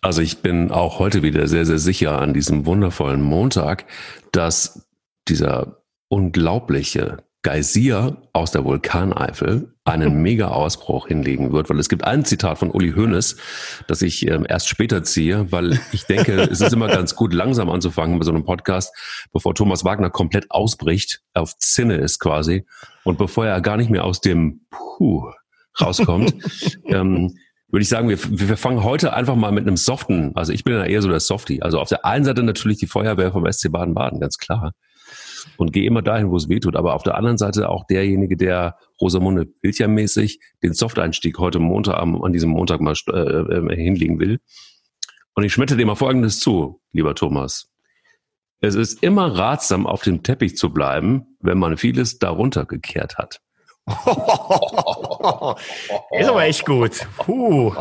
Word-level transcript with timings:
Also 0.00 0.22
ich 0.22 0.38
bin 0.38 0.70
auch 0.70 0.98
heute 0.98 1.22
wieder 1.22 1.48
sehr, 1.48 1.66
sehr 1.66 1.78
sicher 1.78 2.20
an 2.20 2.32
diesem 2.32 2.66
wundervollen 2.66 3.20
Montag, 3.20 3.84
dass 4.32 4.86
dieser 5.28 5.82
unglaubliche 6.08 7.18
Geysir 7.42 8.16
aus 8.32 8.50
der 8.50 8.64
Vulkaneifel 8.64 9.74
einen 9.84 10.14
Mega-Ausbruch 10.22 11.08
hinlegen 11.08 11.52
wird, 11.52 11.70
weil 11.70 11.78
es 11.78 11.88
gibt 11.88 12.04
ein 12.04 12.24
Zitat 12.24 12.58
von 12.58 12.70
Uli 12.70 12.92
Hoeneß, 12.92 13.36
das 13.86 14.02
ich 14.02 14.26
ähm, 14.26 14.44
erst 14.48 14.68
später 14.68 15.02
ziehe, 15.02 15.50
weil 15.50 15.80
ich 15.92 16.04
denke, 16.04 16.32
es 16.50 16.60
ist 16.60 16.72
immer 16.72 16.88
ganz 16.88 17.14
gut, 17.14 17.32
langsam 17.32 17.70
anzufangen 17.70 18.18
bei 18.18 18.24
so 18.24 18.32
einem 18.32 18.44
Podcast, 18.44 18.94
bevor 19.32 19.54
Thomas 19.54 19.84
Wagner 19.84 20.10
komplett 20.10 20.50
ausbricht, 20.50 21.22
auf 21.34 21.56
Zinne 21.58 21.96
ist 21.96 22.18
quasi 22.18 22.66
und 23.04 23.18
bevor 23.18 23.46
er 23.46 23.60
gar 23.60 23.76
nicht 23.76 23.90
mehr 23.90 24.04
aus 24.04 24.20
dem 24.20 24.66
Puh 24.70 25.30
rauskommt. 25.80 26.34
ähm, 26.86 27.36
würde 27.70 27.82
ich 27.82 27.88
sagen, 27.88 28.08
wir, 28.08 28.18
wir 28.18 28.56
fangen 28.56 28.82
heute 28.82 29.12
einfach 29.12 29.36
mal 29.36 29.52
mit 29.52 29.66
einem 29.66 29.76
soften, 29.76 30.32
also 30.34 30.52
ich 30.52 30.64
bin 30.64 30.74
ja 30.74 30.84
eher 30.84 31.02
so 31.02 31.08
der 31.08 31.20
Softie. 31.20 31.62
Also 31.62 31.80
auf 31.80 31.88
der 31.88 32.04
einen 32.04 32.24
Seite 32.24 32.42
natürlich 32.42 32.78
die 32.78 32.86
Feuerwehr 32.86 33.32
vom 33.32 33.50
SC 33.50 33.70
Baden-Baden, 33.70 34.20
ganz 34.20 34.38
klar 34.38 34.72
und 35.56 35.72
gehe 35.72 35.84
immer 35.84 36.02
dahin, 36.02 36.30
wo 36.30 36.36
es 36.36 36.48
weh 36.48 36.60
tut. 36.60 36.76
Aber 36.76 36.94
auf 36.94 37.02
der 37.02 37.16
anderen 37.16 37.38
Seite 37.38 37.68
auch 37.68 37.84
derjenige, 37.86 38.36
der 38.36 38.76
Rosamunde 39.00 39.46
Pilcher-mäßig 39.46 40.40
den 40.62 40.74
Soft-Einstieg 40.74 41.38
heute 41.38 41.58
Montag 41.58 41.98
an 41.98 42.32
diesem 42.32 42.50
Montag 42.50 42.80
mal 42.80 42.94
äh, 43.08 43.12
äh, 43.12 43.76
hinlegen 43.76 44.20
will. 44.20 44.40
Und 45.34 45.44
ich 45.44 45.52
schmette 45.52 45.76
dir 45.76 45.86
mal 45.86 45.94
Folgendes 45.94 46.40
zu, 46.40 46.80
lieber 46.92 47.14
Thomas. 47.14 47.70
Es 48.60 48.74
ist 48.74 49.02
immer 49.02 49.38
ratsam, 49.38 49.86
auf 49.86 50.02
dem 50.02 50.22
Teppich 50.24 50.56
zu 50.56 50.72
bleiben, 50.72 51.36
wenn 51.40 51.58
man 51.58 51.76
vieles 51.76 52.18
darunter 52.18 52.64
gekehrt 52.64 53.16
hat. 53.16 53.40
ist 56.18 56.28
aber 56.28 56.44
echt 56.44 56.66
gut. 56.66 57.06
Puh. 57.18 57.72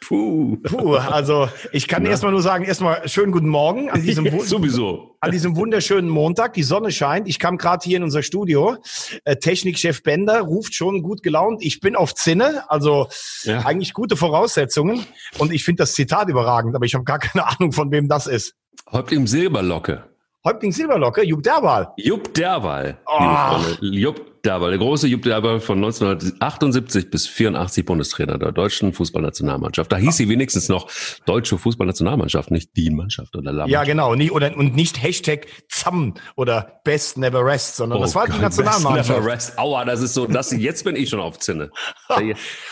Puh. 0.00 0.56
Puh. 0.62 0.96
Also 0.96 1.48
ich 1.72 1.88
kann 1.88 2.04
ja. 2.04 2.10
erstmal 2.10 2.32
nur 2.32 2.42
sagen, 2.42 2.64
erstmal 2.64 3.08
schönen 3.08 3.32
guten 3.32 3.48
Morgen 3.48 3.90
an 3.90 4.02
diesem, 4.02 4.26
ja, 4.32 4.38
sowieso. 4.40 5.16
an 5.20 5.30
diesem 5.30 5.56
wunderschönen 5.56 6.08
Montag. 6.08 6.54
Die 6.54 6.62
Sonne 6.62 6.92
scheint. 6.92 7.28
Ich 7.28 7.38
kam 7.38 7.56
gerade 7.56 7.82
hier 7.84 7.96
in 7.96 8.02
unser 8.02 8.22
Studio. 8.22 8.76
Äh, 9.24 9.36
Technikchef 9.36 10.02
Bender 10.02 10.40
ruft 10.40 10.74
schon 10.74 11.02
gut 11.02 11.22
gelaunt. 11.22 11.62
Ich 11.62 11.80
bin 11.80 11.96
auf 11.96 12.14
Zinne. 12.14 12.64
Also 12.68 13.08
ja. 13.44 13.60
eigentlich 13.60 13.94
gute 13.94 14.16
Voraussetzungen. 14.16 15.06
Und 15.38 15.52
ich 15.52 15.64
finde 15.64 15.82
das 15.82 15.94
Zitat 15.94 16.28
überragend, 16.28 16.76
aber 16.76 16.84
ich 16.84 16.94
habe 16.94 17.04
gar 17.04 17.18
keine 17.18 17.46
Ahnung, 17.46 17.72
von 17.72 17.90
wem 17.90 18.08
das 18.08 18.26
ist. 18.26 18.54
Häuptling 18.90 19.26
Silberlocke. 19.26 20.04
Häuptling 20.44 20.72
Silberlocke, 20.72 21.24
Jupp 21.24 21.42
Derwal. 21.42 21.92
Jupp 21.96 22.34
Derwal. 22.34 22.98
Oh. 23.06 23.58
Jupp 23.80 24.31
Derwal, 24.44 24.70
der 24.70 24.80
große 24.80 25.06
Jupp 25.06 25.22
Derwal 25.22 25.60
von 25.60 25.78
1978 25.78 27.10
bis 27.10 27.28
84 27.28 27.84
Bundestrainer 27.84 28.38
der 28.38 28.50
deutschen 28.50 28.92
Fußballnationalmannschaft. 28.92 29.92
Da 29.92 29.98
hieß 29.98 30.16
sie 30.16 30.28
wenigstens 30.28 30.68
noch 30.68 30.90
deutsche 31.26 31.58
Fußballnationalmannschaft, 31.58 32.50
nicht 32.50 32.76
die 32.76 32.90
Mannschaft 32.90 33.36
oder 33.36 33.52
La 33.52 33.66
Ja, 33.66 33.84
genau. 33.84 34.16
Nie, 34.16 34.32
oder, 34.32 34.56
und 34.56 34.74
nicht 34.74 35.00
Hashtag 35.00 35.46
ZAM 35.68 36.14
oder 36.34 36.80
Best 36.82 37.18
Never 37.18 37.44
Rest, 37.44 37.76
sondern 37.76 38.00
oh 38.00 38.02
das 38.02 38.16
war 38.16 38.26
Gott, 38.26 38.36
die 38.36 38.40
Nationalmannschaft. 38.40 39.08
Best 39.08 39.20
Never 39.20 39.32
Rest. 39.32 39.58
Aua, 39.60 39.84
das 39.84 40.02
ist 40.02 40.14
so, 40.14 40.26
das, 40.26 40.50
jetzt 40.50 40.82
bin 40.82 40.96
ich 40.96 41.08
schon 41.08 41.20
auf 41.20 41.38
Zinne. 41.38 41.70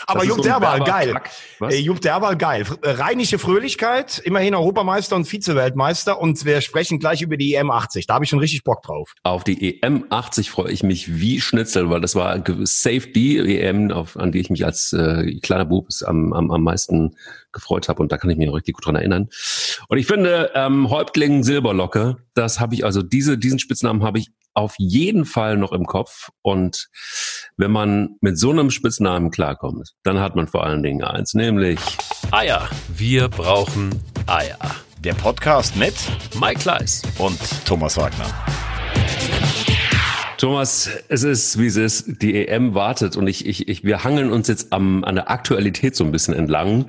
Aber 0.07 0.25
Jupp 0.25 0.37
so 0.37 0.43
Derwal, 0.43 0.83
geil. 0.83 1.13
Was? 1.59 1.79
Jupp 1.79 2.01
Derwal, 2.01 2.35
geil. 2.35 2.65
Rheinische 2.83 3.39
Fröhlichkeit, 3.39 4.19
immerhin 4.19 4.55
Europameister 4.55 5.15
und 5.15 5.23
Vize-Weltmeister 5.23 6.19
und 6.19 6.43
wir 6.43 6.59
sprechen 6.59 6.99
gleich 6.99 7.21
über 7.21 7.37
die 7.37 7.53
EM 7.53 7.71
80. 7.71 8.07
Da 8.07 8.15
habe 8.15 8.25
ich 8.25 8.29
schon 8.29 8.39
richtig 8.39 8.65
Bock 8.65 8.83
drauf. 8.83 9.13
Auf 9.23 9.45
die 9.45 9.81
EM 9.81 10.03
80 10.09 10.51
freue 10.51 10.71
ich 10.73 10.83
mich 10.83 11.21
wie 11.21 11.39
schnell 11.39 11.60
Schnitzel, 11.61 11.91
weil 11.91 12.01
das 12.01 12.15
war 12.15 12.43
Safe 12.63 13.07
EM, 13.13 13.91
auf, 13.91 14.17
an 14.17 14.31
die 14.31 14.39
ich 14.39 14.49
mich 14.49 14.65
als 14.65 14.93
äh, 14.93 15.39
kleiner 15.41 15.65
Bub 15.65 15.87
am, 16.05 16.33
am, 16.33 16.49
am 16.49 16.63
meisten 16.63 17.15
gefreut 17.51 17.87
habe 17.87 18.01
und 18.01 18.11
da 18.11 18.17
kann 18.17 18.31
ich 18.31 18.37
mich 18.37 18.47
noch 18.47 18.55
richtig 18.55 18.75
gut 18.75 18.85
dran 18.87 18.95
erinnern. 18.95 19.29
Und 19.87 19.97
ich 19.99 20.07
finde, 20.07 20.51
ähm, 20.55 20.89
Häuptling 20.89 21.43
Silberlocke, 21.43 22.17
das 22.33 22.59
habe 22.59 22.73
ich, 22.73 22.83
also 22.83 23.03
diese, 23.03 23.37
diesen 23.37 23.59
Spitznamen 23.59 24.03
habe 24.03 24.17
ich 24.17 24.31
auf 24.55 24.73
jeden 24.79 25.25
Fall 25.25 25.55
noch 25.55 25.71
im 25.71 25.85
Kopf. 25.85 26.29
Und 26.41 26.89
wenn 27.57 27.71
man 27.71 28.15
mit 28.21 28.39
so 28.39 28.49
einem 28.49 28.71
Spitznamen 28.71 29.29
klarkommt, 29.29 29.93
dann 30.01 30.19
hat 30.19 30.35
man 30.35 30.47
vor 30.47 30.65
allen 30.65 30.81
Dingen 30.81 31.03
eins, 31.03 31.35
nämlich 31.35 31.79
Eier. 32.31 32.67
Wir 32.87 33.27
brauchen 33.27 33.91
Eier. 34.25 34.57
Der 34.99 35.13
Podcast 35.13 35.75
mit 35.75 35.93
Mike 36.39 36.59
Kleiss 36.59 37.03
und 37.19 37.39
Thomas 37.65 37.97
Wagner. 37.97 38.27
Thomas, 40.41 40.89
es 41.07 41.21
ist, 41.21 41.59
wie 41.59 41.67
es 41.67 41.75
ist. 41.75 42.23
Die 42.23 42.47
EM 42.47 42.73
wartet 42.73 43.15
und 43.15 43.27
ich, 43.27 43.45
ich, 43.45 43.67
ich, 43.67 43.83
wir 43.83 44.03
hangeln 44.03 44.31
uns 44.31 44.47
jetzt 44.47 44.73
am, 44.73 45.03
an 45.03 45.13
der 45.13 45.29
Aktualität 45.29 45.95
so 45.95 46.03
ein 46.03 46.11
bisschen 46.11 46.33
entlang, 46.33 46.87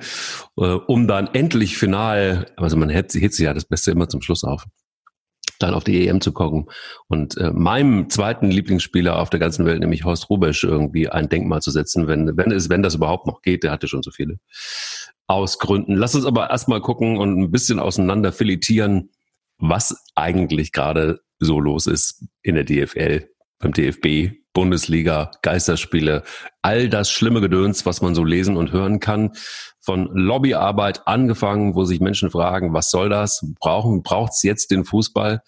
äh, 0.57 0.63
um 0.63 1.07
dann 1.07 1.27
endlich 1.33 1.77
final, 1.77 2.47
also 2.57 2.77
man 2.77 2.89
hält, 2.89 3.13
hält 3.13 3.35
sich 3.35 3.45
ja 3.45 3.53
das 3.53 3.65
Beste 3.65 3.91
immer 3.91 4.09
zum 4.09 4.23
Schluss 4.23 4.43
auf, 4.43 4.65
dann 5.59 5.75
auf 5.75 5.83
die 5.83 6.07
EM 6.07 6.19
zu 6.19 6.31
gucken 6.31 6.67
und 7.09 7.37
äh, 7.37 7.51
meinem 7.51 8.09
zweiten 8.09 8.49
Lieblingsspieler 8.49 9.19
auf 9.19 9.29
der 9.29 9.39
ganzen 9.39 9.67
Welt, 9.67 9.81
nämlich 9.81 10.03
Horst 10.03 10.31
Rubesch, 10.31 10.63
irgendwie 10.63 11.09
ein 11.09 11.29
Denkmal 11.29 11.61
zu 11.61 11.69
setzen, 11.69 12.07
wenn, 12.07 12.35
wenn 12.35 12.51
es, 12.51 12.71
wenn 12.71 12.81
das 12.81 12.95
überhaupt 12.95 13.27
noch 13.27 13.43
geht, 13.43 13.61
der 13.63 13.69
hatte 13.69 13.87
schon 13.87 14.01
so 14.01 14.09
viele 14.09 14.39
Ausgründen. 15.27 15.95
Lass 15.95 16.15
uns 16.15 16.25
aber 16.25 16.49
erstmal 16.49 16.81
gucken 16.81 17.19
und 17.19 17.39
ein 17.39 17.51
bisschen 17.51 17.77
auseinander 17.77 18.31
filetieren, 18.31 19.11
was 19.59 19.95
eigentlich 20.15 20.71
gerade 20.71 21.21
so 21.37 21.59
los 21.59 21.85
ist 21.85 22.25
in 22.41 22.55
der 22.55 22.63
DFL 22.63 23.29
beim 23.63 23.73
DFB, 23.73 24.37
Bundesliga, 24.53 25.31
Geisterspiele, 25.41 26.23
all 26.61 26.89
das 26.89 27.09
schlimme 27.09 27.41
Gedöns, 27.41 27.85
was 27.85 28.01
man 28.01 28.13
so 28.13 28.23
lesen 28.23 28.55
und 28.57 28.71
hören 28.71 28.99
kann, 28.99 29.31
von 29.79 30.09
Lobbyarbeit 30.13 31.07
angefangen, 31.07 31.75
wo 31.75 31.83
sich 31.83 31.99
Menschen 31.99 32.29
fragen, 32.29 32.73
was 32.73 32.91
soll 32.91 33.09
das? 33.09 33.45
Brauchen, 33.59 34.03
braucht's 34.03 34.43
jetzt 34.43 34.71
den 34.71 34.85
Fußball? 34.85 35.41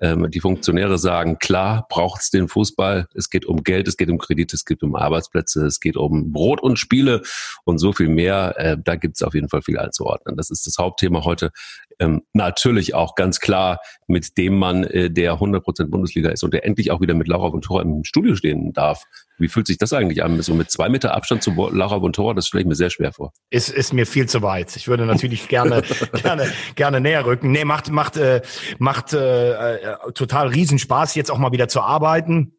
Ähm, 0.00 0.30
die 0.30 0.40
Funktionäre 0.40 0.96
sagen, 0.98 1.38
klar, 1.38 1.86
braucht's 1.88 2.30
den 2.30 2.48
Fußball. 2.48 3.08
Es 3.14 3.28
geht 3.28 3.44
um 3.44 3.62
Geld, 3.62 3.88
es 3.88 3.96
geht 3.96 4.08
um 4.08 4.18
Kredite, 4.18 4.56
es 4.56 4.64
geht 4.64 4.82
um 4.82 4.94
Arbeitsplätze, 4.94 5.66
es 5.66 5.80
geht 5.80 5.96
um 5.96 6.32
Brot 6.32 6.62
und 6.62 6.78
Spiele 6.78 7.22
und 7.64 7.78
so 7.78 7.92
viel 7.92 8.08
mehr. 8.08 8.54
Äh, 8.56 8.76
da 8.82 8.96
gibt's 8.96 9.22
auf 9.22 9.34
jeden 9.34 9.48
Fall 9.48 9.62
viel 9.62 9.78
einzuordnen. 9.78 10.36
Das 10.36 10.50
ist 10.50 10.66
das 10.66 10.78
Hauptthema 10.78 11.24
heute. 11.24 11.50
Ähm, 11.98 12.22
natürlich 12.32 12.94
auch 12.94 13.14
ganz 13.14 13.40
klar 13.40 13.80
mit 14.06 14.36
dem 14.38 14.58
Mann, 14.58 14.84
äh, 14.84 15.10
der 15.10 15.34
100% 15.34 15.86
Bundesliga 15.86 16.30
ist 16.30 16.42
und 16.42 16.52
der 16.52 16.64
endlich 16.64 16.90
auch 16.90 17.00
wieder 17.00 17.14
mit 17.14 17.28
Laura 17.28 17.48
Bontora 17.50 17.82
im 17.82 18.04
Studio 18.04 18.34
stehen 18.34 18.72
darf. 18.72 19.04
Wie 19.38 19.48
fühlt 19.48 19.66
sich 19.66 19.78
das 19.78 19.92
eigentlich 19.92 20.22
an? 20.22 20.40
So 20.42 20.54
mit 20.54 20.70
zwei 20.70 20.88
Meter 20.88 21.14
Abstand 21.14 21.42
zu 21.42 21.50
Laura 21.72 21.98
Bontora, 21.98 22.34
das 22.34 22.46
stelle 22.46 22.62
ich 22.62 22.68
mir 22.68 22.74
sehr 22.74 22.90
schwer 22.90 23.12
vor. 23.12 23.32
Ist, 23.50 23.70
ist 23.70 23.92
mir 23.92 24.06
viel 24.06 24.28
zu 24.28 24.42
weit. 24.42 24.76
Ich 24.76 24.88
würde 24.88 25.04
natürlich 25.06 25.48
gerne, 25.48 25.82
gerne, 26.22 26.50
gerne 26.74 27.00
näher 27.00 27.26
rücken. 27.26 27.50
Nee, 27.50 27.64
macht, 27.64 27.90
macht, 27.90 28.16
äh, 28.16 28.42
macht 28.78 29.12
äh, 29.12 29.76
äh, 29.76 29.96
total 30.14 30.48
Riesenspaß, 30.48 31.14
jetzt 31.14 31.30
auch 31.30 31.38
mal 31.38 31.52
wieder 31.52 31.68
zu 31.68 31.80
arbeiten. 31.80 32.52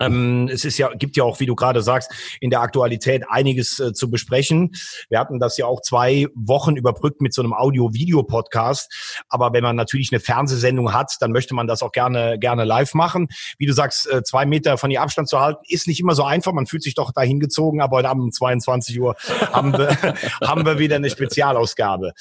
Ähm, 0.00 0.48
es 0.52 0.64
ist 0.64 0.78
ja, 0.78 0.88
gibt 0.94 1.16
ja 1.16 1.24
auch, 1.24 1.40
wie 1.40 1.46
du 1.46 1.54
gerade 1.54 1.82
sagst, 1.82 2.10
in 2.40 2.50
der 2.50 2.60
Aktualität 2.60 3.24
einiges 3.28 3.78
äh, 3.78 3.92
zu 3.92 4.10
besprechen. 4.10 4.72
Wir 5.08 5.18
hatten 5.18 5.38
das 5.38 5.56
ja 5.56 5.66
auch 5.66 5.82
zwei 5.82 6.26
Wochen 6.34 6.76
überbrückt 6.76 7.20
mit 7.20 7.34
so 7.34 7.42
einem 7.42 7.52
Audio-Video-Podcast. 7.52 9.24
Aber 9.28 9.52
wenn 9.52 9.62
man 9.62 9.76
natürlich 9.76 10.10
eine 10.12 10.20
Fernsehsendung 10.20 10.92
hat, 10.92 11.16
dann 11.20 11.32
möchte 11.32 11.54
man 11.54 11.66
das 11.66 11.82
auch 11.82 11.92
gerne, 11.92 12.38
gerne 12.38 12.64
live 12.64 12.94
machen. 12.94 13.28
Wie 13.58 13.66
du 13.66 13.72
sagst, 13.72 14.10
äh, 14.10 14.22
zwei 14.22 14.46
Meter 14.46 14.78
von 14.78 14.90
ihr 14.90 15.02
Abstand 15.02 15.28
zu 15.28 15.40
halten, 15.40 15.62
ist 15.68 15.86
nicht 15.86 16.00
immer 16.00 16.14
so 16.14 16.24
einfach. 16.24 16.52
Man 16.52 16.66
fühlt 16.66 16.82
sich 16.82 16.94
doch 16.94 17.12
dahin 17.12 17.40
gezogen, 17.40 17.80
aber 17.80 17.98
heute 17.98 18.08
Abend 18.08 18.24
um 18.24 18.32
22 18.32 19.00
Uhr 19.00 19.16
haben 19.52 19.72
wir, 19.72 19.96
haben 20.42 20.64
wir 20.64 20.78
wieder 20.78 20.96
eine 20.96 21.10
Spezialausgabe. 21.10 22.12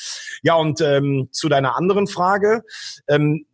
Ja, 0.44 0.56
und 0.56 0.81
ähm, 0.81 1.29
zu 1.31 1.50
deiner 1.50 1.78
anderen 1.78 2.07
Frage. 2.07 2.63
Ähm, 3.07 3.45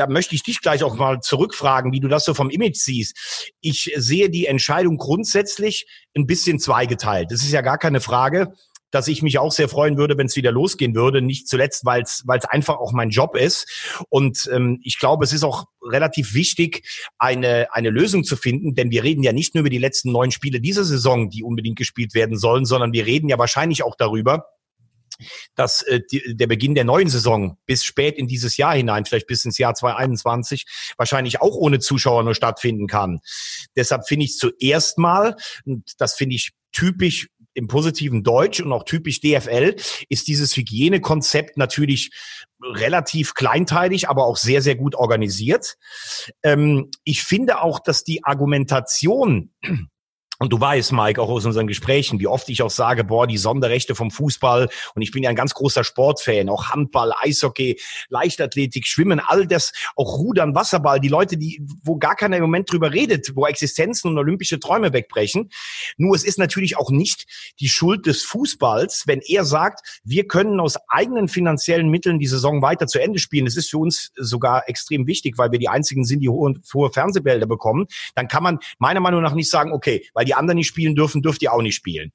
da 0.00 0.06
möchte 0.06 0.34
ich 0.34 0.42
dich 0.42 0.62
gleich 0.62 0.82
auch 0.82 0.96
mal 0.96 1.20
zurückfragen, 1.20 1.92
wie 1.92 2.00
du 2.00 2.08
das 2.08 2.24
so 2.24 2.32
vom 2.32 2.48
Image 2.48 2.76
siehst. 2.76 3.52
Ich 3.60 3.92
sehe 3.96 4.30
die 4.30 4.46
Entscheidung 4.46 4.96
grundsätzlich 4.96 5.86
ein 6.16 6.26
bisschen 6.26 6.58
zweigeteilt. 6.58 7.30
Das 7.30 7.42
ist 7.42 7.52
ja 7.52 7.60
gar 7.60 7.76
keine 7.76 8.00
Frage 8.00 8.54
dass 8.92 9.06
ich 9.06 9.22
mich 9.22 9.38
auch 9.38 9.52
sehr 9.52 9.68
freuen 9.68 9.96
würde, 9.96 10.18
wenn 10.18 10.26
es 10.26 10.34
wieder 10.34 10.50
losgehen 10.50 10.96
würde. 10.96 11.22
Nicht 11.22 11.46
zuletzt, 11.46 11.86
weil 11.86 12.02
es 12.02 12.24
einfach 12.26 12.78
auch 12.78 12.92
mein 12.92 13.10
Job 13.10 13.36
ist. 13.36 14.02
Und 14.08 14.50
ähm, 14.52 14.80
ich 14.82 14.98
glaube, 14.98 15.24
es 15.24 15.32
ist 15.32 15.44
auch 15.44 15.66
relativ 15.80 16.34
wichtig, 16.34 16.82
eine, 17.16 17.72
eine 17.72 17.90
Lösung 17.90 18.24
zu 18.24 18.36
finden, 18.36 18.74
denn 18.74 18.90
wir 18.90 19.04
reden 19.04 19.22
ja 19.22 19.32
nicht 19.32 19.54
nur 19.54 19.60
über 19.60 19.70
die 19.70 19.78
letzten 19.78 20.10
neun 20.10 20.32
Spiele 20.32 20.60
dieser 20.60 20.84
Saison, 20.84 21.30
die 21.30 21.44
unbedingt 21.44 21.78
gespielt 21.78 22.14
werden 22.14 22.36
sollen, 22.36 22.64
sondern 22.64 22.92
wir 22.92 23.06
reden 23.06 23.28
ja 23.28 23.38
wahrscheinlich 23.38 23.84
auch 23.84 23.94
darüber, 23.96 24.46
dass 25.54 25.82
äh, 25.82 26.00
die, 26.10 26.36
der 26.36 26.46
Beginn 26.46 26.74
der 26.74 26.84
neuen 26.84 27.08
Saison 27.08 27.58
bis 27.66 27.84
spät 27.84 28.16
in 28.16 28.26
dieses 28.26 28.56
Jahr 28.56 28.74
hinein, 28.74 29.04
vielleicht 29.04 29.26
bis 29.26 29.44
ins 29.44 29.58
Jahr 29.58 29.74
2021, 29.74 30.66
wahrscheinlich 30.96 31.40
auch 31.40 31.54
ohne 31.54 31.78
Zuschauer 31.78 32.22
nur 32.22 32.34
stattfinden 32.34 32.86
kann. 32.86 33.20
Deshalb 33.76 34.06
finde 34.06 34.24
ich 34.24 34.36
zuerst 34.36 34.98
mal, 34.98 35.36
und 35.64 35.84
das 35.98 36.14
finde 36.14 36.36
ich 36.36 36.52
typisch 36.72 37.28
im 37.54 37.68
positiven 37.68 38.22
Deutsch 38.22 38.60
und 38.60 38.72
auch 38.72 38.84
typisch 38.84 39.20
DFL, 39.20 39.76
ist 40.08 40.28
dieses 40.28 40.56
Hygienekonzept 40.56 41.56
natürlich 41.56 42.10
relativ 42.62 43.34
kleinteilig, 43.34 44.08
aber 44.08 44.24
auch 44.24 44.36
sehr, 44.36 44.62
sehr 44.62 44.76
gut 44.76 44.94
organisiert. 44.94 45.76
Ähm, 46.42 46.90
ich 47.04 47.22
finde 47.22 47.62
auch, 47.62 47.80
dass 47.80 48.04
die 48.04 48.24
Argumentation 48.24 49.50
Und 50.42 50.54
du 50.54 50.58
weißt, 50.58 50.92
Mike, 50.92 51.20
auch 51.20 51.28
aus 51.28 51.44
unseren 51.44 51.66
Gesprächen, 51.66 52.18
wie 52.18 52.26
oft 52.26 52.48
ich 52.48 52.62
auch 52.62 52.70
sage, 52.70 53.04
boah, 53.04 53.26
die 53.26 53.36
Sonderrechte 53.36 53.94
vom 53.94 54.10
Fußball. 54.10 54.70
Und 54.94 55.02
ich 55.02 55.10
bin 55.10 55.22
ja 55.22 55.28
ein 55.28 55.36
ganz 55.36 55.52
großer 55.52 55.84
Sportfan, 55.84 56.48
auch 56.48 56.70
Handball, 56.70 57.12
Eishockey, 57.20 57.78
Leichtathletik, 58.08 58.86
Schwimmen, 58.86 59.20
all 59.20 59.46
das, 59.46 59.74
auch 59.96 60.16
Rudern, 60.16 60.54
Wasserball, 60.54 60.98
die 60.98 61.08
Leute, 61.08 61.36
die, 61.36 61.60
wo 61.84 61.98
gar 61.98 62.16
keiner 62.16 62.38
im 62.38 62.42
Moment 62.42 62.72
drüber 62.72 62.90
redet, 62.90 63.36
wo 63.36 63.44
Existenzen 63.44 64.10
und 64.10 64.16
olympische 64.16 64.58
Träume 64.58 64.94
wegbrechen. 64.94 65.50
Nur 65.98 66.16
es 66.16 66.24
ist 66.24 66.38
natürlich 66.38 66.78
auch 66.78 66.90
nicht 66.90 67.26
die 67.60 67.68
Schuld 67.68 68.06
des 68.06 68.22
Fußballs, 68.22 69.02
wenn 69.06 69.20
er 69.20 69.44
sagt, 69.44 70.00
wir 70.04 70.26
können 70.26 70.58
aus 70.58 70.78
eigenen 70.88 71.28
finanziellen 71.28 71.90
Mitteln 71.90 72.18
die 72.18 72.26
Saison 72.26 72.62
weiter 72.62 72.86
zu 72.86 72.98
Ende 72.98 73.18
spielen. 73.18 73.44
Das 73.44 73.58
ist 73.58 73.68
für 73.68 73.76
uns 73.76 74.10
sogar 74.16 74.70
extrem 74.70 75.06
wichtig, 75.06 75.36
weil 75.36 75.52
wir 75.52 75.58
die 75.58 75.68
einzigen 75.68 76.06
sind, 76.06 76.20
die 76.20 76.30
hohe, 76.30 76.54
hohe 76.72 76.90
Fernsehbilder 76.90 77.46
bekommen. 77.46 77.88
Dann 78.14 78.26
kann 78.26 78.42
man 78.42 78.58
meiner 78.78 79.00
Meinung 79.00 79.20
nach 79.20 79.34
nicht 79.34 79.50
sagen, 79.50 79.72
okay, 79.72 80.06
weil 80.14 80.29
die 80.30 80.34
anderen 80.34 80.58
nicht 80.58 80.68
spielen 80.68 80.94
dürfen, 80.94 81.22
dürft 81.22 81.42
ihr 81.42 81.52
auch 81.52 81.60
nicht 81.60 81.74
spielen. 81.74 82.12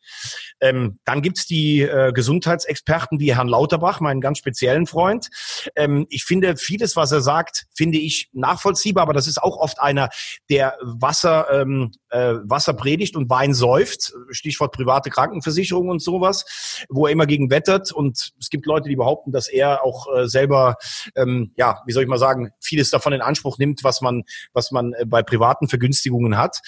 Ähm, 0.62 1.00
dann 1.04 1.22
gibt's 1.22 1.46
die 1.46 1.82
äh, 1.82 2.14
Gesundheitsexperten 2.14 3.20
wie 3.20 3.36
Herrn 3.36 3.50
Lauterbach, 3.50 4.00
meinen 4.00 4.22
ganz 4.22 4.38
speziellen 4.38 4.88
Freund. 4.88 5.28
Ähm, 5.76 6.06
ich 6.10 6.24
finde 6.24 6.56
vieles, 6.56 6.96
was 6.96 7.12
er 7.12 7.20
sagt, 7.20 7.66
finde 7.76 7.98
ich 7.98 8.30
nachvollziehbar, 8.32 9.04
aber 9.04 9.12
das 9.12 9.28
ist 9.28 9.44
auch 9.44 9.58
oft 9.58 9.82
einer, 9.82 10.08
der 10.50 10.78
Wasser, 10.82 11.48
ähm, 11.52 11.92
äh, 12.10 12.36
Wasser 12.44 12.74
predigt 12.74 13.18
und 13.18 13.30
Wein 13.30 13.54
säuft. 13.54 14.14
Stichwort 14.30 14.72
private 14.72 15.10
Krankenversicherung 15.10 15.90
und 15.90 16.02
sowas, 16.02 16.86
wo 16.88 17.08
er 17.08 17.12
immer 17.12 17.26
gegen 17.26 17.50
wettert. 17.50 17.92
Und 17.92 18.32
es 18.40 18.50
gibt 18.50 18.66
Leute, 18.66 18.88
die 18.88 18.96
behaupten, 18.96 19.34
dass 19.34 19.50
er 19.50 19.84
auch 19.84 20.08
äh, 20.16 20.30
selber, 20.30 20.78
ähm, 21.18 21.52
ja, 21.58 21.82
wie 21.86 21.92
soll 21.92 22.04
ich 22.04 22.10
mal 22.10 22.18
sagen, 22.18 22.52
vieles 22.62 22.92
davon 22.92 23.12
in 23.12 23.22
Anspruch 23.22 23.58
nimmt, 23.58 23.84
was 23.84 24.00
man, 24.00 24.24
was 24.54 24.72
man 24.72 24.94
äh, 24.94 25.06
bei 25.06 25.22
privaten 25.22 25.68
Vergünstigungen 25.68 26.38
hat. 26.38 26.62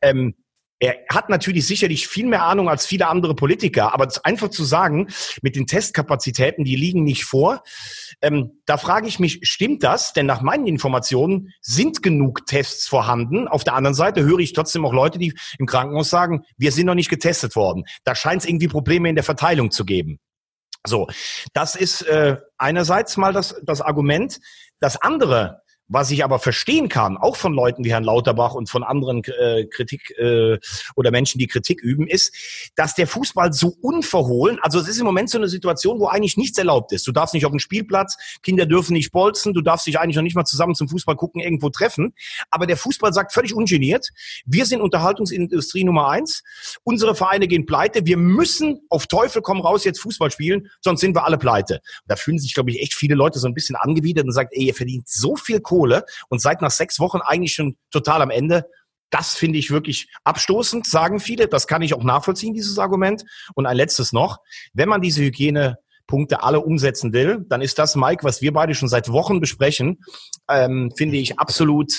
Ähm, 0.00 0.36
er 0.82 0.96
hat 1.08 1.28
natürlich 1.28 1.64
sicherlich 1.64 2.08
viel 2.08 2.26
mehr 2.26 2.42
Ahnung 2.42 2.68
als 2.68 2.86
viele 2.86 3.06
andere 3.06 3.36
Politiker, 3.36 3.94
aber 3.94 4.08
einfach 4.24 4.48
zu 4.48 4.64
sagen, 4.64 5.06
mit 5.40 5.54
den 5.54 5.68
Testkapazitäten, 5.68 6.64
die 6.64 6.74
liegen 6.74 7.04
nicht 7.04 7.24
vor, 7.24 7.62
ähm, 8.20 8.60
da 8.66 8.76
frage 8.78 9.06
ich 9.06 9.20
mich, 9.20 9.38
stimmt 9.42 9.84
das? 9.84 10.12
Denn 10.12 10.26
nach 10.26 10.42
meinen 10.42 10.66
Informationen 10.66 11.52
sind 11.60 12.02
genug 12.02 12.46
Tests 12.46 12.88
vorhanden. 12.88 13.46
Auf 13.46 13.62
der 13.62 13.74
anderen 13.74 13.94
Seite 13.94 14.24
höre 14.24 14.40
ich 14.40 14.54
trotzdem 14.54 14.84
auch 14.84 14.92
Leute, 14.92 15.20
die 15.20 15.34
im 15.60 15.66
Krankenhaus 15.66 16.10
sagen, 16.10 16.42
wir 16.56 16.72
sind 16.72 16.86
noch 16.86 16.96
nicht 16.96 17.10
getestet 17.10 17.54
worden. 17.54 17.84
Da 18.02 18.16
scheint 18.16 18.42
es 18.42 18.48
irgendwie 18.48 18.66
Probleme 18.66 19.08
in 19.08 19.14
der 19.14 19.24
Verteilung 19.24 19.70
zu 19.70 19.84
geben. 19.84 20.18
So, 20.84 21.06
das 21.52 21.76
ist 21.76 22.02
äh, 22.02 22.38
einerseits 22.58 23.16
mal 23.16 23.32
das, 23.32 23.54
das 23.62 23.80
Argument. 23.80 24.40
Das 24.80 25.00
andere, 25.00 25.61
was 25.92 26.10
ich 26.10 26.24
aber 26.24 26.38
verstehen 26.38 26.88
kann, 26.88 27.16
auch 27.16 27.36
von 27.36 27.52
Leuten 27.52 27.84
wie 27.84 27.92
Herrn 27.92 28.04
Lauterbach 28.04 28.54
und 28.54 28.70
von 28.70 28.82
anderen 28.82 29.22
äh, 29.24 29.66
Kritik 29.66 30.10
äh, 30.18 30.58
oder 30.96 31.10
Menschen, 31.10 31.38
die 31.38 31.46
Kritik 31.46 31.82
üben, 31.82 32.06
ist, 32.06 32.34
dass 32.76 32.94
der 32.94 33.06
Fußball 33.06 33.52
so 33.52 33.76
unverhohlen, 33.80 34.58
also 34.62 34.78
es 34.78 34.88
ist 34.88 34.98
im 34.98 35.04
Moment 35.04 35.30
so 35.30 35.38
eine 35.38 35.48
Situation, 35.48 36.00
wo 36.00 36.06
eigentlich 36.06 36.36
nichts 36.36 36.56
erlaubt 36.58 36.92
ist. 36.92 37.06
Du 37.06 37.12
darfst 37.12 37.34
nicht 37.34 37.44
auf 37.44 37.52
den 37.52 37.60
Spielplatz, 37.60 38.16
Kinder 38.42 38.66
dürfen 38.66 38.94
nicht 38.94 39.12
bolzen, 39.12 39.52
du 39.52 39.60
darfst 39.60 39.86
dich 39.86 39.98
eigentlich 39.98 40.16
noch 40.16 40.22
nicht 40.22 40.36
mal 40.36 40.44
zusammen 40.44 40.74
zum 40.74 40.88
Fußball 40.88 41.16
gucken 41.16 41.40
irgendwo 41.40 41.68
treffen. 41.68 42.14
Aber 42.50 42.66
der 42.66 42.76
Fußball 42.76 43.12
sagt 43.12 43.32
völlig 43.32 43.54
ungeniert, 43.54 44.08
wir 44.46 44.66
sind 44.66 44.80
Unterhaltungsindustrie 44.80 45.84
Nummer 45.84 46.08
eins, 46.08 46.42
unsere 46.84 47.14
Vereine 47.14 47.48
gehen 47.48 47.66
pleite, 47.66 48.06
wir 48.06 48.16
müssen 48.16 48.80
auf 48.88 49.06
Teufel 49.06 49.42
komm 49.42 49.60
raus 49.60 49.84
jetzt 49.84 50.00
Fußball 50.00 50.30
spielen, 50.30 50.68
sonst 50.80 51.00
sind 51.00 51.14
wir 51.14 51.24
alle 51.24 51.38
pleite. 51.38 51.80
Da 52.06 52.16
fühlen 52.16 52.38
sich, 52.38 52.54
glaube 52.54 52.70
ich, 52.70 52.80
echt 52.80 52.94
viele 52.94 53.14
Leute 53.14 53.38
so 53.38 53.46
ein 53.46 53.54
bisschen 53.54 53.76
angewidert 53.76 54.24
und 54.24 54.32
sagen, 54.32 54.48
ey, 54.52 54.66
ihr 54.66 54.74
verdient 54.74 55.08
so 55.08 55.36
viel 55.36 55.60
Kohle, 55.60 55.81
Kohle 55.82 56.04
und 56.28 56.40
seid 56.40 56.62
nach 56.62 56.70
sechs 56.70 57.00
Wochen 57.00 57.18
eigentlich 57.18 57.54
schon 57.54 57.76
total 57.90 58.22
am 58.22 58.30
Ende. 58.30 58.64
Das 59.10 59.34
finde 59.34 59.58
ich 59.58 59.70
wirklich 59.70 60.08
abstoßend, 60.24 60.86
sagen 60.86 61.20
viele. 61.20 61.48
Das 61.48 61.66
kann 61.66 61.82
ich 61.82 61.94
auch 61.94 62.04
nachvollziehen, 62.04 62.54
dieses 62.54 62.78
Argument. 62.78 63.24
Und 63.54 63.66
ein 63.66 63.76
letztes 63.76 64.12
noch. 64.12 64.38
Wenn 64.72 64.88
man 64.88 65.02
diese 65.02 65.22
Hygienepunkte 65.22 66.42
alle 66.42 66.60
umsetzen 66.60 67.12
will, 67.12 67.44
dann 67.48 67.60
ist 67.60 67.78
das, 67.78 67.96
Mike, 67.96 68.24
was 68.24 68.40
wir 68.40 68.52
beide 68.52 68.74
schon 68.74 68.88
seit 68.88 69.10
Wochen 69.10 69.40
besprechen, 69.40 69.98
ähm, 70.48 70.92
finde 70.96 71.16
ich 71.16 71.38
absolut 71.38 71.92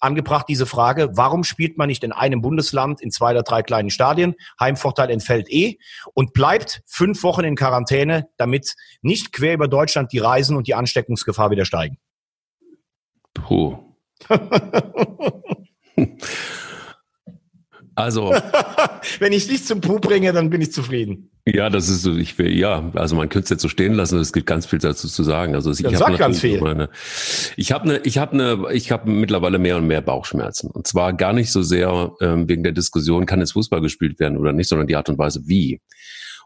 angebracht, 0.00 0.46
diese 0.48 0.66
Frage, 0.66 1.10
warum 1.12 1.44
spielt 1.44 1.78
man 1.78 1.86
nicht 1.86 2.02
in 2.02 2.10
einem 2.10 2.42
Bundesland 2.42 3.00
in 3.00 3.12
zwei 3.12 3.30
oder 3.30 3.44
drei 3.44 3.62
kleinen 3.62 3.88
Stadien? 3.88 4.34
Heimvorteil 4.58 5.10
entfällt 5.10 5.48
eh 5.48 5.78
und 6.12 6.32
bleibt 6.32 6.82
fünf 6.86 7.22
Wochen 7.22 7.44
in 7.44 7.54
Quarantäne, 7.54 8.26
damit 8.36 8.74
nicht 9.00 9.32
quer 9.32 9.54
über 9.54 9.68
Deutschland 9.68 10.12
die 10.12 10.18
Reisen 10.18 10.56
und 10.56 10.66
die 10.66 10.74
Ansteckungsgefahr 10.74 11.50
wieder 11.50 11.64
steigen. 11.64 11.98
Puh. 13.34 13.78
also. 17.94 18.34
Wenn 19.18 19.32
ich 19.32 19.48
dich 19.48 19.64
zum 19.64 19.80
Puh 19.80 19.98
bringe, 19.98 20.32
dann 20.32 20.50
bin 20.50 20.60
ich 20.60 20.72
zufrieden. 20.72 21.30
Ja, 21.44 21.70
das 21.70 21.88
ist 21.88 22.02
so, 22.02 22.14
ich 22.14 22.38
will, 22.38 22.56
ja, 22.56 22.92
also 22.94 23.16
man 23.16 23.28
könnte 23.28 23.44
es 23.44 23.50
jetzt 23.50 23.62
so 23.62 23.68
stehen 23.68 23.94
lassen, 23.94 24.18
es 24.20 24.32
gibt 24.32 24.46
ganz 24.46 24.64
viel 24.66 24.78
dazu 24.78 25.08
zu 25.08 25.24
sagen. 25.24 25.56
Also 25.56 25.72
ich 25.72 25.84
habe 25.84 26.16
ganz 26.16 26.40
viel. 26.40 26.60
Meine, 26.60 26.88
ich 27.56 27.72
habe 27.72 27.84
eine, 27.84 27.98
ich 27.98 28.18
habe 28.18 28.32
eine, 28.32 28.72
ich 28.72 28.92
habe 28.92 29.10
mittlerweile 29.10 29.58
mehr 29.58 29.76
und 29.76 29.88
mehr 29.88 30.02
Bauchschmerzen. 30.02 30.70
Und 30.70 30.86
zwar 30.86 31.12
gar 31.12 31.32
nicht 31.32 31.50
so 31.50 31.62
sehr 31.62 32.12
ähm, 32.20 32.48
wegen 32.48 32.62
der 32.62 32.72
Diskussion, 32.72 33.26
kann 33.26 33.40
jetzt 33.40 33.52
Fußball 33.52 33.80
gespielt 33.80 34.20
werden 34.20 34.38
oder 34.38 34.52
nicht, 34.52 34.68
sondern 34.68 34.86
die 34.86 34.94
Art 34.94 35.08
und 35.08 35.18
Weise, 35.18 35.40
wie. 35.46 35.80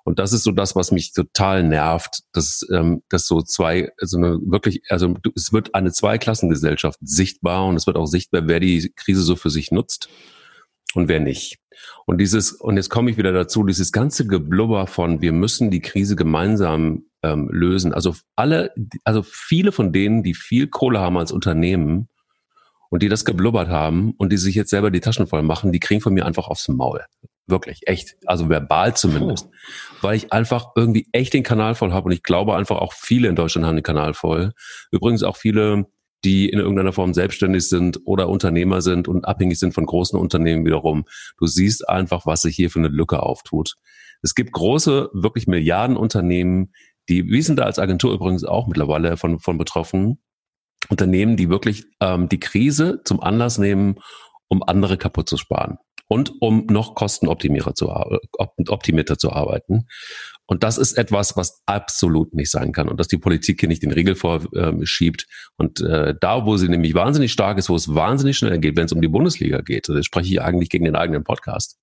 Und 0.05 0.19
das 0.19 0.33
ist 0.33 0.45
so 0.45 0.53
das, 0.53 0.77
was 0.77 0.93
mich 0.93 1.13
total 1.13 1.63
nervt, 1.63 2.21
dass, 2.33 2.67
ähm, 2.73 3.03
dass 3.11 3.27
so 3.27 3.43
zwei, 3.43 3.91
also 4.01 4.17
eine 4.17 4.39
wirklich, 4.47 4.81
also 4.89 5.15
es 5.35 5.53
wird 5.53 5.75
eine 5.75 5.93
Zweiklassengesellschaft 5.93 6.99
sichtbar 7.03 7.67
und 7.67 7.77
es 7.77 7.87
wird 7.87 7.99
auch 7.99 8.07
sichtbar, 8.07 8.43
wer 8.47 8.61
die 8.61 8.93
Krise 8.97 9.23
so 9.23 9.37
für 9.37 9.51
sich 9.51 9.73
nutzt 9.73 10.09
und 10.95 11.09
wer 11.09 11.21
nicht. 11.21 11.59
Und 12.07 12.19
dieses, 12.19 12.53
und 12.53 12.77
jetzt 12.77 12.89
komme 12.89 13.11
ich 13.11 13.17
wieder 13.17 13.33
dazu, 13.33 13.65
dieses 13.65 13.93
ganze 13.93 14.27
Geblubber 14.27 14.87
von, 14.87 15.21
wir 15.21 15.33
müssen 15.33 15.71
die 15.71 15.81
Krise 15.81 16.17
gemeinsam 16.17 17.05
ähm, 17.23 17.49
lösen. 17.51 17.93
Also 17.93 18.15
alle, 18.35 18.73
also 19.05 19.23
viele 19.23 19.73
von 19.73 19.93
denen, 19.93 20.23
die 20.23 20.35
viel 20.35 20.69
Kohle 20.69 21.01
haben 21.01 21.19
als 21.19 21.33
Unternehmen 21.33 22.09
und 22.89 23.03
die 23.03 23.09
das 23.09 23.25
geblubbert 23.25 23.69
haben 23.69 24.13
und 24.17 24.33
die 24.33 24.37
sich 24.37 24.55
jetzt 24.55 24.71
selber 24.71 24.91
die 24.91 25.01
Taschen 25.01 25.27
voll 25.27 25.43
machen, 25.43 25.73
die 25.73 25.81
kriegen 25.81 26.01
von 26.01 26.15
mir 26.15 26.25
einfach 26.25 26.49
aufs 26.49 26.69
Maul. 26.69 27.05
Wirklich, 27.49 27.87
echt. 27.87 28.17
Also 28.27 28.49
verbal 28.49 28.97
zumindest. 28.97 29.47
Oh. 29.49 29.53
Weil 30.03 30.17
ich 30.17 30.33
einfach 30.33 30.73
irgendwie 30.75 31.07
echt 31.13 31.33
den 31.33 31.45
Kanal 31.45 31.75
voll 31.75 31.93
habe 31.93 32.07
und 32.07 32.13
ich 32.13 32.23
glaube 32.23 32.57
einfach 32.57 32.79
auch 32.79 32.93
viele 32.93 33.29
in 33.29 33.37
Deutschland 33.37 33.67
haben 33.67 33.77
den 33.77 33.83
Kanal 33.83 34.15
voll. 34.15 34.53
Übrigens 34.91 35.23
auch 35.23 35.37
viele, 35.37 35.87
die 36.27 36.49
in 36.49 36.59
irgendeiner 36.59 36.93
Form 36.93 37.15
selbstständig 37.15 37.69
sind 37.69 38.01
oder 38.05 38.29
Unternehmer 38.29 38.83
sind 38.83 39.07
und 39.07 39.25
abhängig 39.25 39.61
sind 39.61 39.75
von 39.75 39.87
großen 39.87 40.19
Unternehmen 40.19 40.67
wiederum. 40.67 41.05
Du 41.39 41.47
siehst 41.47 41.89
einfach, 41.89 42.27
was 42.27 42.43
sich 42.43 42.57
hier 42.57 42.69
für 42.69 42.81
eine 42.81 42.89
Lücke 42.89 43.23
auftut. 43.23 43.77
Es 44.23 44.35
gibt 44.35 44.51
große, 44.51 45.11
wirklich 45.13 45.47
Milliardenunternehmen, 45.47 46.75
die, 47.09 47.27
wir 47.27 47.43
sind 47.45 47.61
da 47.61 47.63
als 47.63 47.79
Agentur 47.79 48.13
übrigens 48.13 48.43
auch 48.43 48.67
mittlerweile 48.67 49.17
von, 49.17 49.39
von 49.39 49.57
betroffen, 49.57 50.19
Unternehmen, 50.89 51.37
die 51.37 51.49
wirklich 51.49 51.85
ähm, 52.01 52.29
die 52.29 52.41
Krise 52.41 53.03
zum 53.05 53.21
Anlass 53.21 53.59
nehmen, 53.59 54.01
um 54.49 54.65
andere 54.65 54.99
kaputt 54.99 55.29
zu 55.29 55.37
sparen 55.37 55.79
und 56.09 56.33
um 56.41 56.67
noch 56.67 56.97
kostenoptimierter 56.97 57.75
zu, 57.75 57.89
optimierter 58.69 59.17
zu 59.17 59.31
arbeiten. 59.31 59.87
Und 60.47 60.63
das 60.63 60.79
ist 60.79 60.97
etwas, 60.97 61.37
was 61.37 61.63
absolut 61.67 62.33
nicht 62.33 62.51
sein 62.51 62.73
kann 62.73 62.89
und 62.89 63.01
dass 63.01 63.09
die 63.09 63.19
Politik 63.19 63.61
hier 63.61 63.69
nicht 63.69 63.83
den 63.83 63.93
Riegel 63.93 64.15
vorschiebt. 64.15 65.27
und 65.57 65.81
äh, 65.81 66.15
da, 66.21 66.47
wo 66.47 66.57
sie 66.57 66.69
nämlich 66.69 66.95
wahnsinnig 66.95 67.33
stark 67.33 67.59
ist, 67.59 67.69
wo 67.69 67.75
es 67.75 67.95
wahnsinnig 67.95 68.39
schnell 68.39 68.59
geht, 68.59 68.77
wenn 68.77 68.87
es 68.87 68.93
um 68.93 69.03
die 69.03 69.09
Bundesliga 69.09 69.61
geht, 69.61 69.89
das 69.89 70.07
spreche 70.07 70.33
ich 70.33 70.41
eigentlich 70.41 70.71
gegen 70.71 70.85
den 70.85 70.97
eigenen 70.97 71.25
Podcast, 71.25 71.79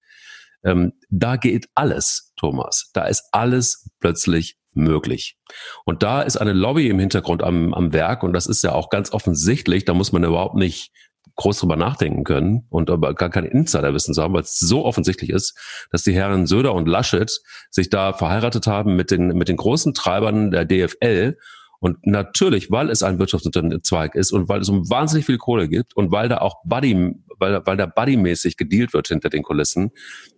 ähm, 0.64 0.94
da 1.10 1.36
geht 1.36 1.68
alles, 1.76 2.32
Thomas. 2.38 2.90
Da 2.94 3.06
ist 3.06 3.24
alles 3.32 3.90
plötzlich 4.00 4.58
möglich. 4.74 5.38
Und 5.86 6.04
da 6.04 6.22
ist 6.22 6.38
eine 6.38 6.54
Lobby 6.54 6.88
im 6.90 7.00
Hintergrund 7.00 7.44
am, 7.44 7.74
am 7.74 7.94
Werk 7.94 8.24
und 8.24 8.34
das 8.34 8.48
ist 8.48 8.64
ja 8.64 8.72
auch 8.72 8.90
ganz 8.90 9.12
offensichtlich, 9.12 9.86
da 9.86 9.94
muss 9.94 10.12
man 10.12 10.24
überhaupt 10.24 10.56
nicht 10.56 10.92
groß 11.36 11.60
drüber 11.60 11.76
nachdenken 11.76 12.24
können 12.24 12.66
und 12.70 12.90
aber 12.90 13.14
gar 13.16 13.30
kein 13.30 13.46
Insiderwissen 13.46 14.14
zu 14.14 14.22
haben, 14.22 14.34
weil 14.34 14.44
es 14.44 14.60
so 14.60 14.86
offensichtlich 14.86 15.30
ist, 15.30 15.58
dass 15.92 16.04
die 16.04 16.14
Herren 16.14 16.46
Söder 16.46 16.74
und 16.74 16.88
Laschet 16.88 17.42
sich 17.70 17.90
da 17.90 18.14
verheiratet 18.14 18.68
haben 18.68 18.96
mit 18.96 19.12
den, 19.12 19.28
mit 19.30 19.48
den 19.50 19.58
großen 19.58 19.94
Treibern 19.94 20.52
der 20.52 20.66
DFL 20.66 21.38
und 21.84 22.08
natürlich, 22.08 22.72
weil 22.72 22.90
es 22.90 23.04
ein 23.04 23.20
Wirtschaftszweig 23.20 24.16
ist 24.16 24.32
und 24.32 24.48
weil 24.48 24.62
es 24.62 24.70
um 24.70 24.90
wahnsinnig 24.90 25.26
viel 25.26 25.38
Kohle 25.38 25.68
gibt 25.68 25.94
und 25.98 26.14
weil 26.14 26.30
da 26.30 26.38
auch 26.38 26.62
Buddy, 26.64 27.14
weil, 27.40 27.62
weil 27.66 27.76
da 27.76 27.88
Buddy-mäßig 27.88 28.56
gedealt 28.56 28.94
wird 28.94 29.10
hinter 29.10 29.28
den 29.28 29.44
Kulissen, 29.44 29.92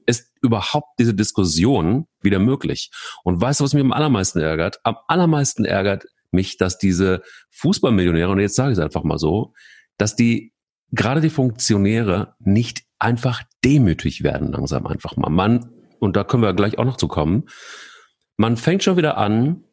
ist 0.07 0.31
überhaupt 0.41 0.97
diese 0.97 1.13
Diskussion 1.13 2.07
wieder 2.19 2.39
möglich. 2.39 2.89
Und 3.23 3.39
weißt 3.39 3.59
du, 3.59 3.63
was 3.63 3.75
mich 3.75 3.83
am 3.83 3.91
allermeisten 3.91 4.39
ärgert? 4.39 4.79
Am 4.83 4.97
allermeisten 5.07 5.65
ärgert 5.65 6.05
mich, 6.31 6.57
dass 6.57 6.79
diese 6.79 7.21
Fußballmillionäre, 7.51 8.31
und 8.31 8.39
jetzt 8.39 8.55
sage 8.55 8.71
ich 8.71 8.79
es 8.79 8.83
einfach 8.83 9.03
mal 9.03 9.19
so, 9.19 9.53
dass 9.99 10.15
die 10.15 10.51
gerade 10.95 11.21
die 11.21 11.29
Funktionäre 11.29 12.35
nicht 12.39 12.83
einfach 12.99 13.43
demütig 13.63 14.23
werden 14.23 14.51
langsam 14.51 14.87
einfach 14.87 15.17
mal. 15.17 15.29
Man, 15.29 15.69
und 15.99 16.15
da 16.15 16.23
können 16.23 16.43
wir 16.43 16.53
gleich 16.53 16.77
auch 16.77 16.85
noch 16.85 16.97
zu 16.97 17.07
kommen, 17.07 17.45
man 18.37 18.57
fängt 18.57 18.83
schon 18.83 18.97
wieder 18.97 19.17
an, 19.17 19.63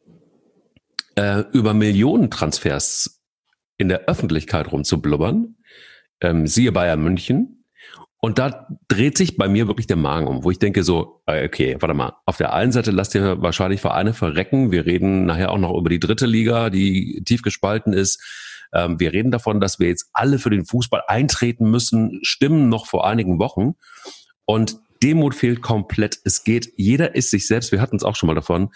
äh, 1.15 1.43
über 1.51 1.73
Millionentransfers 1.73 3.21
in 3.77 3.89
der 3.89 4.05
Öffentlichkeit 4.05 4.71
rumzublubbern. 4.71 5.55
Ähm, 6.21 6.47
siehe 6.47 6.71
Bayern 6.71 7.01
München. 7.01 7.65
Und 8.21 8.39
da 8.39 8.67
dreht 8.87 9.17
sich 9.17 9.35
bei 9.35 9.49
mir 9.49 9.67
wirklich 9.67 9.87
der 9.87 9.97
Magen 9.97 10.27
um, 10.27 10.45
wo 10.45 10.51
ich 10.51 10.57
denke 10.57 10.83
so, 10.83 11.21
äh, 11.25 11.45
okay, 11.45 11.75
warte 11.81 11.93
mal, 11.93 12.13
auf 12.25 12.37
der 12.37 12.53
einen 12.53 12.71
Seite 12.71 12.91
lasst 12.91 13.13
ihr 13.15 13.41
wahrscheinlich 13.41 13.81
Vereine 13.81 14.13
verrecken. 14.13 14.71
Wir 14.71 14.85
reden 14.85 15.25
nachher 15.25 15.51
auch 15.51 15.57
noch 15.57 15.77
über 15.77 15.89
die 15.89 15.99
dritte 15.99 16.25
Liga, 16.25 16.69
die 16.69 17.21
tief 17.25 17.41
gespalten 17.41 17.91
ist. 17.91 18.23
Ähm, 18.73 18.99
wir 18.99 19.13
reden 19.13 19.31
davon, 19.31 19.59
dass 19.59 19.79
wir 19.79 19.87
jetzt 19.87 20.09
alle 20.13 20.39
für 20.39 20.49
den 20.49 20.65
Fußball 20.65 21.03
eintreten 21.07 21.69
müssen, 21.69 22.19
stimmen 22.23 22.69
noch 22.69 22.87
vor 22.87 23.07
einigen 23.07 23.39
Wochen. 23.39 23.73
Und 24.45 24.79
Demut 25.03 25.35
fehlt 25.35 25.61
komplett. 25.61 26.17
Es 26.23 26.43
geht, 26.43 26.73
jeder 26.77 27.15
ist 27.15 27.29
sich 27.29 27.47
selbst, 27.47 27.71
wir 27.71 27.81
hatten 27.81 27.97
es 27.97 28.03
auch 28.03 28.15
schon 28.15 28.27
mal 28.27 28.35
davon, 28.35 28.69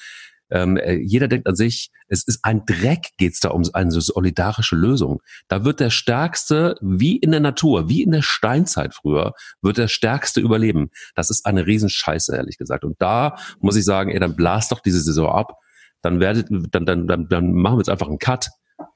ähm, 0.50 0.78
äh, 0.78 0.96
jeder 0.96 1.28
denkt 1.28 1.48
an 1.48 1.56
sich, 1.56 1.92
es 2.08 2.24
ist 2.26 2.40
ein 2.44 2.66
Dreck, 2.66 3.10
geht's 3.18 3.40
da 3.40 3.50
um 3.50 3.64
eine 3.74 3.92
solidarische 3.92 4.76
Lösung. 4.76 5.22
Da 5.48 5.66
wird 5.66 5.80
der 5.80 5.90
Stärkste, 5.90 6.76
wie 6.82 7.18
in 7.18 7.32
der 7.32 7.42
Natur, 7.42 7.90
wie 7.90 8.04
in 8.04 8.12
der 8.12 8.22
Steinzeit 8.22 8.94
früher, 8.94 9.34
wird 9.62 9.78
der 9.78 9.90
Stärkste 9.90 10.40
überleben. 10.40 10.90
Das 11.16 11.30
ist 11.30 11.46
eine 11.46 11.66
Riesenscheiße, 11.66 12.36
ehrlich 12.36 12.58
gesagt. 12.58 12.86
Und 12.86 13.02
da 13.02 13.36
muss 13.60 13.76
ich 13.76 13.84
sagen, 13.84 14.12
ey, 14.12 14.20
dann 14.20 14.36
blast 14.36 14.72
doch 14.72 14.80
diese 14.80 15.02
Saison 15.02 15.30
ab. 15.30 15.58
Dann 16.02 16.20
werdet, 16.20 16.48
dann, 16.50 16.86
dann, 16.86 17.08
dann, 17.08 17.28
dann 17.28 17.54
machen 17.54 17.76
wir 17.76 17.82
jetzt 17.82 17.90
einfach 17.90 18.08
einen 18.08 18.20
Cut. 18.20 18.50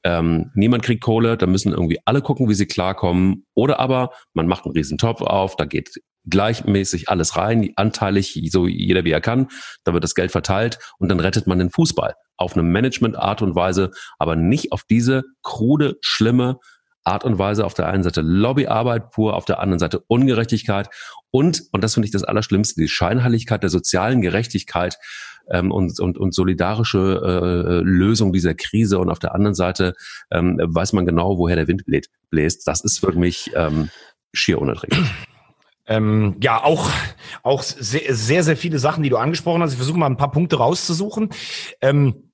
Ähm, 0.04 0.52
niemand 0.54 0.84
kriegt 0.84 1.04
Kohle, 1.04 1.38
da 1.38 1.48
müssen 1.48 1.72
irgendwie 1.72 2.00
alle 2.06 2.22
gucken, 2.22 2.50
wie 2.50 2.54
sie 2.54 2.68
klarkommen. 2.68 3.46
Oder 3.54 3.80
aber 3.80 4.12
man 4.34 4.48
macht 4.48 4.66
einen 4.66 4.74
riesen 4.74 4.98
auf, 5.02 5.56
da 5.56 5.66
geht 5.66 6.02
gleichmäßig 6.30 7.10
alles 7.10 7.36
rein, 7.36 7.72
anteilig, 7.76 8.40
so 8.52 8.68
jeder 8.68 9.04
wie 9.04 9.12
er 9.12 9.22
kann. 9.22 9.48
Da 9.84 9.94
wird 9.94 10.04
das 10.04 10.16
Geld 10.16 10.32
verteilt 10.32 10.80
und 11.00 11.10
dann 11.10 11.20
rettet 11.20 11.48
man 11.48 11.60
den 11.60 11.72
Fußball 11.72 12.16
auf 12.38 12.54
eine 12.54 12.64
Management-Art 12.64 13.42
und 13.42 13.56
Weise, 13.56 13.92
aber 14.18 14.36
nicht 14.36 14.72
auf 14.72 14.84
diese 14.90 15.24
krude, 15.44 15.98
schlimme 16.02 16.60
Art 17.04 17.24
und 17.24 17.40
Weise. 17.40 17.66
Auf 17.66 17.74
der 17.74 17.88
einen 17.88 18.04
Seite 18.04 18.22
Lobbyarbeit 18.22 19.12
pur, 19.12 19.36
auf 19.36 19.46
der 19.46 19.60
anderen 19.60 19.80
Seite 19.80 20.00
Ungerechtigkeit 20.08 20.90
und, 21.32 21.64
und 21.72 21.84
das 21.84 21.94
finde 21.94 22.06
ich 22.06 22.12
das 22.12 22.24
Allerschlimmste, 22.24 22.80
die 22.80 22.90
Scheinheiligkeit 22.90 23.64
der 23.64 23.70
sozialen 23.70 24.22
Gerechtigkeit 24.22 24.98
ähm, 25.50 25.72
und, 25.72 26.00
und, 26.00 26.18
und 26.18 26.36
solidarische 26.36 27.80
äh, 27.80 27.84
Lösung 27.84 28.34
dieser 28.34 28.54
Krise. 28.54 29.00
Und 29.00 29.10
auf 29.10 29.20
der 29.20 29.34
anderen 29.34 29.56
Seite 29.56 29.96
ähm, 30.30 30.60
weiß 30.62 30.94
man 30.94 31.06
genau, 31.06 31.38
woher 31.38 31.56
der 31.56 31.68
Wind 31.68 31.86
bläst. 32.30 32.68
Das 32.68 32.82
ist 32.82 33.00
für 33.00 33.14
mich 33.14 33.52
ähm, 33.56 33.90
schier 34.34 34.62
unerträglich. 34.62 35.08
Ähm, 35.88 36.36
ja, 36.42 36.64
auch, 36.64 36.90
auch 37.44 37.64
sehr, 37.64 38.14
sehr, 38.14 38.44
sehr 38.44 38.58
viele 38.58 38.78
Sachen, 38.78 39.04
die 39.04 39.10
du 39.10 39.18
angesprochen 39.18 39.62
hast. 39.62 39.72
Ich 39.72 39.78
versuche 39.78 39.98
mal 39.98 40.06
ein 40.06 40.18
paar 40.18 40.32
Punkte 40.32 40.58
rauszusuchen. 40.58 41.30
Ähm, 41.82 42.30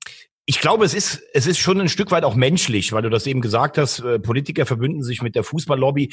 ich 0.50 0.60
glaube, 0.60 0.86
es 0.86 0.94
ist, 0.94 1.22
es 1.34 1.46
ist 1.46 1.58
schon 1.58 1.78
ein 1.78 1.90
Stück 1.90 2.10
weit 2.10 2.24
auch 2.24 2.34
menschlich, 2.34 2.94
weil 2.94 3.02
du 3.02 3.10
das 3.10 3.26
eben 3.26 3.42
gesagt 3.42 3.76
hast, 3.76 3.98
äh, 3.98 4.18
Politiker 4.18 4.64
verbünden 4.64 5.02
sich 5.02 5.20
mit 5.20 5.34
der 5.34 5.44
Fußballlobby, 5.44 6.10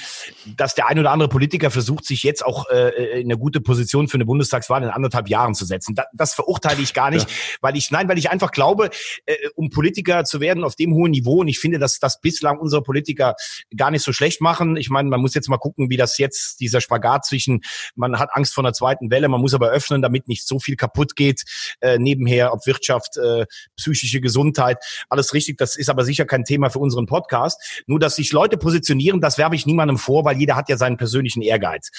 dass 0.57 0.75
der 0.75 0.87
ein 0.87 0.99
oder 0.99 1.11
andere 1.11 1.29
Politiker 1.29 1.71
versucht, 1.71 2.03
sich 2.03 2.21
jetzt 2.23 2.45
auch 2.45 2.69
äh, 2.69 3.21
in 3.21 3.27
eine 3.27 3.37
gute 3.37 3.61
Position 3.61 4.09
für 4.09 4.15
eine 4.15 4.25
Bundestagswahl 4.25 4.83
in 4.83 4.89
anderthalb 4.89 5.29
Jahren 5.29 5.55
zu 5.55 5.63
setzen. 5.63 5.95
Das, 5.95 6.07
das 6.11 6.33
verurteile 6.33 6.81
ich 6.81 6.93
gar 6.93 7.11
nicht, 7.11 7.29
ja. 7.29 7.35
weil 7.61 7.77
ich, 7.77 7.91
nein, 7.91 8.09
weil 8.09 8.17
ich 8.17 8.29
einfach 8.29 8.51
glaube, 8.51 8.89
äh, 9.25 9.35
um 9.55 9.69
Politiker 9.69 10.25
zu 10.25 10.41
werden 10.41 10.65
auf 10.65 10.75
dem 10.75 10.93
hohen 10.93 11.11
Niveau, 11.11 11.39
und 11.39 11.47
ich 11.47 11.59
finde, 11.59 11.79
dass 11.79 11.99
das 11.99 12.19
bislang 12.19 12.59
unsere 12.59 12.83
Politiker 12.83 13.35
gar 13.77 13.89
nicht 13.89 14.03
so 14.03 14.11
schlecht 14.11 14.41
machen. 14.41 14.75
Ich 14.75 14.89
meine, 14.89 15.07
man 15.07 15.21
muss 15.21 15.33
jetzt 15.33 15.47
mal 15.47 15.59
gucken, 15.59 15.89
wie 15.89 15.95
das 15.95 16.17
jetzt, 16.17 16.59
dieser 16.59 16.81
Spagat 16.81 17.25
zwischen, 17.25 17.61
man 17.95 18.19
hat 18.19 18.31
Angst 18.33 18.53
vor 18.53 18.65
einer 18.65 18.73
zweiten 18.73 19.09
Welle, 19.11 19.29
man 19.29 19.39
muss 19.39 19.53
aber 19.53 19.69
öffnen, 19.69 20.01
damit 20.01 20.27
nicht 20.27 20.45
so 20.45 20.59
viel 20.59 20.75
kaputt 20.75 21.15
geht, 21.15 21.43
äh, 21.79 21.97
nebenher, 21.99 22.51
ob 22.51 22.67
Wirtschaft, 22.67 23.15
äh, 23.15 23.45
psychische 23.77 24.24
Gesundheit, 24.25 24.77
alles 25.09 25.33
richtig. 25.33 25.57
Das 25.57 25.77
ist 25.77 25.89
aber 25.89 26.03
sicher 26.03 26.25
kein 26.25 26.43
Thema 26.43 26.69
für 26.69 26.79
unseren 26.79 27.05
Podcast. 27.05 27.83
Nur, 27.87 27.99
dass 27.99 28.17
sich 28.17 28.33
Leute 28.33 28.57
positionieren, 28.57 29.21
das 29.21 29.37
werfe 29.37 29.55
ich 29.55 29.65
niemandem 29.65 29.97
vor, 29.97 30.25
weil 30.25 30.37
jeder 30.37 30.57
hat 30.57 30.67
ja 30.67 30.75
seinen 30.75 30.97
persönlichen 30.97 31.41
Ehrgeiz. 31.41 31.91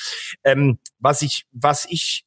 Ähm, 0.45 0.79
was 0.99 1.23
ich, 1.23 1.47
was 1.53 1.87
ich 1.89 2.27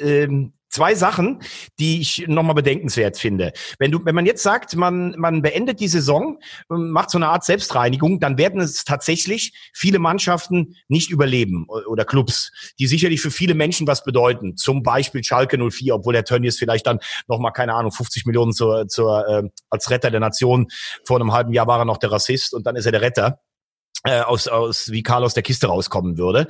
ähm, 0.00 0.52
zwei 0.76 0.94
Sachen, 0.94 1.40
die 1.78 2.02
ich 2.02 2.26
nochmal 2.28 2.54
bedenkenswert 2.54 3.16
finde. 3.16 3.52
Wenn 3.78 3.90
du, 3.90 4.04
wenn 4.04 4.14
man 4.14 4.26
jetzt 4.26 4.42
sagt, 4.42 4.76
man, 4.76 5.14
man 5.16 5.40
beendet 5.40 5.80
die 5.80 5.88
Saison, 5.88 6.38
macht 6.68 7.10
so 7.10 7.16
eine 7.16 7.28
Art 7.28 7.44
Selbstreinigung, 7.44 8.20
dann 8.20 8.36
werden 8.36 8.60
es 8.60 8.84
tatsächlich 8.84 9.54
viele 9.72 9.98
Mannschaften 9.98 10.76
nicht 10.88 11.10
überleben 11.10 11.66
oder 11.66 12.04
Clubs, 12.04 12.52
die 12.78 12.86
sicherlich 12.86 13.22
für 13.22 13.30
viele 13.30 13.54
Menschen 13.54 13.86
was 13.86 14.04
bedeuten. 14.04 14.56
Zum 14.56 14.82
Beispiel 14.82 15.24
Schalke 15.24 15.56
04, 15.56 15.94
obwohl 15.94 16.12
der 16.12 16.24
Tönnies 16.24 16.58
vielleicht 16.58 16.86
dann 16.86 16.98
nochmal, 17.26 17.52
keine 17.52 17.72
Ahnung, 17.72 17.90
50 17.90 18.26
Millionen 18.26 18.52
zur, 18.52 18.86
zur, 18.86 19.26
äh, 19.26 19.48
als 19.70 19.90
Retter 19.90 20.10
der 20.10 20.20
Nation. 20.20 20.66
Vor 21.06 21.18
einem 21.18 21.32
halben 21.32 21.54
Jahr 21.54 21.66
war 21.66 21.78
er 21.78 21.84
noch 21.86 21.96
der 21.96 22.12
Rassist 22.12 22.52
und 22.52 22.66
dann 22.66 22.76
ist 22.76 22.84
er 22.84 22.92
der 22.92 23.00
Retter 23.00 23.40
äh, 24.06 24.20
aus, 24.20 24.48
aus 24.48 24.90
wie 24.90 25.02
Karl 25.02 25.24
aus 25.24 25.34
der 25.34 25.42
Kiste 25.42 25.66
rauskommen 25.66 26.16
würde. 26.16 26.46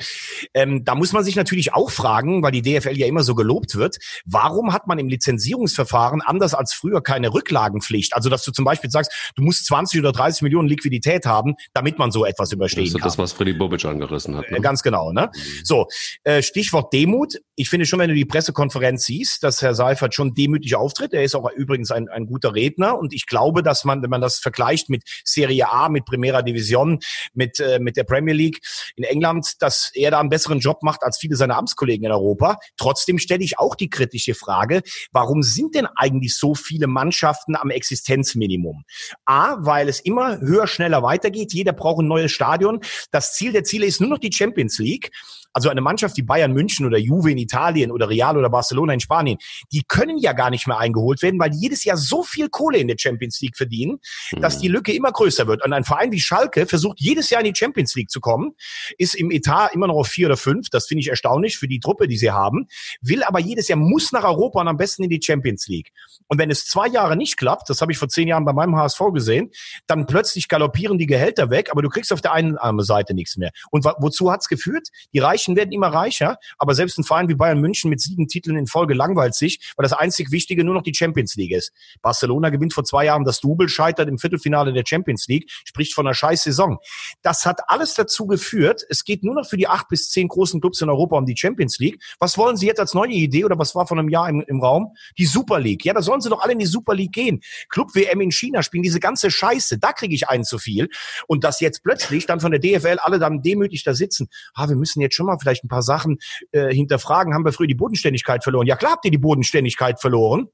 Ähm, 0.54 0.84
da 0.84 0.94
muss 0.94 1.12
man 1.12 1.24
sich 1.24 1.36
natürlich 1.36 1.74
auch 1.74 1.90
fragen, 1.90 2.42
weil 2.42 2.52
die 2.52 2.62
DFL 2.62 2.96
ja 2.96 3.06
immer 3.06 3.22
so 3.22 3.34
gelobt 3.34 3.76
wird, 3.76 3.96
warum 4.24 4.72
hat 4.72 4.86
man 4.86 4.98
im 4.98 5.08
Lizenzierungsverfahren 5.08 6.20
anders 6.22 6.54
als 6.54 6.74
früher 6.74 7.02
keine 7.02 7.32
Rücklagenpflicht? 7.32 8.14
Also 8.14 8.28
dass 8.28 8.42
du 8.44 8.52
zum 8.52 8.64
Beispiel 8.64 8.90
sagst, 8.90 9.32
du 9.36 9.42
musst 9.42 9.66
20 9.66 10.00
oder 10.00 10.12
30 10.12 10.42
Millionen 10.42 10.68
Liquidität 10.68 11.26
haben, 11.26 11.54
damit 11.72 11.98
man 11.98 12.10
so 12.10 12.24
etwas 12.24 12.52
überstehen 12.52 12.84
das 12.84 12.94
ist 12.94 13.00
kann. 13.00 13.08
Das, 13.08 13.18
was 13.18 13.32
Freddy 13.32 13.52
Bobic 13.52 13.84
angerissen 13.84 14.36
hat. 14.36 14.50
Ne? 14.50 14.58
Äh, 14.58 14.60
ganz 14.60 14.82
genau. 14.82 15.12
Ne? 15.12 15.30
Mhm. 15.32 15.64
So, 15.64 15.86
äh, 16.24 16.42
Stichwort 16.42 16.92
Demut. 16.92 17.34
Ich 17.54 17.70
finde 17.70 17.86
schon, 17.86 17.98
wenn 17.98 18.08
du 18.08 18.14
die 18.14 18.24
Pressekonferenz 18.24 19.06
siehst, 19.06 19.42
dass 19.42 19.62
Herr 19.62 19.74
Seifert 19.74 20.14
schon 20.14 20.34
demütig 20.34 20.76
auftritt. 20.76 21.14
Er 21.14 21.22
ist 21.22 21.34
auch 21.34 21.50
übrigens 21.52 21.90
ein, 21.90 22.08
ein 22.08 22.26
guter 22.26 22.54
Redner 22.54 22.98
und 22.98 23.14
ich 23.14 23.26
glaube, 23.26 23.62
dass 23.62 23.84
man, 23.84 24.02
wenn 24.02 24.10
man 24.10 24.20
das 24.20 24.38
vergleicht 24.38 24.90
mit 24.90 25.04
Serie 25.24 25.70
A, 25.70 25.88
mit 25.88 26.04
Primera 26.04 26.42
Division, 26.42 26.98
mit, 27.32 27.45
äh, 27.60 27.78
mit 27.78 27.96
der 27.96 28.04
Premier 28.04 28.34
League 28.34 28.60
in 28.96 29.04
England, 29.04 29.54
dass 29.60 29.90
er 29.94 30.10
da 30.10 30.20
einen 30.20 30.28
besseren 30.28 30.58
Job 30.58 30.82
macht 30.82 31.02
als 31.02 31.18
viele 31.18 31.36
seiner 31.36 31.56
Amtskollegen 31.56 32.06
in 32.06 32.12
Europa. 32.12 32.58
Trotzdem 32.76 33.18
stelle 33.18 33.44
ich 33.44 33.58
auch 33.58 33.74
die 33.74 33.90
kritische 33.90 34.34
Frage, 34.34 34.82
warum 35.12 35.42
sind 35.42 35.74
denn 35.74 35.86
eigentlich 35.96 36.36
so 36.36 36.54
viele 36.54 36.86
Mannschaften 36.86 37.56
am 37.56 37.70
Existenzminimum? 37.70 38.84
A, 39.24 39.56
weil 39.60 39.88
es 39.88 40.00
immer 40.00 40.38
höher, 40.40 40.66
schneller 40.66 41.02
weitergeht. 41.02 41.52
Jeder 41.52 41.72
braucht 41.72 42.02
ein 42.02 42.08
neues 42.08 42.32
Stadion. 42.32 42.80
Das 43.10 43.34
Ziel 43.34 43.52
der 43.52 43.64
Ziele 43.64 43.86
ist 43.86 44.00
nur 44.00 44.10
noch 44.10 44.18
die 44.18 44.32
Champions 44.32 44.78
League. 44.78 45.10
Also 45.56 45.70
eine 45.70 45.80
Mannschaft 45.80 46.18
wie 46.18 46.22
Bayern 46.22 46.52
München 46.52 46.84
oder 46.84 46.98
Juve 46.98 47.30
in 47.30 47.38
Italien 47.38 47.90
oder 47.90 48.10
Real 48.10 48.36
oder 48.36 48.50
Barcelona 48.50 48.92
in 48.92 49.00
Spanien, 49.00 49.38
die 49.72 49.82
können 49.88 50.18
ja 50.18 50.34
gar 50.34 50.50
nicht 50.50 50.66
mehr 50.66 50.76
eingeholt 50.76 51.22
werden, 51.22 51.40
weil 51.40 51.48
die 51.48 51.58
jedes 51.58 51.82
Jahr 51.84 51.96
so 51.96 52.22
viel 52.22 52.50
Kohle 52.50 52.76
in 52.76 52.88
der 52.88 52.96
Champions 52.98 53.40
League 53.40 53.56
verdienen, 53.56 53.98
dass 54.38 54.58
die 54.58 54.68
Lücke 54.68 54.92
immer 54.92 55.10
größer 55.10 55.46
wird. 55.46 55.64
Und 55.64 55.72
ein 55.72 55.84
Verein 55.84 56.12
wie 56.12 56.20
Schalke 56.20 56.66
versucht 56.66 57.00
jedes 57.00 57.30
Jahr 57.30 57.40
in 57.40 57.50
die 57.50 57.58
Champions 57.58 57.94
League 57.94 58.10
zu 58.10 58.20
kommen, 58.20 58.52
ist 58.98 59.14
im 59.14 59.30
Etat 59.30 59.68
immer 59.72 59.86
noch 59.86 59.94
auf 59.94 60.08
vier 60.08 60.26
oder 60.26 60.36
fünf. 60.36 60.68
Das 60.68 60.86
finde 60.88 61.00
ich 61.00 61.08
erstaunlich 61.08 61.56
für 61.56 61.68
die 61.68 61.80
Truppe, 61.80 62.06
die 62.06 62.18
sie 62.18 62.32
haben, 62.32 62.66
will 63.00 63.22
aber 63.22 63.40
jedes 63.40 63.68
Jahr 63.68 63.78
muss 63.78 64.12
nach 64.12 64.24
Europa 64.24 64.60
und 64.60 64.68
am 64.68 64.76
besten 64.76 65.04
in 65.04 65.08
die 65.08 65.22
Champions 65.22 65.68
League. 65.68 65.90
Und 66.28 66.38
wenn 66.38 66.50
es 66.50 66.66
zwei 66.66 66.88
Jahre 66.88 67.16
nicht 67.16 67.38
klappt, 67.38 67.70
das 67.70 67.80
habe 67.80 67.92
ich 67.92 67.98
vor 67.98 68.08
zehn 68.08 68.28
Jahren 68.28 68.44
bei 68.44 68.52
meinem 68.52 68.76
HSV 68.76 69.00
gesehen, 69.14 69.50
dann 69.86 70.06
plötzlich 70.06 70.48
galoppieren 70.48 70.98
die 70.98 71.06
Gehälter 71.06 71.48
weg, 71.48 71.68
aber 71.70 71.80
du 71.80 71.88
kriegst 71.88 72.12
auf 72.12 72.20
der 72.20 72.32
einen 72.32 72.58
Seite 72.80 73.14
nichts 73.14 73.38
mehr. 73.38 73.52
Und 73.70 73.84
wozu 73.84 74.30
hat's 74.30 74.48
geführt? 74.48 74.88
Die 75.14 75.20
Reichen 75.20 75.45
Reichen 75.46 75.56
werden 75.56 75.72
immer 75.72 75.88
reicher, 75.88 76.38
aber 76.58 76.74
selbst 76.74 76.98
ein 76.98 77.04
Verein 77.04 77.28
wie 77.28 77.34
Bayern 77.34 77.60
München 77.60 77.90
mit 77.90 78.00
sieben 78.00 78.26
Titeln 78.26 78.56
in 78.56 78.66
Folge 78.66 78.94
langweilt 78.94 79.34
sich, 79.34 79.72
weil 79.76 79.84
das 79.84 79.92
einzig 79.92 80.30
Wichtige 80.30 80.64
nur 80.64 80.74
noch 80.74 80.82
die 80.82 80.94
Champions 80.94 81.36
League 81.36 81.52
ist. 81.52 81.72
Barcelona 82.02 82.50
gewinnt 82.50 82.74
vor 82.74 82.84
zwei 82.84 83.04
Jahren 83.04 83.24
das 83.24 83.40
Double, 83.40 83.68
scheitert 83.68 84.08
im 84.08 84.18
Viertelfinale 84.18 84.72
der 84.72 84.84
Champions 84.86 85.26
League, 85.28 85.50
spricht 85.64 85.94
von 85.94 86.06
einer 86.06 86.14
scheiß 86.14 86.42
Saison. 86.42 86.78
Das 87.22 87.46
hat 87.46 87.60
alles 87.68 87.94
dazu 87.94 88.26
geführt, 88.26 88.84
es 88.88 89.04
geht 89.04 89.22
nur 89.22 89.34
noch 89.34 89.48
für 89.48 89.56
die 89.56 89.68
acht 89.68 89.88
bis 89.88 90.10
zehn 90.10 90.28
großen 90.28 90.60
Clubs 90.60 90.80
in 90.80 90.88
Europa 90.88 91.16
um 91.16 91.26
die 91.26 91.36
Champions 91.36 91.78
League. 91.78 92.02
Was 92.18 92.36
wollen 92.36 92.56
sie 92.56 92.66
jetzt 92.66 92.80
als 92.80 92.94
neue 92.94 93.12
Idee 93.12 93.44
oder 93.44 93.58
was 93.58 93.74
war 93.74 93.86
vor 93.86 93.98
einem 93.98 94.08
Jahr 94.08 94.28
im, 94.28 94.42
im 94.46 94.60
Raum? 94.60 94.94
Die 95.18 95.26
Super 95.26 95.60
League. 95.60 95.84
Ja, 95.84 95.94
da 95.94 96.02
sollen 96.02 96.20
sie 96.20 96.30
doch 96.30 96.40
alle 96.40 96.52
in 96.52 96.58
die 96.58 96.66
Super 96.66 96.94
League 96.94 97.12
gehen. 97.12 97.40
Club 97.68 97.94
WM 97.94 98.20
in 98.20 98.32
China 98.32 98.62
spielen 98.62 98.82
diese 98.82 99.00
ganze 99.00 99.30
Scheiße. 99.30 99.78
Da 99.78 99.92
kriege 99.92 100.14
ich 100.14 100.28
einen 100.28 100.44
zu 100.44 100.58
viel. 100.58 100.88
Und 101.26 101.44
dass 101.44 101.60
jetzt 101.60 101.82
plötzlich 101.82 102.26
dann 102.26 102.40
von 102.40 102.50
der 102.50 102.60
DFL 102.60 102.98
alle 103.00 103.18
dann 103.18 103.42
demütig 103.42 103.84
da 103.84 103.94
sitzen. 103.94 104.28
Ah, 104.54 104.68
wir 104.68 104.76
müssen 104.76 105.00
jetzt 105.00 105.14
schon 105.14 105.25
mal 105.26 105.38
vielleicht 105.38 105.64
ein 105.64 105.68
paar 105.68 105.82
Sachen 105.82 106.18
äh, 106.52 106.72
hinterfragen. 106.72 107.34
Haben 107.34 107.44
wir 107.44 107.52
früher 107.52 107.66
die 107.66 107.74
Bodenständigkeit 107.74 108.42
verloren? 108.42 108.66
Ja 108.66 108.76
klar 108.76 108.92
habt 108.92 109.04
ihr 109.04 109.10
die 109.10 109.18
Bodenständigkeit 109.18 110.00
verloren. 110.00 110.48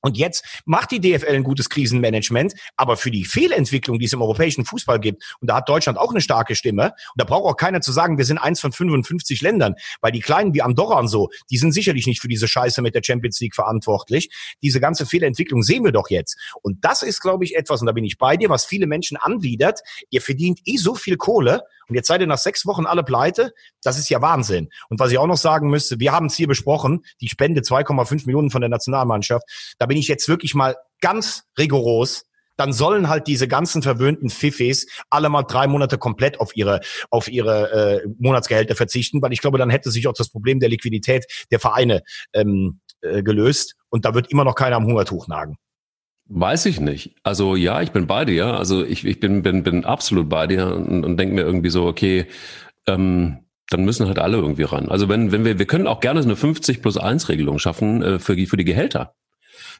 Und 0.00 0.16
jetzt 0.16 0.62
macht 0.64 0.90
die 0.90 1.00
DFL 1.00 1.34
ein 1.34 1.42
gutes 1.42 1.68
Krisenmanagement, 1.68 2.54
aber 2.76 2.96
für 2.96 3.10
die 3.10 3.24
Fehlentwicklung, 3.24 3.98
die 3.98 4.06
es 4.06 4.12
im 4.12 4.22
europäischen 4.22 4.64
Fußball 4.64 5.00
gibt, 5.00 5.22
und 5.40 5.48
da 5.50 5.56
hat 5.56 5.68
Deutschland 5.68 5.98
auch 5.98 6.10
eine 6.10 6.20
starke 6.20 6.54
Stimme, 6.54 6.86
und 6.86 7.16
da 7.16 7.24
braucht 7.24 7.44
auch 7.44 7.56
keiner 7.56 7.80
zu 7.80 7.92
sagen, 7.92 8.18
wir 8.18 8.24
sind 8.24 8.38
eins 8.38 8.60
von 8.60 8.72
55 8.72 9.42
Ländern, 9.42 9.74
weil 10.00 10.12
die 10.12 10.20
Kleinen 10.20 10.54
wie 10.54 10.62
Andorra 10.62 10.98
und 10.98 11.08
so, 11.08 11.30
die 11.50 11.58
sind 11.58 11.72
sicherlich 11.72 12.06
nicht 12.06 12.20
für 12.20 12.28
diese 12.28 12.48
Scheiße 12.48 12.82
mit 12.82 12.94
der 12.94 13.02
Champions 13.04 13.40
League 13.40 13.54
verantwortlich. 13.54 14.30
Diese 14.62 14.80
ganze 14.80 15.06
Fehlentwicklung 15.06 15.62
sehen 15.62 15.84
wir 15.84 15.92
doch 15.92 16.10
jetzt. 16.10 16.36
Und 16.62 16.84
das 16.84 17.02
ist, 17.02 17.20
glaube 17.20 17.44
ich, 17.44 17.56
etwas, 17.56 17.80
und 17.80 17.86
da 17.86 17.92
bin 17.92 18.04
ich 18.04 18.18
bei 18.18 18.36
dir, 18.36 18.48
was 18.48 18.66
viele 18.66 18.86
Menschen 18.86 19.16
anwidert. 19.16 19.80
Ihr 20.10 20.22
verdient 20.22 20.60
eh 20.64 20.76
so 20.76 20.94
viel 20.94 21.16
Kohle, 21.16 21.62
und 21.88 21.94
jetzt 21.94 22.06
seid 22.06 22.20
ihr 22.20 22.26
nach 22.26 22.38
sechs 22.38 22.66
Wochen 22.66 22.86
alle 22.86 23.02
pleite. 23.02 23.54
Das 23.82 23.98
ist 23.98 24.08
ja 24.10 24.20
Wahnsinn. 24.20 24.68
Und 24.90 25.00
was 25.00 25.10
ich 25.10 25.18
auch 25.18 25.26
noch 25.26 25.38
sagen 25.38 25.70
müsste, 25.70 25.98
wir 25.98 26.12
haben 26.12 26.26
es 26.26 26.36
hier 26.36 26.46
besprochen, 26.46 27.04
die 27.20 27.28
Spende 27.28 27.62
2,5 27.62 28.26
Millionen 28.26 28.50
von 28.50 28.60
der 28.60 28.68
Nationalmannschaft. 28.68 29.44
Da 29.78 29.87
bin 29.88 29.98
ich 29.98 30.08
jetzt 30.08 30.28
wirklich 30.28 30.54
mal 30.54 30.76
ganz 31.00 31.44
rigoros. 31.58 32.24
dann 32.56 32.72
sollen 32.72 33.08
halt 33.08 33.28
diese 33.28 33.46
ganzen 33.46 33.82
verwöhnten 33.82 34.30
Fiffis 34.30 34.88
alle 35.10 35.28
mal 35.28 35.44
drei 35.44 35.68
Monate 35.68 35.96
komplett 35.96 36.40
auf 36.40 36.56
ihre, 36.56 36.80
auf 37.08 37.28
ihre 37.28 38.02
äh, 38.02 38.08
Monatsgehälter 38.18 38.74
verzichten, 38.74 39.22
weil 39.22 39.32
ich 39.32 39.40
glaube, 39.40 39.58
dann 39.58 39.70
hätte 39.70 39.92
sich 39.92 40.08
auch 40.08 40.12
das 40.12 40.28
Problem 40.28 40.58
der 40.58 40.68
Liquidität 40.68 41.24
der 41.52 41.60
Vereine 41.60 42.02
ähm, 42.32 42.80
äh, 43.00 43.22
gelöst 43.22 43.76
und 43.90 44.04
da 44.04 44.14
wird 44.14 44.32
immer 44.32 44.42
noch 44.42 44.56
keiner 44.56 44.74
am 44.74 44.86
Hungertuch 44.86 45.28
nagen. 45.28 45.56
Weiß 46.30 46.66
ich 46.66 46.78
nicht. 46.78 47.14
Also 47.22 47.56
ja, 47.56 47.80
ich 47.80 47.92
bin 47.92 48.06
bei 48.06 48.24
dir. 48.24 48.46
Also 48.58 48.84
ich, 48.84 49.04
ich 49.04 49.18
bin, 49.18 49.42
bin, 49.42 49.62
bin 49.62 49.84
absolut 49.84 50.28
bei 50.28 50.46
dir 50.46 50.74
und, 50.74 51.04
und 51.04 51.16
denke 51.16 51.34
mir 51.34 51.42
irgendwie 51.42 51.70
so, 51.70 51.86
okay, 51.86 52.26
ähm, 52.86 53.38
dann 53.70 53.84
müssen 53.84 54.06
halt 54.06 54.18
alle 54.18 54.36
irgendwie 54.36 54.64
ran. 54.64 54.88
Also 54.88 55.08
wenn, 55.08 55.32
wenn 55.32 55.44
wir, 55.44 55.58
wir 55.58 55.66
können 55.66 55.86
auch 55.86 56.00
gerne 56.00 56.20
eine 56.20 56.36
50 56.36 56.82
plus 56.82 56.98
1 56.98 57.28
Regelung 57.28 57.58
schaffen 57.58 58.02
äh, 58.02 58.18
für, 58.18 58.36
für 58.46 58.56
die 58.56 58.64
Gehälter. 58.64 59.14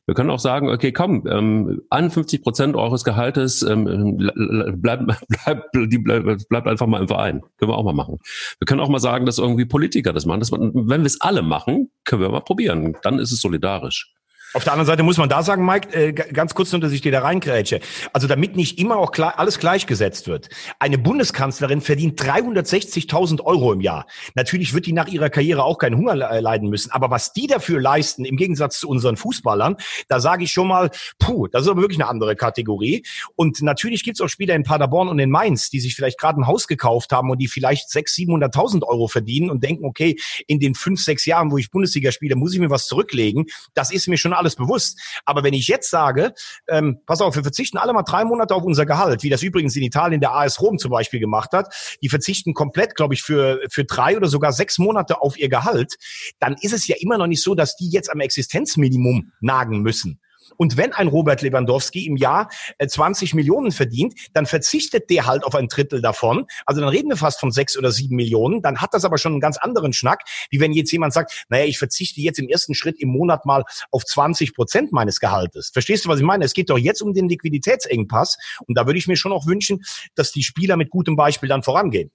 Wir 0.09 0.15
können 0.15 0.31
auch 0.31 0.38
sagen, 0.38 0.71
okay, 0.71 0.91
komm, 0.91 1.27
ähm, 1.31 1.83
51 1.91 2.43
Prozent 2.43 2.77
eures 2.77 3.05
Gehaltes 3.05 3.61
ähm, 3.61 4.17
bleibt 4.77 5.05
bleib, 5.29 5.71
bleib, 5.71 6.38
bleib 6.49 6.67
einfach 6.67 6.87
mal 6.87 7.03
im 7.03 7.09
Verein. 7.09 7.43
Können 7.59 7.71
wir 7.71 7.77
auch 7.77 7.85
mal 7.85 7.93
machen. 7.93 8.19
Wir 8.59 8.65
können 8.65 8.81
auch 8.81 8.88
mal 8.88 9.00
sagen, 9.00 9.27
dass 9.27 9.37
irgendwie 9.37 9.67
Politiker 9.67 10.15
das 10.15 10.25
machen. 10.25 10.41
Dass 10.41 10.50
man, 10.50 10.73
wenn 10.73 11.03
wir 11.03 11.07
es 11.07 11.21
alle 11.21 11.43
machen, 11.43 11.91
können 12.07 12.23
wir 12.23 12.31
mal 12.31 12.41
probieren. 12.41 12.97
Dann 13.03 13.19
ist 13.19 13.33
es 13.33 13.43
solidarisch. 13.43 14.15
Auf 14.55 14.64
der 14.64 14.73
anderen 14.73 14.87
Seite 14.87 15.02
muss 15.02 15.19
man 15.19 15.28
da 15.28 15.43
sagen, 15.43 15.67
Mike, 15.67 15.93
äh, 15.93 16.12
ganz 16.12 16.55
kurz 16.55 16.73
nur, 16.73 16.81
dass 16.81 16.93
ich 16.93 17.02
dir 17.02 17.12
da 17.12 17.21
reingrätsche. 17.21 17.81
Also 18.14 18.26
damit 18.26 18.57
nicht 18.57 18.78
immer 18.78 18.97
auch 18.97 19.12
klar, 19.12 19.38
alles 19.38 19.59
gleichgesetzt 19.59 20.26
wird. 20.26 20.49
Eine 20.78 20.97
Bundeskanzlerin 20.97 21.83
verdient 21.83 22.21
360.000 22.21 23.43
Euro 23.43 23.75
im 23.75 23.83
Jahr. 23.83 24.07
Natürlich 24.35 24.73
wird 24.73 24.87
die 24.87 24.95
nach 24.95 25.09
ihrer 25.09 25.28
Karriere 25.28 25.64
auch 25.64 25.76
keinen 25.76 25.99
Hunger 25.99 26.14
leiden 26.14 26.71
müssen. 26.71 26.90
Aber 26.93 27.11
was 27.11 27.35
die 27.35 27.47
dafür 27.47 27.78
leisten, 27.78 28.25
im 28.25 28.37
Gegensatz 28.37 28.81
zu 28.81 28.88
unseren 28.88 29.19
Fußballern, 29.19 29.76
da 30.09 30.19
sage 30.19 30.45
ich 30.45 30.52
schon 30.52 30.69
mal, 30.69 30.90
puh, 31.19 31.47
das 31.49 31.62
ist 31.62 31.69
aber 31.69 31.83
wirklich 31.83 32.00
eine 32.00 32.09
andere 32.09 32.35
Kategorie. 32.35 33.05
Und 33.37 33.61
natürlich 33.61 34.02
gibt's 34.02 34.23
auch 34.23 34.28
Spieler 34.28 34.55
in 34.55 34.62
Paderborn 34.62 35.09
und 35.09 35.19
in 35.19 35.31
Mainz, 35.31 35.69
die 35.69 35.81
sich 35.81 35.95
vielleicht 35.95 36.19
gerade 36.19 36.40
ein 36.40 36.47
Haus 36.47 36.67
gekauft 36.67 37.12
haben 37.12 37.31
und 37.31 37.38
die 37.38 37.49
vielleicht 37.49 37.90
600.000, 37.90 38.28
700.000 38.28 38.85
Euro 38.85 39.09
verdienen 39.09 39.50
und 39.50 39.62
denken, 39.62 39.85
okay, 39.85 40.17
in 40.47 40.59
den 40.59 40.75
fünf, 40.75 41.02
sechs 41.02 41.26
Jahren, 41.26 41.50
wo 41.50 41.59
ich 41.59 41.71
Bundesliga 41.71 42.12
spiele, 42.12 42.35
muss 42.35 42.55
ich 42.55 42.61
mir 42.61 42.71
was 42.71 42.87
zurücklegen. 42.87 43.47
Das 43.75 43.90
ist 43.90 44.09
mir 44.09 44.17
schon 44.17 44.33
alles 44.38 44.57
bewusst. 44.57 44.99
Aber 45.25 45.42
wenn 45.42 45.54
ich 45.54 45.68
jetzt 45.68 45.90
sage, 45.90 46.33
ähm, 46.68 47.00
pass 47.07 47.21
auf, 47.21 47.35
wir 47.37 47.42
verzichten 47.42 47.78
alle 47.78 47.92
mal 47.92 48.02
drei 48.02 48.25
Monate 48.25 48.54
auf 48.54 48.62
unser 48.62 48.87
Gehalt, 48.87 49.23
wie 49.23 49.30
das 49.30 49.42
übrigens 49.42 49.76
in 49.76 49.83
Italien 49.83 50.21
der 50.21 50.35
AS 50.35 50.61
Rom 50.61 50.78
zum 50.78 50.90
Beispiel 50.90 51.21
gemacht 51.21 51.52
hat, 51.52 51.75
die 52.02 52.09
verzichten 52.09 52.54
komplett, 52.54 52.95
glaube 52.95 53.14
ich, 53.14 53.23
für, 53.23 53.61
für 53.71 53.85
drei 53.85 54.16
oder 54.16 54.28
sogar 54.28 54.52
sechs 54.52 54.78
Monate 54.78 55.21
auf 55.21 55.38
ihr 55.38 55.49
Gehalt, 55.49 55.97
dann 56.38 56.57
ist 56.61 56.73
es 56.73 56.87
ja 56.87 56.97
immer 56.99 57.18
noch 57.18 57.26
nicht 57.26 57.42
so, 57.42 57.54
dass 57.54 57.76
die 57.76 57.90
jetzt 57.90 58.11
am 58.11 58.21
Existenzminimum 58.21 59.33
nagen 59.40 59.83
müssen. 59.83 60.21
Und 60.57 60.76
wenn 60.76 60.93
ein 60.93 61.09
Robert 61.09 61.43
Lewandowski 61.43 62.07
im 62.07 62.17
Jahr 62.17 62.49
20 62.85 63.33
äh, 63.33 63.37
Millionen 63.37 63.73
verdient, 63.73 64.14
dann 64.33 64.47
verzichtet 64.47 65.11
der 65.11 65.26
halt 65.26 65.45
auf 65.45 65.55
ein 65.55 65.69
Drittel 65.69 66.00
davon. 66.00 66.47
Also 66.67 66.81
dann 66.81 66.90
reden 66.90 67.09
wir 67.09 67.17
fast 67.17 67.40
von 67.40 67.50
sechs 67.50 67.76
oder 67.76 67.93
sieben 67.93 68.17
Millionen. 68.17 68.62
Dann 68.62 68.81
hat 68.81 68.95
das 68.95 69.05
aber 69.05 69.19
schon 69.19 69.33
einen 69.33 69.40
ganz 69.40 69.57
anderen 69.59 69.93
Schnack, 69.93 70.23
wie 70.50 70.61
wenn 70.61 70.73
jetzt 70.73 70.93
jemand 70.93 71.12
sagt, 71.12 71.47
naja, 71.49 71.64
ich 71.64 71.78
verzichte 71.78 72.21
jetzt 72.21 72.38
im 72.38 72.49
ersten 72.49 72.75
Schritt 72.75 73.00
im 73.00 73.11
Monat 73.11 73.47
mal 73.47 73.64
auf 73.90 74.05
20 74.05 74.55
Prozent 74.55 74.93
meines 74.93 75.21
Gehaltes. 75.21 75.71
Verstehst 75.73 76.05
du, 76.05 76.09
was 76.09 76.19
ich 76.19 76.25
meine? 76.25 76.45
Es 76.45 76.55
geht 76.55 76.71
doch 76.71 76.78
jetzt 76.78 77.02
um 77.02 77.14
den 77.14 77.28
Liquiditätsengpass. 77.28 78.38
Und 78.67 78.76
da 78.76 78.87
würde 78.87 78.99
ich 78.99 79.07
mir 79.07 79.17
schon 79.17 79.33
auch 79.33 79.47
wünschen, 79.47 79.85
dass 80.14 80.33
die 80.33 80.43
Spieler 80.43 80.76
mit 80.76 80.90
gutem 80.90 81.17
Beispiel 81.17 81.49
dann 81.49 81.62
vorangehen. 81.62 82.11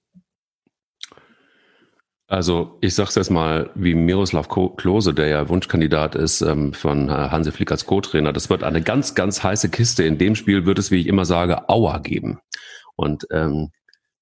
Also 2.28 2.78
ich 2.82 2.96
sage 2.96 3.10
es 3.10 3.16
jetzt 3.16 3.32
mal, 3.32 3.70
wie 3.76 3.96
Miroslav 3.96 4.48
Klose, 4.48 5.14
der 5.14 5.28
ja 5.28 5.50
Wunschkandidat 5.50 6.16
ist 6.16 6.42
ähm, 6.42 6.74
von 6.74 7.12
Hansi 7.12 7.52
Flick 7.52 7.72
als 7.72 7.86
Co-Trainer. 7.86 8.32
Das 8.32 8.50
wird 8.50 8.64
eine 8.64 8.82
ganz, 8.82 9.14
ganz 9.14 9.44
heiße 9.44 9.70
Kiste. 9.70 10.04
In 10.04 10.18
dem 10.18 10.36
Spiel 10.36 10.66
wird 10.66 10.80
es, 10.80 10.90
wie 10.90 11.02
ich 11.02 11.08
immer 11.08 11.26
sage, 11.26 11.70
Aua 11.70 12.00
geben. 12.00 12.40
Und, 12.96 13.28
ähm, 13.32 13.72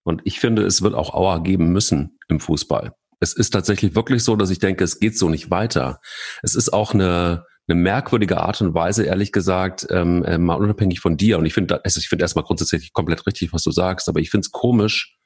und 0.03 0.22
ich 0.25 0.39
finde, 0.39 0.65
es 0.65 0.81
wird 0.81 0.96
auch 0.96 1.13
Aua 1.13 1.39
geben 1.39 1.72
müssen 1.72 2.17
im 2.27 2.39
Fußball. 2.39 2.93
Es 3.20 3.34
ist 3.34 3.51
tatsächlich 3.51 3.93
wirklich 3.93 4.24
so, 4.24 4.36
dass 4.36 4.50
ich 4.50 4.58
denke, 4.58 4.84
es 4.84 5.00
geht 5.00 5.17
so 5.17 5.29
nicht 5.29 5.51
weiter. 5.51 6.00
Es 6.41 6.55
ist 6.55 6.74
auch 6.74 6.96
eine, 6.96 7.46
eine 7.67 7.79
merkwürdige 7.79 8.41
Art 8.41 8.62
und 8.62 8.74
Weise, 8.74 9.05
ehrlich 9.05 9.31
gesagt, 9.31 9.86
ähm, 9.91 10.25
äh, 10.25 10.39
mal 10.39 10.55
unabhängig 10.55 11.00
von 11.00 11.17
dir. 11.17 11.38
Und 11.38 11.46
ich 11.46 11.53
finde, 11.53 11.86
also 11.86 12.00
ich 12.00 12.10
finde 12.10 12.24
erstmal 12.24 12.46
grundsätzlich 12.46 12.93
komplett 12.93 13.27
richtig, 13.27 13.53
was 13.53 13.62
du 13.62 13.72
sagst, 13.72 14.10
aber 14.10 14.20
ich 14.20 14.31
finde 14.31 14.46
es 14.46 14.51
komisch, 14.51 15.18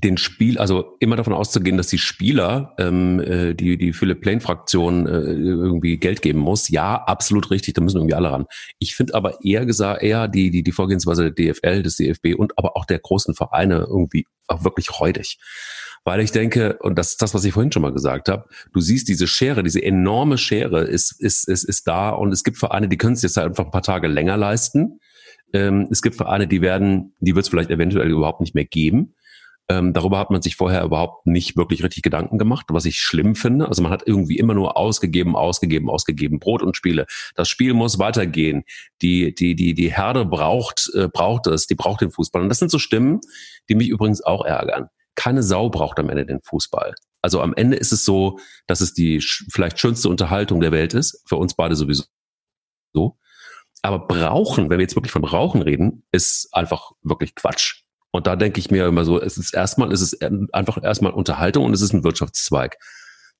den 0.00 0.16
Spiel, 0.16 0.58
also 0.58 0.96
immer 1.00 1.16
davon 1.16 1.32
auszugehen, 1.32 1.76
dass 1.76 1.88
die 1.88 1.98
Spieler, 1.98 2.74
ähm, 2.78 3.20
äh, 3.20 3.54
die 3.54 3.76
die 3.76 3.92
Philipp 3.92 4.20
Plain 4.20 4.40
Fraktion 4.40 5.06
äh, 5.06 5.20
irgendwie 5.20 5.98
Geld 5.98 6.22
geben 6.22 6.38
muss, 6.38 6.68
ja, 6.68 6.96
absolut 6.96 7.50
richtig, 7.50 7.74
da 7.74 7.82
müssen 7.82 7.98
irgendwie 7.98 8.14
alle 8.14 8.30
ran. 8.30 8.46
Ich 8.78 8.94
finde 8.94 9.14
aber 9.14 9.44
eher 9.44 9.66
gesagt, 9.66 10.02
eher 10.02 10.28
die 10.28 10.50
die 10.50 10.62
die 10.62 10.72
Vorgehensweise 10.72 11.30
der 11.30 11.52
DFL, 11.54 11.82
des 11.82 11.96
DFB 11.96 12.34
und 12.36 12.56
aber 12.56 12.76
auch 12.76 12.84
der 12.84 12.98
großen 12.98 13.34
Vereine 13.34 13.86
irgendwie 13.88 14.26
auch 14.48 14.64
wirklich 14.64 15.00
räudig. 15.00 15.38
Weil 16.04 16.20
ich 16.20 16.32
denke, 16.32 16.78
und 16.80 16.96
das 16.96 17.10
ist 17.10 17.22
das, 17.22 17.34
was 17.34 17.44
ich 17.44 17.52
vorhin 17.52 17.72
schon 17.72 17.82
mal 17.82 17.92
gesagt 17.92 18.28
habe, 18.30 18.46
du 18.72 18.80
siehst 18.80 19.08
diese 19.08 19.26
Schere, 19.26 19.62
diese 19.62 19.82
enorme 19.82 20.38
Schere 20.38 20.82
ist, 20.82 21.12
ist, 21.20 21.46
ist, 21.46 21.64
ist 21.64 21.86
da 21.86 22.10
und 22.10 22.32
es 22.32 22.42
gibt 22.42 22.56
Vereine, 22.56 22.88
die 22.88 22.96
können 22.96 23.12
es 23.12 23.22
jetzt 23.22 23.36
halt 23.36 23.48
einfach 23.48 23.66
ein 23.66 23.70
paar 23.70 23.82
Tage 23.82 24.08
länger 24.08 24.38
leisten. 24.38 24.98
Ähm, 25.52 25.88
es 25.90 26.00
gibt 26.00 26.16
Vereine, 26.16 26.46
die 26.48 26.62
werden, 26.62 27.14
die 27.20 27.34
wird 27.34 27.44
es 27.44 27.50
vielleicht 27.50 27.70
eventuell 27.70 28.08
überhaupt 28.08 28.40
nicht 28.40 28.54
mehr 28.54 28.64
geben. 28.64 29.14
Ähm, 29.70 29.92
darüber 29.92 30.18
hat 30.18 30.30
man 30.30 30.42
sich 30.42 30.56
vorher 30.56 30.82
überhaupt 30.82 31.28
nicht 31.28 31.56
wirklich 31.56 31.84
richtig 31.84 32.02
Gedanken 32.02 32.38
gemacht, 32.38 32.66
was 32.70 32.86
ich 32.86 32.98
schlimm 32.98 33.36
finde. 33.36 33.68
Also 33.68 33.82
man 33.82 33.92
hat 33.92 34.02
irgendwie 34.04 34.36
immer 34.36 34.52
nur 34.52 34.76
ausgegeben, 34.76 35.36
ausgegeben, 35.36 35.88
ausgegeben, 35.88 36.40
Brot 36.40 36.64
und 36.64 36.76
Spiele. 36.76 37.06
Das 37.36 37.48
Spiel 37.48 37.72
muss 37.72 38.00
weitergehen. 38.00 38.64
Die, 39.00 39.32
die, 39.32 39.54
die, 39.54 39.74
die 39.74 39.94
Herde 39.94 40.24
braucht, 40.24 40.90
äh, 40.96 41.06
braucht 41.06 41.46
es, 41.46 41.68
die 41.68 41.76
braucht 41.76 42.00
den 42.00 42.10
Fußball. 42.10 42.42
Und 42.42 42.48
das 42.48 42.58
sind 42.58 42.72
so 42.72 42.80
Stimmen, 42.80 43.20
die 43.68 43.76
mich 43.76 43.86
übrigens 43.86 44.24
auch 44.24 44.44
ärgern. 44.44 44.88
Keine 45.14 45.44
Sau 45.44 45.70
braucht 45.70 46.00
am 46.00 46.10
Ende 46.10 46.26
den 46.26 46.40
Fußball. 46.42 46.96
Also 47.22 47.40
am 47.40 47.54
Ende 47.54 47.76
ist 47.76 47.92
es 47.92 48.04
so, 48.04 48.40
dass 48.66 48.80
es 48.80 48.92
die 48.92 49.22
vielleicht 49.52 49.78
schönste 49.78 50.08
Unterhaltung 50.08 50.60
der 50.60 50.72
Welt 50.72 50.94
ist. 50.94 51.22
Für 51.28 51.36
uns 51.36 51.54
beide 51.54 51.76
sowieso. 51.76 52.02
So. 52.92 53.18
Aber 53.82 54.00
brauchen, 54.08 54.68
wenn 54.68 54.78
wir 54.78 54.82
jetzt 54.82 54.96
wirklich 54.96 55.12
von 55.12 55.22
Brauchen 55.22 55.62
reden, 55.62 56.02
ist 56.10 56.48
einfach 56.52 56.90
wirklich 57.02 57.36
Quatsch. 57.36 57.79
Und 58.12 58.26
da 58.26 58.36
denke 58.36 58.58
ich 58.58 58.70
mir 58.70 58.86
immer 58.86 59.04
so, 59.04 59.20
es 59.20 59.38
ist 59.38 59.54
erstmal, 59.54 59.92
es 59.92 60.00
ist 60.00 60.22
einfach 60.52 60.82
erstmal 60.82 61.12
Unterhaltung 61.12 61.64
und 61.64 61.72
es 61.72 61.80
ist 61.80 61.92
ein 61.92 62.04
Wirtschaftszweig. 62.04 62.76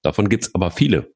Davon 0.03 0.29
gibt's 0.29 0.55
aber 0.55 0.71
viele. 0.71 1.13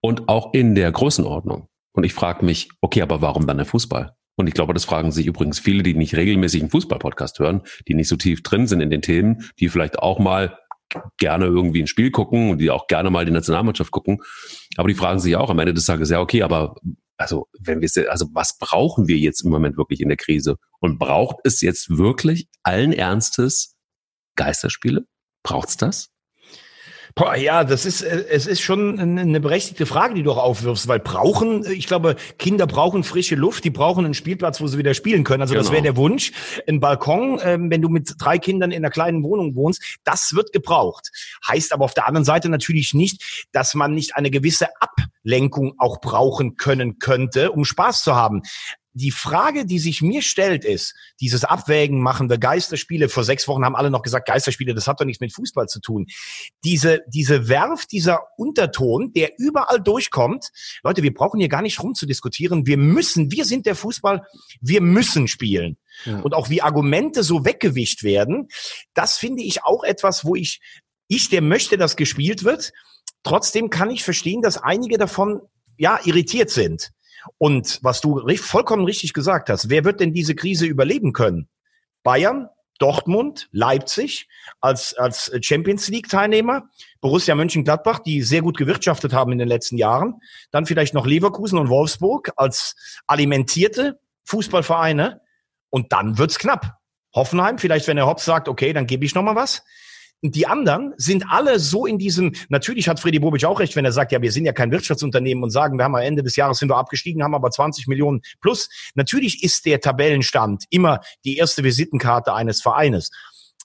Und 0.00 0.28
auch 0.28 0.52
in 0.54 0.74
der 0.74 0.90
Größenordnung. 0.92 1.68
Und 1.92 2.04
ich 2.04 2.14
frage 2.14 2.44
mich, 2.44 2.70
okay, 2.80 3.02
aber 3.02 3.20
warum 3.20 3.46
dann 3.46 3.58
der 3.58 3.66
Fußball? 3.66 4.14
Und 4.36 4.46
ich 4.46 4.54
glaube, 4.54 4.72
das 4.72 4.84
fragen 4.84 5.12
sich 5.12 5.26
übrigens 5.26 5.58
viele, 5.58 5.82
die 5.82 5.94
nicht 5.94 6.14
regelmäßig 6.14 6.62
einen 6.62 6.70
Fußball-Podcast 6.70 7.38
hören, 7.38 7.62
die 7.88 7.94
nicht 7.94 8.08
so 8.08 8.16
tief 8.16 8.42
drin 8.42 8.66
sind 8.66 8.80
in 8.80 8.90
den 8.90 9.02
Themen, 9.02 9.50
die 9.58 9.68
vielleicht 9.68 9.98
auch 9.98 10.18
mal 10.18 10.58
gerne 11.18 11.46
irgendwie 11.46 11.82
ein 11.82 11.86
Spiel 11.86 12.10
gucken 12.10 12.50
und 12.50 12.58
die 12.58 12.70
auch 12.70 12.86
gerne 12.86 13.10
mal 13.10 13.24
die 13.24 13.32
Nationalmannschaft 13.32 13.90
gucken. 13.90 14.22
Aber 14.76 14.88
die 14.88 14.94
fragen 14.94 15.18
sich 15.18 15.36
auch 15.36 15.50
am 15.50 15.58
Ende 15.58 15.74
des 15.74 15.86
Tages, 15.86 16.10
ja, 16.10 16.20
okay, 16.20 16.42
aber 16.42 16.76
also 17.20 17.48
wenn 17.58 17.82
wir 17.82 18.10
also 18.10 18.28
was 18.32 18.56
brauchen 18.58 19.06
wir 19.06 19.18
jetzt 19.18 19.42
im 19.42 19.50
Moment 19.50 19.76
wirklich 19.76 20.00
in 20.00 20.08
der 20.08 20.16
Krise? 20.16 20.56
Und 20.80 20.98
braucht 20.98 21.36
es 21.44 21.60
jetzt 21.60 21.90
wirklich 21.90 22.48
allen 22.62 22.92
Ernstes 22.92 23.76
Geisterspiele? 24.36 25.06
Braucht's 25.42 25.76
das? 25.76 26.08
Boah, 27.14 27.36
ja, 27.36 27.64
das 27.64 27.86
ist, 27.86 28.02
äh, 28.02 28.24
es 28.30 28.46
ist 28.46 28.60
schon 28.60 28.98
eine 28.98 29.40
berechtigte 29.40 29.86
Frage, 29.86 30.14
die 30.14 30.22
du 30.22 30.32
auch 30.32 30.38
aufwirfst, 30.38 30.88
weil 30.88 31.00
brauchen, 31.00 31.64
ich 31.70 31.86
glaube, 31.86 32.16
Kinder 32.38 32.66
brauchen 32.66 33.04
frische 33.04 33.34
Luft, 33.34 33.64
die 33.64 33.70
brauchen 33.70 34.04
einen 34.04 34.14
Spielplatz, 34.14 34.60
wo 34.60 34.66
sie 34.66 34.78
wieder 34.78 34.94
spielen 34.94 35.24
können. 35.24 35.42
Also 35.42 35.54
genau. 35.54 35.64
das 35.64 35.72
wäre 35.72 35.82
der 35.82 35.96
Wunsch. 35.96 36.32
Ein 36.68 36.80
Balkon, 36.80 37.40
ähm, 37.42 37.70
wenn 37.70 37.82
du 37.82 37.88
mit 37.88 38.14
drei 38.18 38.38
Kindern 38.38 38.70
in 38.70 38.78
einer 38.78 38.90
kleinen 38.90 39.22
Wohnung 39.22 39.54
wohnst, 39.54 39.98
das 40.04 40.34
wird 40.34 40.52
gebraucht. 40.52 41.10
Heißt 41.46 41.72
aber 41.72 41.84
auf 41.84 41.94
der 41.94 42.06
anderen 42.06 42.24
Seite 42.24 42.48
natürlich 42.48 42.94
nicht, 42.94 43.48
dass 43.52 43.74
man 43.74 43.92
nicht 43.92 44.16
eine 44.16 44.30
gewisse 44.30 44.68
Ablenkung 44.80 45.74
auch 45.78 46.00
brauchen 46.00 46.56
können 46.56 46.98
könnte, 46.98 47.52
um 47.52 47.64
Spaß 47.64 48.02
zu 48.02 48.14
haben 48.14 48.42
die 48.92 49.10
Frage, 49.10 49.66
die 49.66 49.78
sich 49.78 50.02
mir 50.02 50.22
stellt, 50.22 50.64
ist, 50.64 50.94
dieses 51.20 51.44
Abwägen, 51.44 52.00
machen 52.00 52.28
wir 52.28 52.38
Geisterspiele, 52.38 53.08
vor 53.08 53.24
sechs 53.24 53.46
Wochen 53.46 53.64
haben 53.64 53.76
alle 53.76 53.90
noch 53.90 54.02
gesagt, 54.02 54.26
Geisterspiele, 54.26 54.74
das 54.74 54.86
hat 54.86 55.00
doch 55.00 55.04
nichts 55.04 55.20
mit 55.20 55.32
Fußball 55.32 55.66
zu 55.66 55.80
tun. 55.80 56.06
Diese, 56.64 57.00
diese 57.08 57.48
Werf, 57.48 57.86
dieser 57.86 58.20
Unterton, 58.36 59.12
der 59.12 59.30
überall 59.38 59.80
durchkommt, 59.80 60.48
Leute, 60.82 61.02
wir 61.02 61.14
brauchen 61.14 61.38
hier 61.38 61.48
gar 61.48 61.62
nicht 61.62 61.80
rumzudiskutieren, 61.82 62.66
wir 62.66 62.76
müssen, 62.76 63.30
wir 63.30 63.44
sind 63.44 63.66
der 63.66 63.76
Fußball, 63.76 64.24
wir 64.60 64.80
müssen 64.80 65.28
spielen. 65.28 65.76
Ja. 66.04 66.20
Und 66.20 66.34
auch 66.34 66.50
wie 66.50 66.62
Argumente 66.62 67.22
so 67.22 67.44
weggewischt 67.44 68.02
werden, 68.02 68.48
das 68.94 69.18
finde 69.18 69.42
ich 69.42 69.64
auch 69.64 69.84
etwas, 69.84 70.24
wo 70.24 70.34
ich, 70.34 70.60
ich, 71.06 71.28
der 71.28 71.42
möchte, 71.42 71.76
dass 71.76 71.96
gespielt 71.96 72.44
wird, 72.44 72.72
trotzdem 73.22 73.70
kann 73.70 73.90
ich 73.90 74.02
verstehen, 74.02 74.42
dass 74.42 74.58
einige 74.58 74.98
davon 74.98 75.40
ja 75.76 76.00
irritiert 76.04 76.50
sind. 76.50 76.90
Und 77.38 77.78
was 77.82 78.00
du 78.00 78.26
vollkommen 78.36 78.84
richtig 78.84 79.12
gesagt 79.12 79.50
hast, 79.50 79.68
wer 79.70 79.84
wird 79.84 80.00
denn 80.00 80.12
diese 80.12 80.34
Krise 80.34 80.66
überleben 80.66 81.12
können? 81.12 81.48
Bayern, 82.02 82.48
Dortmund, 82.78 83.48
Leipzig 83.52 84.26
als, 84.60 84.94
als 84.94 85.30
Champions 85.42 85.88
League 85.88 86.08
Teilnehmer, 86.08 86.68
Borussia 87.00 87.34
Mönchengladbach, 87.34 87.98
die 87.98 88.22
sehr 88.22 88.40
gut 88.40 88.56
gewirtschaftet 88.56 89.12
haben 89.12 89.32
in 89.32 89.38
den 89.38 89.48
letzten 89.48 89.76
Jahren, 89.76 90.20
dann 90.50 90.66
vielleicht 90.66 90.94
noch 90.94 91.06
Leverkusen 91.06 91.58
und 91.58 91.68
Wolfsburg 91.68 92.32
als 92.36 92.74
alimentierte 93.06 94.00
Fußballvereine 94.24 95.20
und 95.68 95.92
dann 95.92 96.16
wird's 96.18 96.38
knapp. 96.38 96.78
Hoffenheim, 97.14 97.58
vielleicht 97.58 97.86
wenn 97.86 97.96
der 97.96 98.06
Hopp 98.06 98.20
sagt, 98.20 98.48
okay, 98.48 98.72
dann 98.72 98.86
gebe 98.86 99.04
ich 99.04 99.14
noch 99.14 99.22
mal 99.22 99.34
was. 99.34 99.62
Die 100.22 100.46
anderen 100.46 100.92
sind 100.98 101.24
alle 101.30 101.58
so 101.58 101.86
in 101.86 101.98
diesem, 101.98 102.32
natürlich 102.50 102.88
hat 102.88 103.00
Freddy 103.00 103.18
Bobic 103.18 103.44
auch 103.44 103.58
recht, 103.58 103.74
wenn 103.74 103.86
er 103.86 103.92
sagt, 103.92 104.12
ja, 104.12 104.20
wir 104.20 104.32
sind 104.32 104.44
ja 104.44 104.52
kein 104.52 104.70
Wirtschaftsunternehmen 104.70 105.42
und 105.42 105.50
sagen, 105.50 105.78
wir 105.78 105.84
haben 105.84 105.94
am 105.94 106.02
Ende 106.02 106.22
des 106.22 106.36
Jahres 106.36 106.58
sind 106.58 106.68
wir 106.68 106.76
abgestiegen, 106.76 107.22
haben 107.22 107.34
aber 107.34 107.50
20 107.50 107.86
Millionen 107.86 108.20
plus. 108.42 108.68
Natürlich 108.94 109.42
ist 109.42 109.64
der 109.64 109.80
Tabellenstand 109.80 110.64
immer 110.68 111.00
die 111.24 111.38
erste 111.38 111.64
Visitenkarte 111.64 112.34
eines 112.34 112.60
Vereines. 112.60 113.10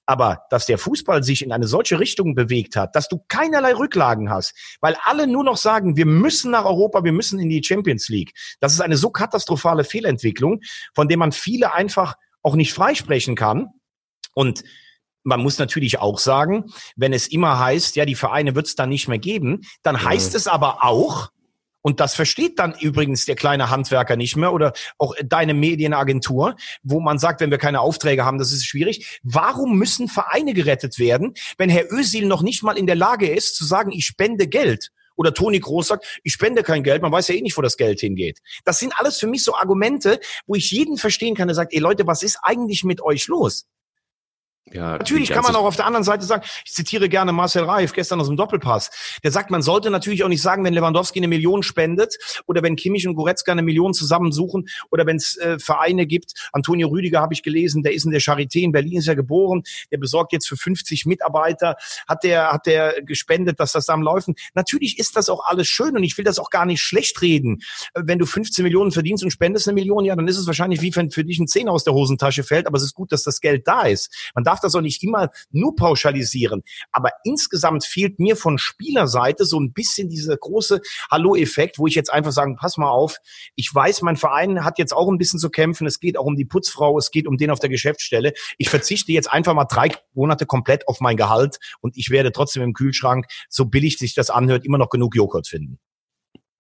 Aber 0.06 0.44
dass 0.50 0.66
der 0.66 0.78
Fußball 0.78 1.24
sich 1.24 1.44
in 1.44 1.52
eine 1.52 1.68
solche 1.68 2.00
Richtung 2.00 2.36
bewegt 2.36 2.76
hat, 2.76 2.96
dass 2.96 3.10
du 3.10 3.20
keinerlei 3.28 3.74
Rücklagen 3.74 4.30
hast, 4.30 4.54
weil 4.80 4.96
alle 5.04 5.28
nur 5.28 5.44
noch 5.44 5.58
sagen, 5.58 5.98
wir 5.98 6.06
müssen 6.06 6.52
nach 6.52 6.66
Europa, 6.66 7.04
wir 7.04 7.12
müssen 7.12 7.40
in 7.40 7.50
die 7.50 7.64
Champions 7.64 8.08
League. 8.08 8.34
Das 8.60 8.72
ist 8.74 8.82
eine 8.82 8.98
so 8.98 9.10
katastrophale 9.10 9.84
Fehlentwicklung, 9.84 10.62
von 10.94 11.08
der 11.08 11.18
man 11.18 11.32
viele 11.32 11.74
einfach 11.74 12.16
auch 12.44 12.56
nicht 12.56 12.72
freisprechen 12.72 13.36
kann. 13.36 13.72
Und 14.36 14.64
man 15.26 15.42
muss 15.42 15.58
natürlich 15.58 16.00
auch 16.00 16.20
sagen, 16.20 16.66
wenn 16.96 17.12
es 17.12 17.28
immer 17.28 17.60
heißt, 17.60 17.96
ja, 17.98 18.06
die 18.06 18.16
Vereine 18.16 18.56
wird 18.56 18.68
es 18.68 18.76
dann 18.76 18.90
nicht 18.90 19.08
mehr 19.10 19.20
geben, 19.20 19.62
dann 19.84 20.02
heißt 20.02 20.34
ja. 20.34 20.38
es 20.38 20.48
aber 20.48 20.84
auch, 20.84 21.32
und 21.82 22.00
das 22.00 22.16
versteht 22.16 22.58
dann 22.58 22.74
übrigens 22.80 23.26
der 23.26 23.36
kleine 23.36 23.70
Handwerker 23.70 24.16
nicht 24.16 24.36
mehr 24.36 24.54
oder 24.54 24.74
auch 24.98 25.14
deine 25.24 25.54
Medienagentur, 25.54 26.56
wo 26.84 27.00
man 27.00 27.20
sagt, 27.20 27.42
wenn 27.42 27.52
wir 27.52 27.58
keine 27.58 27.82
Aufträge 27.82 28.26
haben, 28.26 28.40
das 28.40 28.52
ist 28.52 28.66
schwierig. 28.66 29.20
Warum 29.22 29.78
müssen 29.78 30.08
Vereine 30.08 30.54
gerettet 30.54 30.98
werden, 30.98 31.34
wenn 31.58 31.70
Herr 31.70 31.92
Özil 31.92 32.26
noch 32.26 32.42
nicht 32.42 32.64
mal 32.64 32.78
in 32.78 32.88
der 32.88 32.96
Lage 32.96 33.28
ist 33.28 33.56
zu 33.56 33.66
sagen, 33.66 33.92
ich 33.92 34.06
spende 34.06 34.48
Geld? 34.48 34.92
Oder 35.16 35.34
Toni 35.34 35.60
Groß 35.60 35.88
sagt, 35.88 36.22
ich 36.24 36.34
spende 36.34 36.64
kein 36.64 36.84
Geld, 36.84 37.02
man 37.02 37.12
weiß 37.12 37.28
ja 37.28 37.36
eh 37.36 37.42
nicht, 37.42 37.56
wo 37.56 37.62
das 37.62 37.78
Geld 37.78 38.00
hingeht. 38.00 38.40
Das 38.66 38.80
sind 38.80 38.94
alles 38.98 39.20
für 39.20 39.28
mich 39.28 39.44
so 39.44 39.56
Argumente, 39.56 40.20
wo 40.46 40.56
ich 40.56 40.72
jeden 40.72 40.98
verstehen 40.98 41.36
kann, 41.36 41.48
der 41.48 41.56
sagt, 41.56 41.74
ey 41.74 41.80
Leute, 41.80 42.06
was 42.08 42.24
ist 42.24 42.40
eigentlich 42.42 42.84
mit 42.84 43.02
euch 43.02 43.28
los? 43.28 43.68
Ja, 44.74 44.98
natürlich 44.98 45.30
kann 45.30 45.44
man 45.44 45.56
auch 45.56 45.66
auf 45.66 45.76
der 45.76 45.86
anderen 45.86 46.04
Seite 46.04 46.26
sagen, 46.26 46.44
ich 46.66 46.74
zitiere 46.74 47.08
gerne 47.08 47.32
Marcel 47.32 47.66
Reif 47.66 47.94
gestern 47.94 48.20
aus 48.20 48.28
dem 48.28 48.36
Doppelpass. 48.36 49.20
Der 49.24 49.32
sagt, 49.32 49.52
man 49.52 49.62
sollte 49.62 49.92
natürlich 49.92 50.24
auch 50.24 50.28
nicht 50.28 50.42
sagen, 50.42 50.64
wenn 50.64 50.74
Lewandowski 50.74 51.20
eine 51.20 51.28
Million 51.28 51.62
spendet 51.62 52.18
oder 52.48 52.64
wenn 52.64 52.76
Kimmich 52.76 53.08
und 53.08 53.14
Goretzka 53.14 53.52
eine 53.52 53.62
Million 53.62 53.94
zusammensuchen 53.94 54.68
oder 54.90 55.06
wenn 55.06 55.18
es 55.18 55.38
äh, 55.38 55.60
Vereine 55.60 56.08
gibt. 56.08 56.34
Antonio 56.52 56.88
Rüdiger 56.88 57.22
habe 57.22 57.36
ich 57.36 57.44
gelesen, 57.44 57.84
der 57.84 57.94
ist 57.94 58.06
in 58.06 58.12
der 58.12 58.22
Charité 58.22 58.62
in 58.62 58.72
Berlin, 58.72 58.98
ist 58.98 59.06
ja 59.06 59.14
geboren, 59.14 59.62
der 59.92 60.00
besorgt 60.00 60.34
jetzt 60.34 60.48
für 60.48 60.58
50 60.58 61.06
Mitarbeiter, 61.06 61.76
hat 62.08 62.24
der, 62.24 62.52
hat 62.52 62.66
der 62.66 63.04
gespendet, 63.04 63.60
dass 63.60 63.72
das 63.74 63.86
da 63.86 63.94
am 63.94 64.02
Laufen. 64.02 64.34
Natürlich 64.56 64.98
ist 64.98 65.16
das 65.16 65.30
auch 65.30 65.46
alles 65.46 65.68
schön 65.68 65.96
und 65.96 66.04
ich 66.04 66.18
will 66.18 66.26
das 66.26 66.40
auch 66.40 66.50
gar 66.50 66.66
nicht 66.66 66.82
schlecht 66.82 67.22
reden. 67.22 67.62
Wenn 67.94 68.18
du 68.18 68.26
15 68.26 68.64
Millionen 68.64 68.92
verdienst 68.92 69.24
und 69.24 69.30
spendest 69.30 69.68
eine 69.68 69.76
Million, 69.76 70.06
ja, 70.06 70.16
dann 70.16 70.28
ist 70.28 70.40
es 70.40 70.48
wahrscheinlich 70.48 70.82
wie 70.82 70.96
wenn 70.96 71.12
für 71.12 71.24
dich 71.24 71.38
ein 71.38 71.48
Zehn 71.48 71.70
aus 71.70 71.84
der 71.84 71.94
Hosentasche 71.94 72.44
fällt, 72.44 72.66
aber 72.66 72.78
es 72.78 72.84
ist 72.84 72.96
gut, 72.96 73.12
dass 73.12 73.22
das 73.22 73.42
Geld 73.42 73.68
da 73.68 73.84
ist. 73.84 74.32
Man 74.34 74.44
darf 74.44 74.55
darf 74.56 74.62
das 74.62 74.76
auch 74.76 74.82
nicht 74.82 75.04
immer 75.04 75.30
nur 75.52 75.76
pauschalisieren. 75.76 76.64
Aber 76.92 77.10
insgesamt 77.24 77.86
fehlt 77.86 78.20
mir 78.20 78.36
von 78.36 78.58
Spielerseite 78.58 79.46
so 79.46 79.60
ein 79.60 79.74
bisschen 79.74 80.10
dieser 80.10 80.38
große 80.38 80.82
Hallo-Effekt, 81.12 81.78
wo 81.78 81.88
ich 81.88 81.96
jetzt 81.96 82.12
einfach 82.12 82.32
sagen, 82.32 82.56
pass 82.56 82.78
mal 82.78 82.90
auf, 82.90 83.18
ich 83.56 83.74
weiß, 83.74 84.02
mein 84.02 84.16
Verein 84.16 84.64
hat 84.64 84.80
jetzt 84.80 84.94
auch 84.94 85.10
ein 85.10 85.18
bisschen 85.18 85.40
zu 85.40 85.50
kämpfen. 85.50 85.86
Es 85.88 86.00
geht 86.00 86.18
auch 86.18 86.26
um 86.26 86.36
die 86.36 86.46
Putzfrau, 86.46 86.98
es 86.98 87.12
geht 87.12 87.28
um 87.28 87.38
den 87.38 87.52
auf 87.52 87.60
der 87.60 87.70
Geschäftsstelle. 87.70 88.34
Ich 88.58 88.70
verzichte 88.70 89.12
jetzt 89.12 89.32
einfach 89.32 89.54
mal 89.54 89.66
drei 89.66 89.90
Monate 90.14 90.46
komplett 90.46 90.88
auf 90.88 91.02
mein 91.02 91.18
Gehalt 91.18 91.58
und 91.82 91.98
ich 91.98 92.10
werde 92.10 92.32
trotzdem 92.32 92.64
im 92.64 92.74
Kühlschrank, 92.74 93.26
so 93.50 93.66
billig 93.66 93.98
sich 93.98 94.14
das 94.14 94.30
anhört, 94.30 94.66
immer 94.66 94.78
noch 94.78 94.90
genug 94.90 95.16
Joghurt 95.16 95.48
finden. 95.48 95.80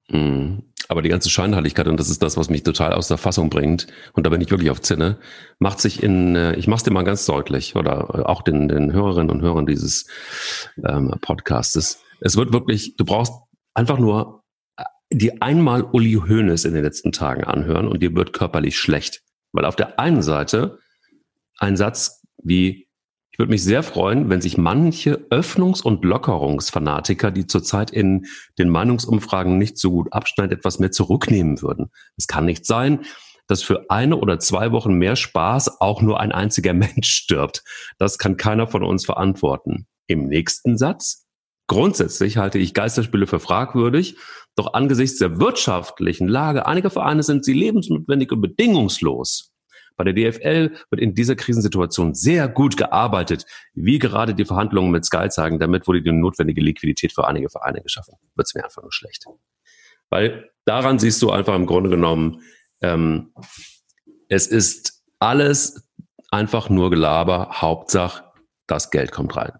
Mhm. 0.10 0.63
Aber 0.88 1.02
die 1.02 1.10
ganze 1.10 1.30
Scheinheiligkeit, 1.30 1.88
und 1.88 2.00
das 2.00 2.10
ist 2.10 2.21
das, 2.21 2.38
was 2.38 2.50
mich 2.50 2.63
total 2.63 2.93
aus 2.93 3.08
der 3.08 3.17
Fassung 3.17 3.50
bringt, 3.50 3.88
und 4.13 4.26
da 4.26 4.30
bin 4.30 4.41
ich 4.41 4.52
wirklich 4.52 4.69
auf 4.69 4.82
Zinne, 4.82 5.17
macht 5.60 5.80
sich 5.80 6.04
in, 6.04 6.36
äh, 6.36 6.56
ich 6.56 6.67
mach's 6.67 6.84
dir 6.84 6.91
mal 6.91 7.04
ganz 7.04 7.26
deutlich, 7.26 7.76
oder 7.76 8.10
äh, 8.13 8.21
auch 8.21 8.41
den, 8.41 8.67
den 8.67 8.93
Hörerinnen 8.93 9.30
und 9.30 9.41
Hörern 9.41 9.65
dieses 9.65 10.08
ähm, 10.88 11.13
Podcastes. 11.21 12.02
Es 12.21 12.38
wird 12.38 12.54
wirklich, 12.54 12.95
du 12.98 13.06
brauchst 13.06 13.34
einfach 13.74 13.98
nur 13.98 14.43
äh, 14.78 14.84
die 15.12 15.41
einmal 15.41 15.84
Uli 15.84 16.13
Hoeneß 16.13 16.65
in 16.65 16.74
den 16.74 16.84
letzten 16.84 17.12
Tagen 17.12 17.43
anhören 17.43 17.88
und 17.88 18.02
dir 18.02 18.15
wird 18.15 18.34
körperlich 18.34 18.78
schlecht. 18.78 19.21
Weil 19.52 19.65
auf 19.65 19.76
der 19.76 20.00
einen 20.00 20.21
Seite 20.21 20.80
ein 21.58 21.78
Satz 21.78 22.21
wie 22.43 22.85
ich 23.36 23.39
würde 23.39 23.52
mich 23.52 23.65
sehr 23.65 23.84
freuen, 23.84 24.30
wenn 24.30 24.39
sich 24.39 24.58
manche 24.58 25.28
Öffnungs- 25.30 25.84
und 25.84 26.06
Lockerungsfanatiker, 26.06 27.32
die 27.32 27.45
zurzeit 27.45 27.91
in 27.91 28.28
den 28.58 28.69
Meinungsumfragen 28.69 29.58
nicht 29.58 29.78
so 29.78 29.91
gut 29.91 30.13
abschneiden, 30.13 30.58
etwas 30.58 30.80
mehr 30.80 30.91
zurücknehmen 30.91 31.62
würden. 31.62 31.91
Es 32.15 32.28
kann 32.28 32.45
nicht 32.45 32.65
sein, 32.65 33.02
dass 33.48 33.62
für 33.62 33.89
eine 33.89 34.15
oder 34.15 34.39
zwei 34.39 34.71
Wochen 34.71 34.93
mehr 34.93 35.17
Spaß 35.17 35.82
auch 35.82 36.02
nur 36.02 36.21
ein 36.21 36.32
einziger 36.32 36.71
Mensch 36.74 37.10
stirbt. 37.10 37.65
Das 37.98 38.17
kann 38.17 38.38
keiner 38.38 38.67
von 38.67 38.84
uns 38.84 39.04
verantworten. 39.04 39.86
Im 40.08 40.30
nächsten 40.30 40.78
Satz. 40.78 41.26
Grundsätzlich 41.67 42.38
halte 42.38 42.58
ich 42.58 42.74
Geisterspiele 42.74 43.28
für 43.28 43.41
fragwürdig, 43.41 44.15
doch 44.56 44.74
angesichts 44.76 45.19
der 45.19 45.41
wirtschaftlichen 45.41 46.30
Lage 46.30 46.67
einiger 46.67 46.89
Vereine 46.89 47.21
sind 47.21 47.43
sie 47.43 47.52
lebensnotwendig 47.52 48.32
und 48.32 48.39
bedingungslos. 48.39 49.52
Bei 49.97 50.03
der 50.03 50.13
DFL 50.13 50.75
wird 50.89 51.01
in 51.01 51.13
dieser 51.13 51.36
Krisensituation 51.36 52.13
sehr 52.13 52.47
gut 52.47 52.77
gearbeitet, 52.77 53.45
wie 53.73 53.99
gerade 53.99 54.36
die 54.36 54.45
Verhandlungen 54.45 54.91
mit 54.91 55.05
Sky 55.05 55.29
zeigen. 55.29 55.60
Damit 55.60 55.88
wurde 55.88 56.01
die 56.01 56.12
notwendige 56.12 56.62
Liquidität 56.62 57.13
für 57.13 57.27
einige 57.27 57.49
Vereine 57.49 57.81
geschaffen. 57.81 58.15
Wird 58.36 58.47
es 58.47 58.55
mir 58.55 58.63
einfach 58.63 58.81
nur 58.81 58.91
schlecht. 58.91 59.25
Weil 60.10 60.49
daran 60.65 60.99
siehst 60.99 61.21
du 61.21 61.31
einfach 61.31 61.55
im 61.55 61.65
Grunde 61.65 61.89
genommen, 61.89 62.41
ähm, 62.81 63.34
es 64.29 64.47
ist 64.47 65.03
alles 65.19 65.88
einfach 66.31 66.69
nur 66.69 66.89
Gelaber. 66.89 67.49
Hauptsache, 67.53 68.23
das 68.67 68.91
Geld 68.91 69.12
kommt 69.12 69.36
rein. 69.36 69.53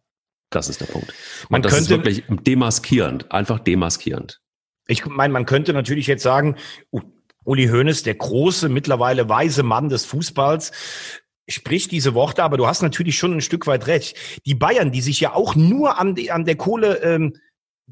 Das 0.50 0.70
ist 0.70 0.82
der 0.82 0.86
Punkt. 0.86 1.10
Und 1.10 1.52
man 1.52 1.62
das 1.62 1.74
könnte, 1.74 1.84
ist 1.84 1.90
wirklich 1.90 2.24
demaskierend, 2.30 3.32
einfach 3.32 3.60
demaskierend. 3.60 4.42
Ich 4.88 5.06
meine, 5.06 5.34
man 5.34 5.46
könnte 5.46 5.74
natürlich 5.74 6.08
jetzt 6.08 6.24
sagen, 6.24 6.58
uh, 6.92 7.02
Uli 7.46 7.68
Hoeneß, 7.68 8.04
der 8.04 8.16
große, 8.16 8.70
mittlerweile 8.70 9.30
weise 9.30 9.64
Mann 9.64 9.90
des 9.90 10.06
Fußballs, 10.06 10.72
spricht 11.48 11.92
diese 11.92 12.14
Worte, 12.14 12.44
aber 12.44 12.58
du 12.58 12.68
hast 12.68 12.82
natürlich 12.82 13.18
schon 13.18 13.34
ein 13.34 13.42
Stück 13.42 13.68
weit 13.68 13.88
recht. 13.88 14.18
Die 14.46 14.56
Bayern, 14.56 14.92
die 14.92 15.02
sich 15.02 15.20
ja 15.20 15.34
auch 15.34 15.56
nur 15.56 16.00
an, 16.00 16.16
die, 16.16 16.32
an 16.32 16.46
der 16.46 16.56
Kohle 16.56 17.02
ähm, 17.04 17.38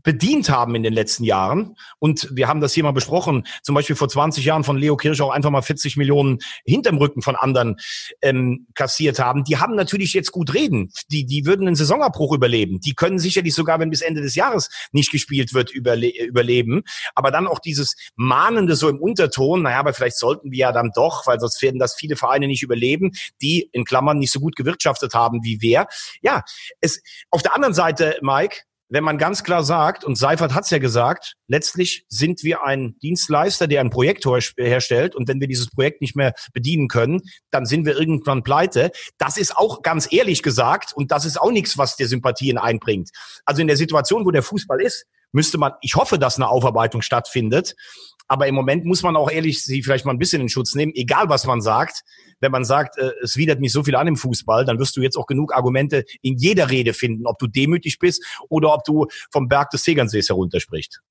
bedient 0.02 0.50
haben 0.50 0.76
in 0.76 0.84
den 0.84 0.94
letzten 0.94 1.24
Jahren. 1.24 1.76
Und 2.00 2.28
wir 2.32 2.48
haben 2.48 2.62
das 2.62 2.74
hier 2.74 2.84
mal 2.84 2.92
besprochen, 2.92 3.46
zum 3.62 3.76
Beispiel 3.76 3.96
vor 3.96 4.10
20 4.10 4.44
Jahren 4.44 4.64
von 4.64 4.78
Leo 4.78 4.98
Kirsch 4.98 5.22
auch 5.22 5.30
einfach 5.30 5.52
mal 5.52 5.62
40 5.62 5.98
Millionen 5.98 6.40
hinterm 6.66 6.98
Rücken 6.98 7.22
von 7.22 7.36
anderen 7.36 7.78
ähm, 8.22 8.68
kassiert 8.76 9.20
haben. 9.20 9.44
Die 9.44 9.58
haben 9.58 9.76
natürlich 9.76 10.14
jetzt 10.14 10.32
gut 10.32 10.54
reden. 10.54 10.92
Die, 11.12 11.26
die 11.26 11.46
würden 11.46 11.68
einen 11.68 11.76
Saisonabbruch 11.76 12.34
überleben. 12.34 12.80
Die 12.80 12.94
können 12.94 13.20
sicherlich 13.20 13.54
sogar, 13.54 13.80
wenn 13.80 13.90
bis 13.90 14.02
Ende 14.02 14.22
des 14.22 14.36
Jahres 14.36 14.70
nicht 14.92 15.12
gespielt 15.12 15.54
wird, 15.54 15.72
überle 15.72 16.10
überleben. 16.10 16.84
Aber 17.16 17.32
dann 17.32 17.48
auch 17.48 17.60
dieses 17.60 17.96
Mahnende 18.16 18.76
so 18.76 18.90
im 18.90 19.00
Unterton, 19.00 19.64
naja, 19.64 19.80
aber 19.80 19.94
vielleicht 19.94 20.18
sollten 20.18 20.52
wir 20.52 20.58
ja 20.58 20.72
dann 20.72 20.92
doch, 20.96 21.28
weil 21.28 21.40
sonst 21.40 21.62
werden 21.62 21.80
das 21.80 21.96
viele 21.96 22.16
Vereine 22.16 22.48
nicht 22.48 22.64
überleben, 22.64 23.12
die 23.42 23.70
in 23.72 23.86
Klammern 23.86 24.18
nicht 24.18 24.32
so 24.32 24.40
gut 24.40 24.56
gewirtschaftet 24.56 25.14
haben 25.14 25.44
wie 25.44 25.62
wir. 25.62 25.88
Ja, 26.22 26.44
es, 26.82 27.02
auf 27.30 27.42
der 27.42 27.56
anderen 27.56 27.74
Seite, 27.74 28.18
Mike, 28.22 28.64
wenn 28.90 29.04
man 29.04 29.18
ganz 29.18 29.44
klar 29.44 29.64
sagt, 29.64 30.04
und 30.04 30.18
Seifert 30.18 30.54
hat 30.54 30.66
es 30.66 30.70
ja 30.70 30.78
gesagt, 30.78 31.34
letztlich 31.48 32.06
sind 32.10 32.44
wir 32.44 32.64
ein 32.64 32.96
Dienstleister, 33.00 33.68
der 33.68 33.82
ein 33.82 33.90
Projekt 33.90 34.26
herstellt 34.58 35.16
und 35.16 35.28
wenn 35.28 35.40
wir 35.40 35.48
dieses 35.48 35.70
Projekt 35.70 36.02
nicht 36.02 36.16
mehr 36.16 36.34
bedienen 36.54 36.88
können, 36.88 37.22
dann 37.50 37.66
sind 37.66 37.86
wir 37.86 37.98
irgendwann 37.98 38.44
pleite. 38.44 38.92
Das 39.18 39.38
ist 39.38 39.58
auch 39.58 39.82
ganz 39.82 40.12
ehrlich 40.12 40.44
gesagt 40.44 40.94
und 40.94 41.12
das 41.12 41.26
ist 41.26 41.40
auch 41.40 41.52
nichts, 41.52 41.78
was 41.78 41.96
dir 41.96 42.08
Sympathien 42.08 42.58
einbringt. 42.58 43.10
Also 43.46 43.62
in 43.62 43.68
der 43.68 43.78
Situation, 43.78 44.26
wo 44.26 44.32
der 44.32 44.44
Fußball 44.44 44.82
ist, 44.82 45.06
müsste 45.34 45.58
man, 45.58 45.74
ich 45.82 45.96
hoffe, 45.96 46.18
dass 46.18 46.38
eine 46.38 46.48
Aufarbeitung 46.48 47.02
stattfindet, 47.02 47.76
aber 48.28 48.48
im 48.48 48.56
Moment 48.56 48.86
muss 48.86 49.04
man 49.04 49.18
auch 49.18 49.30
ehrlich 49.30 49.64
sie 49.64 49.84
vielleicht 49.84 50.06
mal 50.06 50.14
ein 50.14 50.20
bisschen 50.20 50.42
in 50.42 50.50
Schutz 50.50 50.76
nehmen, 50.76 50.94
egal 50.96 51.28
was 51.28 51.46
man 51.46 51.62
sagt. 51.62 52.04
Wenn 52.40 52.52
man 52.52 52.64
sagt, 52.64 52.98
äh, 52.98 53.12
es 53.22 53.36
widert 53.36 53.60
mich 53.60 53.74
so 53.74 53.84
viel 53.84 53.96
an 53.96 54.08
im 54.08 54.16
Fußball, 54.16 54.66
dann 54.66 54.80
wirst 54.80 54.96
du 54.96 55.02
jetzt 55.02 55.18
auch 55.18 55.26
genug 55.26 55.54
Argumente 55.54 56.06
in 56.22 56.38
jeder 56.38 56.70
Rede 56.70 56.94
finden, 56.94 57.28
ob 57.28 57.38
du 57.40 57.48
demütig 57.48 58.00
bist 58.00 58.24
oder 58.50 58.74
ob 58.74 58.84
du 58.86 59.08
vom 59.32 59.50
Berg 59.50 59.70
des 59.72 59.84
Tegernsees 59.84 60.30
heruntersprichst. 60.30 61.02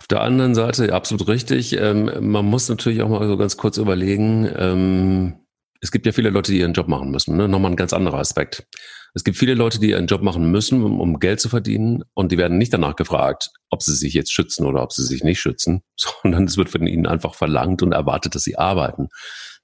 Auf 0.00 0.08
der 0.08 0.20
anderen 0.20 0.54
Seite 0.54 0.92
absolut 0.92 1.28
richtig. 1.28 1.72
Ähm, 1.72 2.30
man 2.30 2.44
muss 2.44 2.68
natürlich 2.68 3.00
auch 3.02 3.08
mal 3.08 3.26
so 3.26 3.36
ganz 3.36 3.56
kurz 3.56 3.78
überlegen, 3.78 4.50
ähm, 4.56 5.40
es 5.80 5.90
gibt 5.90 6.06
ja 6.06 6.12
viele 6.12 6.30
Leute, 6.30 6.50
die 6.50 6.60
ihren 6.60 6.72
Job 6.72 6.88
machen 6.88 7.10
müssen. 7.10 7.36
Ne? 7.36 7.46
Nochmal 7.46 7.72
ein 7.72 7.76
ganz 7.76 7.92
anderer 7.92 8.18
Aspekt. 8.18 8.66
Es 9.14 9.22
gibt 9.22 9.36
viele 9.36 9.54
Leute, 9.54 9.78
die 9.78 9.90
ihren 9.90 10.08
Job 10.08 10.22
machen 10.22 10.50
müssen, 10.50 10.82
um, 10.82 11.00
um, 11.00 11.20
Geld 11.20 11.40
zu 11.40 11.48
verdienen. 11.48 12.02
Und 12.14 12.32
die 12.32 12.38
werden 12.38 12.58
nicht 12.58 12.72
danach 12.72 12.96
gefragt, 12.96 13.50
ob 13.70 13.82
sie 13.82 13.94
sich 13.94 14.12
jetzt 14.12 14.32
schützen 14.32 14.66
oder 14.66 14.82
ob 14.82 14.92
sie 14.92 15.04
sich 15.04 15.22
nicht 15.22 15.40
schützen, 15.40 15.82
sondern 15.96 16.44
es 16.44 16.56
wird 16.56 16.68
von 16.68 16.86
ihnen 16.86 17.06
einfach 17.06 17.34
verlangt 17.34 17.82
und 17.82 17.92
erwartet, 17.92 18.34
dass 18.34 18.42
sie 18.42 18.58
arbeiten. 18.58 19.08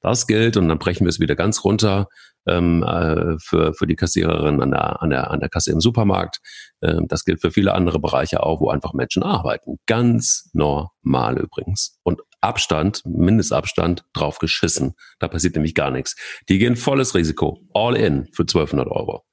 Das 0.01 0.27
gilt 0.27 0.57
und 0.57 0.69
dann 0.69 0.79
brechen 0.79 1.05
wir 1.05 1.11
es 1.11 1.21
wieder 1.21 1.37
ganz 1.37 1.65
runter. 1.65 2.09
ähm, 2.47 2.83
äh, 2.83 3.37
für, 3.39 3.75
für 3.75 3.87
die 3.87 3.97
Kassiererin 3.97 4.63
an 4.63 4.71
der, 4.71 5.03
an, 5.03 5.11
der, 5.11 5.31
an 5.31 5.41
der 5.41 5.51
Kasse 5.51 5.73
im 5.73 5.81
Supermarkt. 5.81 6.39
Ähm, 6.83 7.07
das 7.07 7.25
gilt 7.25 7.41
für 7.41 7.51
viele 7.51 7.75
andere 7.75 8.01
Bereiche 8.01 8.43
auch, 8.43 8.61
wo 8.61 8.71
einfach 8.71 8.95
Menschen 8.95 9.23
arbeiten. 9.23 9.77
Ganz 9.87 10.49
normal 10.55 11.39
übrigens. 11.39 11.99
Und 12.03 12.23
Abstand, 12.41 13.03
Mindestabstand, 13.05 14.05
drauf 14.13 14.39
geschissen. 14.39 14.95
Da 15.19 15.29
passiert 15.29 15.55
nämlich 15.55 15.75
gar 15.75 15.91
nichts. 15.91 16.17
Die 16.49 16.59
gehen 16.59 16.77
volles 16.77 17.15
Risiko, 17.15 17.61
all 17.75 17.97
in 17.97 18.27
für 18.33 18.43
1200 18.43 18.89
Euro. 18.89 19.25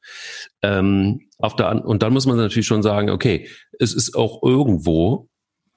Ähm, 0.62 1.28
auf 1.38 1.56
der, 1.56 1.86
und 1.86 2.04
dann 2.04 2.14
muss 2.14 2.26
man 2.26 2.38
natürlich 2.38 2.68
schon 2.68 2.84
sagen, 2.84 3.10
okay, 3.10 3.50
es 3.80 3.94
ist 3.94 4.16
auch 4.16 4.44
irgendwo 4.44 5.30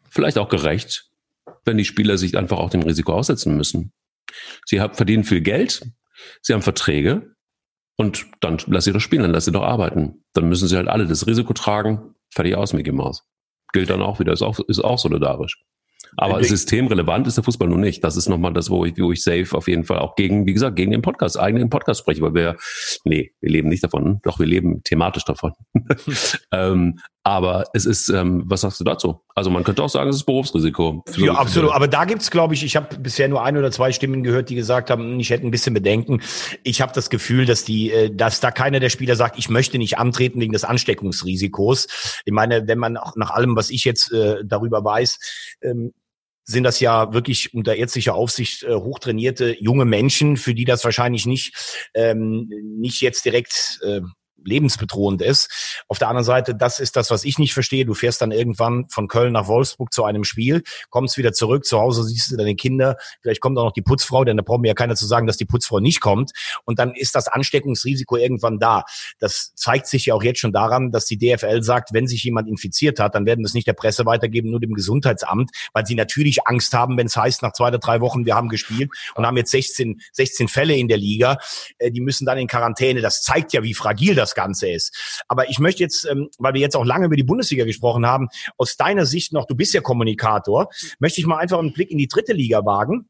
vielleicht 0.09 0.39
auch 0.39 0.49
gerecht, 0.49 1.11
wenn 1.65 1.77
die 1.77 1.85
Spieler 1.85 2.19
sich 2.19 2.37
einfach 2.37 2.59
auch 2.59 2.71
dem 2.71 2.83
Risiko 2.83 3.13
aussetzen 3.13 3.57
müssen. 3.57 3.93
Sie 4.65 4.81
haben, 4.81 4.95
verdienen 4.95 5.25
viel 5.25 5.41
Geld, 5.41 5.83
sie 6.43 6.53
haben 6.53 6.63
Verträge 6.63 7.35
und 7.97 8.27
dann 8.41 8.59
lass 8.67 8.85
sie 8.85 8.93
doch 8.93 9.01
spielen, 9.01 9.23
dann 9.23 9.33
lass 9.33 9.45
sie 9.45 9.53
doch 9.53 9.63
arbeiten. 9.63 10.25
Dann 10.33 10.49
müssen 10.49 10.69
sie 10.69 10.77
halt 10.77 10.89
alle 10.89 11.07
das 11.07 11.27
Risiko 11.27 11.53
tragen. 11.53 12.15
Fertig 12.33 12.57
aus, 12.57 12.73
Mickey 12.73 12.93
Mouse. 12.93 13.25
Gilt 13.73 13.91
dann 13.91 14.03
auch 14.03 14.21
wieder, 14.21 14.33
ist 14.33 14.43
auch, 14.43 14.59
ist 14.61 14.81
auch 14.81 14.99
solidarisch. 14.99 15.63
Aber 16.17 16.43
systemrelevant 16.43 17.27
ist 17.27 17.37
der 17.37 17.45
Fußball 17.45 17.69
nun 17.69 17.81
nicht. 17.81 18.03
Das 18.05 18.17
ist 18.17 18.29
nochmal 18.29 18.53
das, 18.53 18.71
wo 18.71 18.85
ich, 18.85 18.99
wo 18.99 19.13
ich 19.13 19.23
safe 19.23 19.49
auf 19.53 19.69
jeden 19.69 19.85
Fall 19.85 19.99
auch 19.99 20.17
gegen, 20.17 20.47
wie 20.47 20.53
gesagt, 20.53 20.77
gegen 20.77 20.91
den 20.91 21.03
Podcast, 21.03 21.39
eigenen 21.39 21.71
Podcast 21.71 22.01
spreche, 22.01 22.23
weil 22.23 22.35
wir, 22.35 22.57
nee, 23.05 23.33
wir 23.41 23.51
leben 23.51 23.69
nicht 23.69 23.85
davon, 23.85 24.21
doch 24.23 24.39
wir 24.39 24.47
leben 24.47 24.83
thematisch 24.83 25.25
davon. 25.25 25.53
ähm, 26.53 26.99
aber 27.23 27.65
es 27.75 27.85
ist, 27.85 28.09
ähm, 28.09 28.45
was 28.47 28.63
sagst 28.63 28.81
du 28.81 28.85
dazu? 28.85 29.21
Also 29.35 29.51
man 29.51 29.63
könnte 29.63 29.83
auch 29.83 29.91
sagen, 29.91 30.09
es 30.09 30.17
ist 30.17 30.25
Berufsrisiko. 30.25 31.05
Ja, 31.19 31.35
absolut. 31.35 31.73
Aber 31.73 31.87
da 31.87 32.07
gibt's, 32.07 32.31
glaube 32.31 32.55
ich, 32.55 32.65
ich 32.65 32.77
habe 32.77 32.97
bisher 32.97 33.29
nur 33.29 33.43
ein 33.45 33.59
oder 33.59 33.71
zwei 33.71 33.93
Stimmen 33.93 34.23
gehört, 34.23 34.49
die 34.49 34.55
gesagt 34.55 34.91
haben, 34.91 35.21
ich 35.21 35.29
hätte 35.29 35.47
ein 35.47 35.51
bisschen 35.51 35.75
Bedenken. 35.75 36.23
Ich 36.63 36.81
habe 36.81 36.93
das 36.95 37.11
Gefühl, 37.11 37.45
dass 37.45 37.65
die, 37.65 37.93
äh, 37.93 38.15
dass 38.15 38.41
da 38.41 38.51
keiner 38.51 38.81
der 38.81 38.89
Spieler 38.89 39.17
sagt, 39.17 39.39
ich 39.39 39.51
möchte 39.51 39.77
nicht 39.77 39.99
antreten 39.99 40.41
wegen 40.41 40.55
des 40.55 40.65
Ansteckungsrisikos. 40.65 42.23
Ich 42.25 42.33
meine, 42.33 42.67
wenn 42.67 42.79
man 42.79 42.97
auch 42.97 43.15
nach 43.17 43.31
allem, 43.31 43.55
was 43.55 43.69
ich 43.69 43.85
jetzt 43.85 44.13
äh, 44.13 44.37
darüber 44.43 44.83
weiß, 44.83 45.19
ähm, 45.63 45.93
sind 46.51 46.65
das 46.65 46.81
ja 46.81 47.13
wirklich 47.13 47.55
unter 47.55 47.77
ärztlicher 47.77 48.15
Aufsicht 48.15 48.65
äh, 48.65 48.75
hochtrainierte 48.75 49.57
junge 49.61 49.85
Menschen, 49.85 50.37
für 50.37 50.55
die 50.55 50.65
das 50.65 50.85
wahrscheinlich 50.85 51.27
nicht 51.27 51.89
ähm, 51.95 52.51
nicht 52.79 53.01
jetzt 53.01 53.25
direkt 53.25 53.79
äh, 53.83 54.01
lebensbedrohend 54.45 55.23
ist. 55.23 55.83
Auf 55.89 55.99
der 55.99 56.09
anderen 56.09 56.25
Seite, 56.25 56.55
das 56.55 56.81
ist 56.81 56.97
das, 56.97 57.11
was 57.11 57.25
ich 57.25 57.39
nicht 57.39 57.55
verstehe. 57.55 57.85
Du 57.85 57.95
fährst 57.95 58.23
dann 58.23 58.33
irgendwann 58.33 58.87
von 58.89 59.09
Köln 59.09 59.33
nach 59.33 59.47
Wolfsburg 59.47 59.93
zu 59.93 60.05
einem 60.05 60.25
Spiel, 60.25 60.63
kommst 60.91 61.19
wieder 61.19 61.33
zurück, 61.33 61.65
zu 61.65 61.79
Hause 61.79 62.05
siehst 62.05 62.33
du 62.33 62.37
deine 62.37 62.55
Kinder, 62.55 62.97
vielleicht 63.21 63.41
kommt 63.41 63.59
auch 63.59 63.65
noch 63.65 63.73
die 63.73 63.83
Putzfrau, 63.83 64.25
denn 64.25 64.37
da 64.37 64.43
braucht 64.43 64.61
mir 64.61 64.69
ja 64.69 64.75
keiner 64.75 64.97
zu 64.97 65.07
sagen, 65.07 65.27
dass 65.27 65.37
die 65.37 65.45
Putzfrau 65.45 65.81
nicht 65.81 66.01
kommt. 66.01 66.33
Und 66.65 66.79
dann 66.79 66.95
ist 66.95 67.15
das 67.15 67.29
Ansteckungsrisiko 67.29 68.17
irgendwann 68.17 68.59
da. 68.59 68.85
Das 69.19 69.53
zeigt 69.55 69.87
sich 69.87 70.07
ja 70.07 70.15
auch 70.15 70.23
jetzt 70.23 70.41
schon 70.41 70.53
daran, 70.53 70.91
dass 70.91 71.07
die 71.07 71.19
DFL 71.19 71.63
sagt, 71.63 71.93
wenn 71.93 72.07
sich 72.07 72.25
jemand 72.25 72.49
infiziert 72.49 72.99
hat, 72.99 73.15
dann 73.15 73.27
werden 73.27 73.45
es 73.45 73.55
nicht 73.55 73.67
der 73.67 73.73
Presse 73.73 74.07
weitergeben, 74.07 74.51
nur 74.51 74.61
dem 74.61 74.75
Gesundheitsamt, 74.75 75.51
weil 75.73 75.87
sie 75.87 75.95
natürlich 75.95 76.47
Angst 76.47 76.73
haben, 76.73 76.97
wenn 76.97 77.07
es 77.07 77.17
heißt, 77.17 77.43
nach 77.43 77.53
zwei 77.53 77.69
oder 77.69 77.79
drei 77.79 78.01
Wochen, 78.01 78.27
wir 78.27 78.35
haben 78.35 78.49
gespielt 78.49 78.91
und 79.15 79.27
haben 79.27 79.37
jetzt 79.37 79.51
16, 79.51 80.01
16 80.13 80.49
Fälle 80.49 80.75
in 80.75 80.89
der 80.89 80.99
Liga, 80.99 81.39
äh, 81.79 81.91
die 81.91 82.01
müssen 82.01 82.27
dann 82.27 82.39
in 82.39 82.47
Quarantäne. 82.47 83.01
Das 83.01 83.23
zeigt 83.23 83.53
ja, 83.53 83.63
wie 83.63 83.75
fragil 83.75 84.15
das 84.15 84.30
das 84.31 84.35
Ganze 84.35 84.71
ist. 84.71 85.23
Aber 85.29 85.49
ich 85.49 85.59
möchte 85.59 85.83
jetzt, 85.83 86.05
ähm, 86.05 86.29
weil 86.39 86.55
wir 86.55 86.61
jetzt 86.61 86.77
auch 86.77 86.85
lange 86.85 87.07
über 87.07 87.17
die 87.17 87.25
Bundesliga 87.25 87.65
gesprochen 87.65 88.07
haben, 88.07 88.29
aus 88.57 88.77
deiner 88.77 89.07
Sicht 89.07 89.33
noch, 89.33 89.47
du 89.47 89.55
bist 89.55 89.75
ja 89.75 89.81
Kommunikator, 89.81 90.69
möchte 90.99 91.21
ich 91.21 91.27
mal 91.27 91.39
einfach 91.39 91.59
einen 91.59 91.73
Blick 91.73 91.91
in 91.91 91.99
die 91.99 92.09
dritte 92.09 92.33
Liga 92.33 92.65
wagen. 92.65 93.09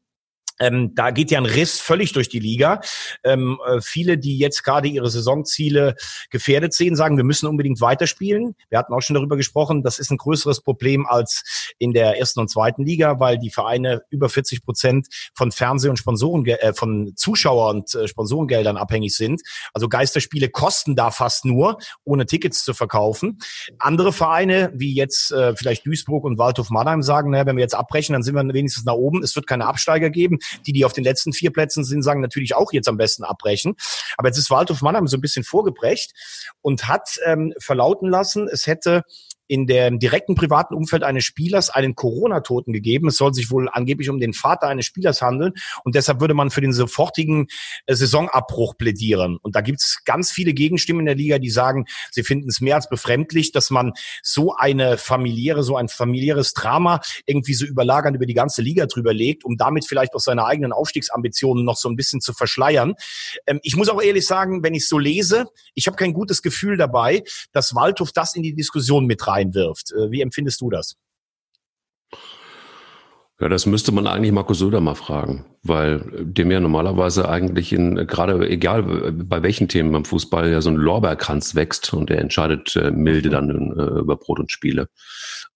Ähm, 0.61 0.93
da 0.95 1.11
geht 1.11 1.31
ja 1.31 1.39
ein 1.39 1.45
Riss 1.45 1.79
völlig 1.79 2.13
durch 2.13 2.29
die 2.29 2.39
Liga. 2.39 2.79
Ähm, 3.23 3.59
äh, 3.67 3.81
viele, 3.81 4.17
die 4.17 4.37
jetzt 4.37 4.63
gerade 4.63 4.87
ihre 4.87 5.09
Saisonziele 5.09 5.95
gefährdet 6.29 6.73
sehen, 6.73 6.95
sagen, 6.95 7.17
wir 7.17 7.23
müssen 7.23 7.47
unbedingt 7.47 7.81
weiterspielen. 7.81 8.55
Wir 8.69 8.77
hatten 8.77 8.93
auch 8.93 9.01
schon 9.01 9.15
darüber 9.15 9.37
gesprochen, 9.37 9.83
das 9.83 9.99
ist 9.99 10.11
ein 10.11 10.17
größeres 10.17 10.61
Problem 10.61 11.05
als 11.05 11.73
in 11.79 11.93
der 11.93 12.17
ersten 12.17 12.39
und 12.39 12.49
zweiten 12.49 12.85
Liga, 12.85 13.19
weil 13.19 13.37
die 13.39 13.49
Vereine 13.49 14.03
über 14.09 14.29
40 14.29 14.63
Prozent 14.63 15.07
von 15.33 15.51
Fernseh- 15.51 15.89
und 15.89 15.97
Sponsoren, 15.97 16.45
äh, 16.45 16.73
von 16.73 17.13
Zuschauer- 17.15 17.71
und 17.71 17.93
äh, 17.95 18.07
Sponsorengeldern 18.07 18.77
abhängig 18.77 19.15
sind. 19.15 19.41
Also 19.73 19.89
Geisterspiele 19.89 20.49
kosten 20.49 20.95
da 20.95 21.11
fast 21.11 21.45
nur, 21.45 21.77
ohne 22.03 22.25
Tickets 22.25 22.63
zu 22.63 22.73
verkaufen. 22.73 23.39
Andere 23.79 24.13
Vereine, 24.13 24.71
wie 24.75 24.93
jetzt 24.93 25.31
äh, 25.31 25.55
vielleicht 25.55 25.85
Duisburg 25.85 26.23
und 26.23 26.37
Waldhof 26.37 26.69
Mannheim 26.69 27.01
sagen, 27.01 27.31
naja, 27.31 27.45
wenn 27.45 27.57
wir 27.57 27.63
jetzt 27.63 27.75
abbrechen, 27.75 28.13
dann 28.13 28.23
sind 28.23 28.35
wir 28.35 28.53
wenigstens 28.53 28.85
nach 28.85 28.93
oben. 28.93 29.23
Es 29.23 29.35
wird 29.35 29.47
keine 29.47 29.65
Absteiger 29.65 30.09
geben. 30.09 30.39
Die, 30.65 30.73
die 30.73 30.85
auf 30.85 30.93
den 30.93 31.03
letzten 31.03 31.33
vier 31.33 31.51
Plätzen 31.51 31.83
sind, 31.83 32.03
sagen 32.03 32.21
natürlich 32.21 32.55
auch 32.55 32.73
jetzt 32.73 32.87
am 32.87 32.97
besten 32.97 33.23
abbrechen. 33.23 33.75
Aber 34.17 34.27
jetzt 34.27 34.37
ist 34.37 34.49
Waldhof 34.49 34.81
Mannheim 34.81 35.07
so 35.07 35.17
ein 35.17 35.21
bisschen 35.21 35.43
vorgebrecht 35.43 36.13
und 36.61 36.87
hat 36.87 37.19
ähm, 37.25 37.53
verlauten 37.59 38.09
lassen, 38.09 38.47
es 38.47 38.67
hätte 38.67 39.03
in 39.51 39.67
dem 39.67 39.99
direkten 39.99 40.33
privaten 40.33 40.73
Umfeld 40.73 41.03
eines 41.03 41.25
Spielers 41.25 41.69
einen 41.69 41.93
Corona-Toten 41.93 42.71
gegeben. 42.71 43.09
Es 43.09 43.17
soll 43.17 43.33
sich 43.33 43.51
wohl 43.51 43.67
angeblich 43.69 44.09
um 44.09 44.17
den 44.17 44.31
Vater 44.31 44.69
eines 44.69 44.85
Spielers 44.85 45.21
handeln 45.21 45.51
und 45.83 45.93
deshalb 45.93 46.21
würde 46.21 46.33
man 46.33 46.51
für 46.51 46.61
den 46.61 46.71
sofortigen 46.71 47.47
äh, 47.85 47.93
Saisonabbruch 47.93 48.77
plädieren. 48.77 49.37
Und 49.41 49.57
da 49.57 49.59
gibt's 49.59 50.05
ganz 50.05 50.31
viele 50.31 50.53
Gegenstimmen 50.53 51.01
in 51.01 51.05
der 51.07 51.15
Liga, 51.15 51.37
die 51.37 51.49
sagen, 51.49 51.83
sie 52.11 52.23
finden 52.23 52.47
es 52.47 52.61
mehr 52.61 52.75
als 52.75 52.87
befremdlich, 52.87 53.51
dass 53.51 53.71
man 53.71 53.91
so 54.23 54.55
eine 54.55 54.97
familiäre, 54.97 55.63
so 55.63 55.75
ein 55.75 55.89
familiäres 55.89 56.53
Drama 56.53 57.01
irgendwie 57.25 57.53
so 57.53 57.65
überlagern 57.65 58.15
über 58.15 58.25
die 58.25 58.33
ganze 58.33 58.61
Liga 58.61 58.85
drüber 58.85 59.13
legt, 59.13 59.43
um 59.43 59.57
damit 59.57 59.85
vielleicht 59.85 60.13
auch 60.13 60.21
seine 60.21 60.45
eigenen 60.45 60.71
Aufstiegsambitionen 60.71 61.65
noch 61.65 61.75
so 61.75 61.89
ein 61.89 61.97
bisschen 61.97 62.21
zu 62.21 62.31
verschleiern. 62.31 62.93
Ähm, 63.47 63.59
ich 63.63 63.75
muss 63.75 63.89
auch 63.89 64.01
ehrlich 64.01 64.25
sagen, 64.25 64.63
wenn 64.63 64.75
ich 64.75 64.87
so 64.87 64.97
lese, 64.97 65.47
ich 65.73 65.87
habe 65.87 65.97
kein 65.97 66.13
gutes 66.13 66.41
Gefühl 66.41 66.77
dabei, 66.77 67.23
dass 67.51 67.75
Waldhof 67.75 68.13
das 68.13 68.33
in 68.33 68.43
die 68.43 68.55
Diskussion 68.55 69.05
mit 69.05 69.27
rein 69.27 69.40
reinwirft. 69.41 69.91
Äh, 69.91 70.11
wie 70.11 70.21
empfindest 70.21 70.61
du 70.61 70.69
das? 70.69 70.95
Ja, 73.39 73.49
das 73.49 73.65
müsste 73.65 73.91
man 73.91 74.05
eigentlich 74.05 74.31
Markus 74.31 74.59
Söder 74.59 74.81
mal 74.81 74.93
fragen, 74.93 75.45
weil 75.63 76.03
dem 76.21 76.51
ja 76.51 76.59
normalerweise 76.59 77.27
eigentlich 77.27 77.73
in, 77.73 77.95
gerade 78.05 78.47
egal 78.47 78.83
bei 78.83 79.41
welchen 79.41 79.67
Themen 79.67 79.91
beim 79.91 80.05
Fußball 80.05 80.51
ja 80.51 80.61
so 80.61 80.69
ein 80.69 80.75
Lorbeerkranz 80.75 81.55
wächst 81.55 81.91
und 81.91 82.11
er 82.11 82.19
entscheidet 82.19 82.75
äh, 82.75 82.91
milde 82.91 83.29
dann 83.29 83.49
äh, 83.49 83.99
über 84.01 84.15
Brot 84.15 84.39
und 84.39 84.51
Spiele. 84.51 84.89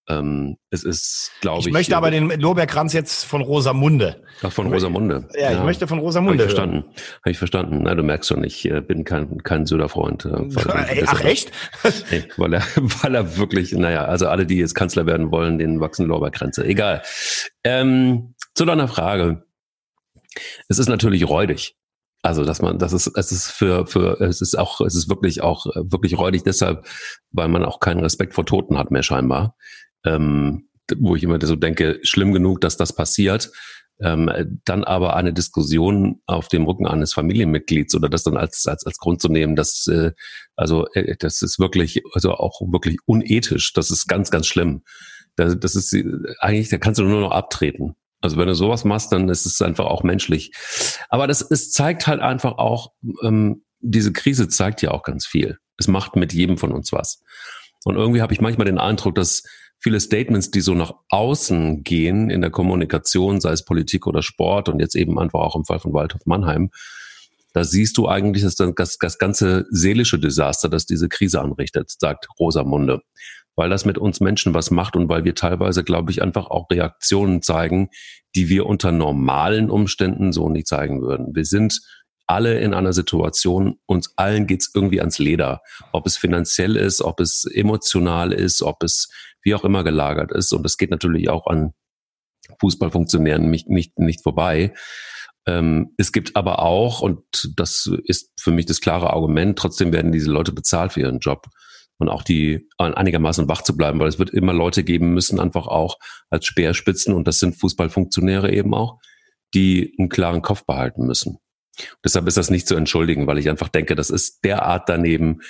Ähm, 0.08 0.58
es 0.70 0.84
ist, 0.84 1.32
glaube 1.42 1.62
ich. 1.62 1.68
Ich 1.68 1.74
möchte 1.74 1.98
aber 1.98 2.12
den 2.12 2.30
Lorbeerkranz 2.40 2.94
jetzt 2.94 3.24
von 3.26 3.42
Rosamunde. 3.42 4.22
Ach, 4.44 4.52
von 4.52 4.72
Rosamunde. 4.72 5.28
Ja, 5.34 5.52
ja, 5.52 5.58
ich 5.58 5.64
möchte 5.64 5.88
von 5.88 5.98
Rosamunde. 5.98 6.44
Habe 6.44 6.52
ich 6.52 6.56
verstanden. 6.56 6.86
Habe 7.22 7.32
ich 7.32 7.38
verstanden. 7.38 7.80
Na, 7.84 7.96
du 7.96 8.04
merkst 8.04 8.30
schon, 8.30 8.44
ich 8.44 8.70
äh, 8.70 8.82
bin 8.82 9.04
kein, 9.04 9.42
kein 9.42 9.66
Söder-Freund. 9.66 10.26
Äh, 10.26 10.48
Ach, 11.08 11.22
echt? 11.22 11.52
nee, 12.12 12.24
weil 12.38 12.54
er, 12.54 12.62
weil 12.76 13.16
er 13.16 13.38
wirklich, 13.38 13.72
naja, 13.74 14.06
also 14.06 14.28
alle, 14.28 14.46
die 14.46 14.58
jetzt 14.58 14.76
Kanzler 14.76 15.08
werden 15.08 15.32
wollen, 15.32 15.58
den 15.58 15.80
wachsen 15.80 16.06
Lorbeerkränze. 16.06 16.66
Egal. 16.66 17.02
Ähm, 17.64 18.36
zu 18.54 18.66
deiner 18.66 18.88
Frage. 18.88 19.44
Es 20.68 20.78
ist 20.78 20.90
natürlich 20.90 21.28
räudig. 21.28 21.76
Also, 22.22 22.44
dass 22.44 22.62
man, 22.62 22.80
das 22.80 22.92
ist, 22.92 23.08
es 23.16 23.32
ist 23.32 23.52
für, 23.52 23.86
für, 23.86 24.20
es 24.20 24.42
ist 24.42 24.58
auch, 24.58 24.82
es 24.82 24.96
ist 24.96 25.10
wirklich 25.10 25.42
auch, 25.42 25.68
wirklich 25.76 26.18
räudig 26.18 26.44
deshalb, 26.44 26.86
weil 27.32 27.48
man 27.48 27.64
auch 27.64 27.80
keinen 27.80 28.00
Respekt 28.00 28.34
vor 28.34 28.46
Toten 28.46 28.78
hat 28.78 28.90
mehr 28.90 29.04
scheinbar 29.04 29.56
ähm, 30.06 30.70
wo 30.98 31.16
ich 31.16 31.24
immer 31.24 31.40
so 31.42 31.56
denke, 31.56 32.00
schlimm 32.04 32.34
genug, 32.34 32.62
dass 32.62 32.78
das 32.78 32.94
passiert. 32.94 33.52
Ähm, 34.02 34.60
dann 34.66 34.84
aber 34.84 35.16
eine 35.16 35.32
Diskussion 35.32 36.22
auf 36.26 36.50
dem 36.50 36.66
Rücken 36.66 36.86
eines 36.86 37.14
Familienmitglieds 37.14 37.96
oder 37.96 38.10
das 38.10 38.24
dann 38.24 38.36
als 38.36 38.66
als 38.68 38.86
als 38.86 38.98
Grund 38.98 39.22
zu 39.22 39.30
nehmen, 39.30 39.56
dass 39.56 39.88
äh, 39.88 40.12
also 40.58 40.86
äh, 40.94 41.16
das 41.18 41.42
ist 41.42 41.60
wirklich 41.60 42.04
also 42.14 42.34
auch 42.34 42.60
wirklich 42.62 42.98
unethisch. 43.06 43.72
Das 43.72 43.92
ist 43.92 44.08
ganz 44.08 44.32
ganz 44.32 44.48
schlimm. 44.48 44.84
Das, 45.38 45.58
das 45.58 45.76
ist 45.76 45.96
eigentlich 46.40 46.68
da 46.68 46.78
kannst 46.78 47.00
du 47.00 47.06
nur 47.06 47.22
noch 47.22 47.32
abtreten. 47.32 47.96
Also 48.20 48.36
wenn 48.36 48.48
du 48.48 48.54
sowas 48.54 48.84
machst, 48.84 49.14
dann 49.14 49.30
ist 49.30 49.46
es 49.46 49.62
einfach 49.62 49.86
auch 49.86 50.04
menschlich. 50.04 50.52
Aber 51.08 51.26
das 51.26 51.42
es 51.42 51.72
zeigt 51.72 52.06
halt 52.06 52.20
einfach 52.20 52.58
auch 52.58 52.92
ähm, 53.24 53.64
diese 53.80 54.12
Krise 54.12 54.50
zeigt 54.50 54.82
ja 54.82 54.92
auch 54.92 55.04
ganz 55.04 55.26
viel. 55.26 55.58
Es 55.78 55.88
macht 55.88 56.18
mit 56.18 56.34
jedem 56.34 56.58
von 56.58 56.74
uns 56.74 56.92
was. 56.92 57.22
Und 57.86 57.96
irgendwie 57.96 58.22
habe 58.22 58.34
ich 58.34 58.42
manchmal 58.42 58.66
den 58.66 58.80
Eindruck, 58.80 59.16
dass 59.16 59.44
viele 59.86 60.00
Statements, 60.00 60.50
die 60.50 60.62
so 60.62 60.74
nach 60.74 60.96
außen 61.10 61.84
gehen 61.84 62.32
in 62.32 62.42
der 62.42 62.50
Kommunikation, 62.50 63.40
sei 63.40 63.52
es 63.52 63.64
Politik 63.64 64.08
oder 64.08 64.24
Sport 64.24 64.68
und 64.68 64.80
jetzt 64.80 64.96
eben 64.96 65.20
einfach 65.20 65.42
auch 65.42 65.56
im 65.56 65.64
Fall 65.64 65.78
von 65.78 65.94
Waldhof 65.94 66.26
Mannheim, 66.26 66.72
da 67.54 67.64
siehst 67.64 67.96
du 68.00 68.10
eigentlich 68.10 68.44
das, 68.44 68.56
das, 68.56 68.98
das 68.98 69.20
ganze 69.20 69.68
seelische 69.70 70.18
Desaster, 70.18 70.70
das 70.70 70.88
diese 70.88 71.08
Krise 71.08 71.40
anrichtet, 71.40 71.92
sagt 72.00 72.28
Rosamunde. 72.40 73.04
Weil 73.56 73.70
das 73.70 73.86
mit 73.86 74.00
uns 74.00 74.22
Menschen 74.22 74.56
was 74.56 74.72
macht 74.72 74.96
und 74.96 75.08
weil 75.08 75.24
wir 75.24 75.36
teilweise, 75.36 75.84
glaube 75.84 76.10
ich, 76.10 76.24
einfach 76.24 76.48
auch 76.48 76.68
Reaktionen 76.72 77.44
zeigen, 77.44 77.90
die 78.34 78.50
wir 78.50 78.66
unter 78.66 78.92
normalen 78.92 79.70
Umständen 79.70 80.34
so 80.34 80.50
nicht 80.50 80.66
zeigen 80.66 81.04
würden. 81.04 81.36
Wir 81.36 81.46
sind 81.46 81.80
alle 82.28 82.60
in 82.60 82.74
einer 82.74 82.94
Situation, 82.94 83.80
uns 83.86 84.14
allen 84.18 84.48
geht's 84.48 84.72
irgendwie 84.74 85.00
ans 85.00 85.20
Leder. 85.20 85.62
Ob 85.92 86.08
es 86.08 86.18
finanziell 86.18 86.76
ist, 86.76 87.02
ob 87.02 87.20
es 87.20 87.46
emotional 87.46 88.34
ist, 88.34 88.62
ob 88.62 88.84
es 88.84 89.10
wie 89.44 89.54
auch 89.56 89.64
immer 89.64 89.84
gelagert 89.84 90.32
ist. 90.32 90.52
Und 90.52 90.64
das 90.64 90.78
geht 90.78 90.92
natürlich 90.92 91.30
auch 91.30 91.48
an 91.48 91.74
Fußballfunktionären 92.60 93.50
nicht, 93.50 93.70
nicht, 93.70 93.98
nicht 94.00 94.24
vorbei. 94.24 94.74
Ähm, 95.48 95.94
es 95.98 96.12
gibt 96.12 96.36
aber 96.36 96.60
auch, 96.60 97.02
und 97.02 97.24
das 97.56 97.90
ist 98.06 98.32
für 98.40 98.52
mich 98.52 98.66
das 98.66 98.82
klare 98.82 99.12
Argument, 99.12 99.58
trotzdem 99.58 99.94
werden 99.94 100.12
diese 100.12 100.32
Leute 100.32 100.52
bezahlt 100.52 100.94
für 100.94 101.02
ihren 101.02 101.20
Job 101.20 101.48
und 101.98 102.10
auch 102.10 102.24
die 102.24 102.68
einigermaßen 102.78 103.48
wach 103.48 103.62
zu 103.62 103.78
bleiben, 103.78 104.00
weil 104.00 104.08
es 104.08 104.20
wird 104.20 104.32
immer 104.32 104.54
Leute 104.54 104.84
geben 104.84 105.14
müssen, 105.14 105.40
einfach 105.40 105.68
auch 105.68 105.98
als 106.30 106.46
Speerspitzen, 106.46 107.14
und 107.14 107.28
das 107.28 107.40
sind 107.40 107.56
Fußballfunktionäre 107.56 108.52
eben 108.52 108.74
auch, 108.74 109.00
die 109.54 109.96
einen 109.98 110.10
klaren 110.10 110.42
Kopf 110.42 110.66
behalten 110.66 111.06
müssen. 111.06 111.38
Deshalb 112.04 112.28
ist 112.28 112.38
das 112.38 112.50
nicht 112.50 112.68
zu 112.68 112.76
entschuldigen, 112.76 113.28
weil 113.28 113.38
ich 113.38 113.50
einfach 113.50 113.70
denke, 113.70 113.96
das 113.96 114.10
ist 114.10 114.44
derart 114.44 114.90
daneben, 114.90 115.42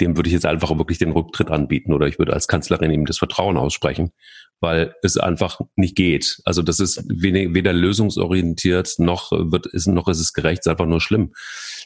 dem 0.00 0.16
würde 0.16 0.28
ich 0.28 0.32
jetzt 0.32 0.46
einfach 0.46 0.76
wirklich 0.76 0.98
den 0.98 1.12
Rücktritt 1.12 1.50
anbieten 1.50 1.92
oder 1.92 2.06
ich 2.06 2.18
würde 2.18 2.32
als 2.32 2.48
Kanzlerin 2.48 2.90
ihm 2.90 3.06
das 3.06 3.18
Vertrauen 3.18 3.56
aussprechen, 3.56 4.12
weil 4.60 4.94
es 5.02 5.16
einfach 5.16 5.60
nicht 5.76 5.96
geht. 5.96 6.40
Also 6.44 6.62
das 6.62 6.80
ist 6.80 7.04
weder 7.08 7.72
lösungsorientiert 7.72 8.94
noch 8.98 9.30
wird 9.30 9.66
ist 9.66 9.86
noch 9.86 10.08
ist 10.08 10.20
es 10.20 10.32
gerecht, 10.32 10.60
es 10.60 10.66
ist 10.66 10.70
einfach 10.70 10.86
nur 10.86 11.00
schlimm. 11.00 11.32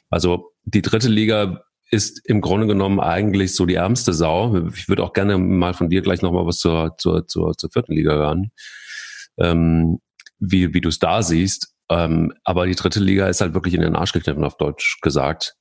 Also 0.09 0.53
die 0.65 0.83
dritte 0.83 1.09
Liga 1.09 1.63
ist 1.91 2.21
im 2.27 2.41
Grunde 2.41 2.67
genommen 2.67 3.01
eigentlich 3.01 3.55
so 3.55 3.67
die 3.67 3.75
ärmste 3.75 4.13
Sau. 4.13 4.67
Ich 4.75 4.89
würde 4.89 5.03
auch 5.03 5.13
gerne 5.13 5.39
mal 5.39 5.75
von 5.75 5.89
dir 5.89 6.03
gleich 6.03 6.23
nochmal 6.23 6.47
was 6.47 6.59
zur, 6.59 6.97
zur, 6.99 7.27
zur, 7.27 7.57
zur 7.57 7.71
vierten 7.71 7.95
Liga 7.95 8.13
hören, 8.13 8.53
ähm, 9.39 10.01
wie, 10.39 10.75
wie 10.75 10.81
du 10.81 10.89
es 10.89 10.99
da 10.99 11.23
siehst. 11.23 11.75
Ähm, 11.91 12.33
aber 12.45 12.67
die 12.67 12.75
dritte 12.75 13.01
Liga 13.01 13.29
ist 13.29 13.41
halt 13.41 13.55
wirklich 13.55 13.75
in 13.75 13.81
den 13.81 13.97
Arsch 13.97 14.13
gekniffen, 14.13 14.45
auf 14.45 14.57
Deutsch 14.57 15.01
gesagt. 15.01 15.55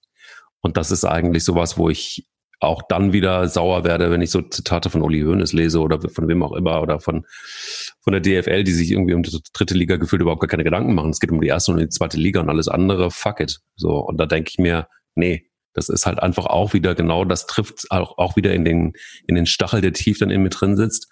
Und 0.61 0.77
das 0.77 0.91
ist 0.91 1.05
eigentlich 1.05 1.43
sowas, 1.43 1.77
wo 1.77 1.89
ich 1.89 2.27
auch 2.59 2.81
dann 2.89 3.13
wieder 3.13 3.47
sauer 3.47 3.83
werde, 3.83 4.09
wenn 4.09 4.21
ich 4.21 4.31
so 4.31 4.41
Zitate 4.41 4.89
von 4.89 5.03
Uli 5.03 5.21
Hoeneß 5.21 5.53
lese 5.53 5.79
oder 5.79 6.01
von 6.09 6.27
wem 6.27 6.41
auch 6.41 6.53
immer 6.53 6.81
oder 6.81 6.99
von, 6.99 7.25
von 8.01 8.13
der 8.13 8.21
DFL, 8.21 8.63
die 8.63 8.71
sich 8.71 8.91
irgendwie 8.91 9.13
um 9.13 9.21
die 9.21 9.39
dritte 9.53 9.75
Liga 9.75 9.97
gefühlt 9.97 10.21
überhaupt 10.21 10.41
gar 10.41 10.47
keine 10.47 10.63
Gedanken 10.63 10.95
machen. 10.95 11.11
Es 11.11 11.19
geht 11.19 11.31
um 11.31 11.39
die 11.39 11.47
erste 11.47 11.71
und 11.71 11.77
die 11.77 11.89
zweite 11.89 12.17
Liga 12.17 12.39
und 12.39 12.49
alles 12.49 12.67
andere, 12.67 13.11
fuck 13.11 13.39
it. 13.39 13.59
So. 13.75 13.99
Und 13.99 14.17
da 14.17 14.25
denke 14.25 14.49
ich 14.49 14.57
mir, 14.57 14.87
nee, 15.13 15.47
das 15.73 15.89
ist 15.89 16.07
halt 16.07 16.19
einfach 16.19 16.47
auch 16.47 16.73
wieder 16.73 16.95
genau, 16.95 17.23
das 17.23 17.45
trifft 17.45 17.91
auch, 17.91 18.17
auch 18.17 18.35
wieder 18.35 18.53
in 18.53 18.65
den, 18.65 18.93
in 19.27 19.35
den 19.35 19.45
Stachel, 19.45 19.81
der 19.81 19.93
tief 19.93 20.17
dann 20.17 20.31
in 20.31 20.41
mir 20.41 20.49
drin 20.49 20.75
sitzt. 20.75 21.07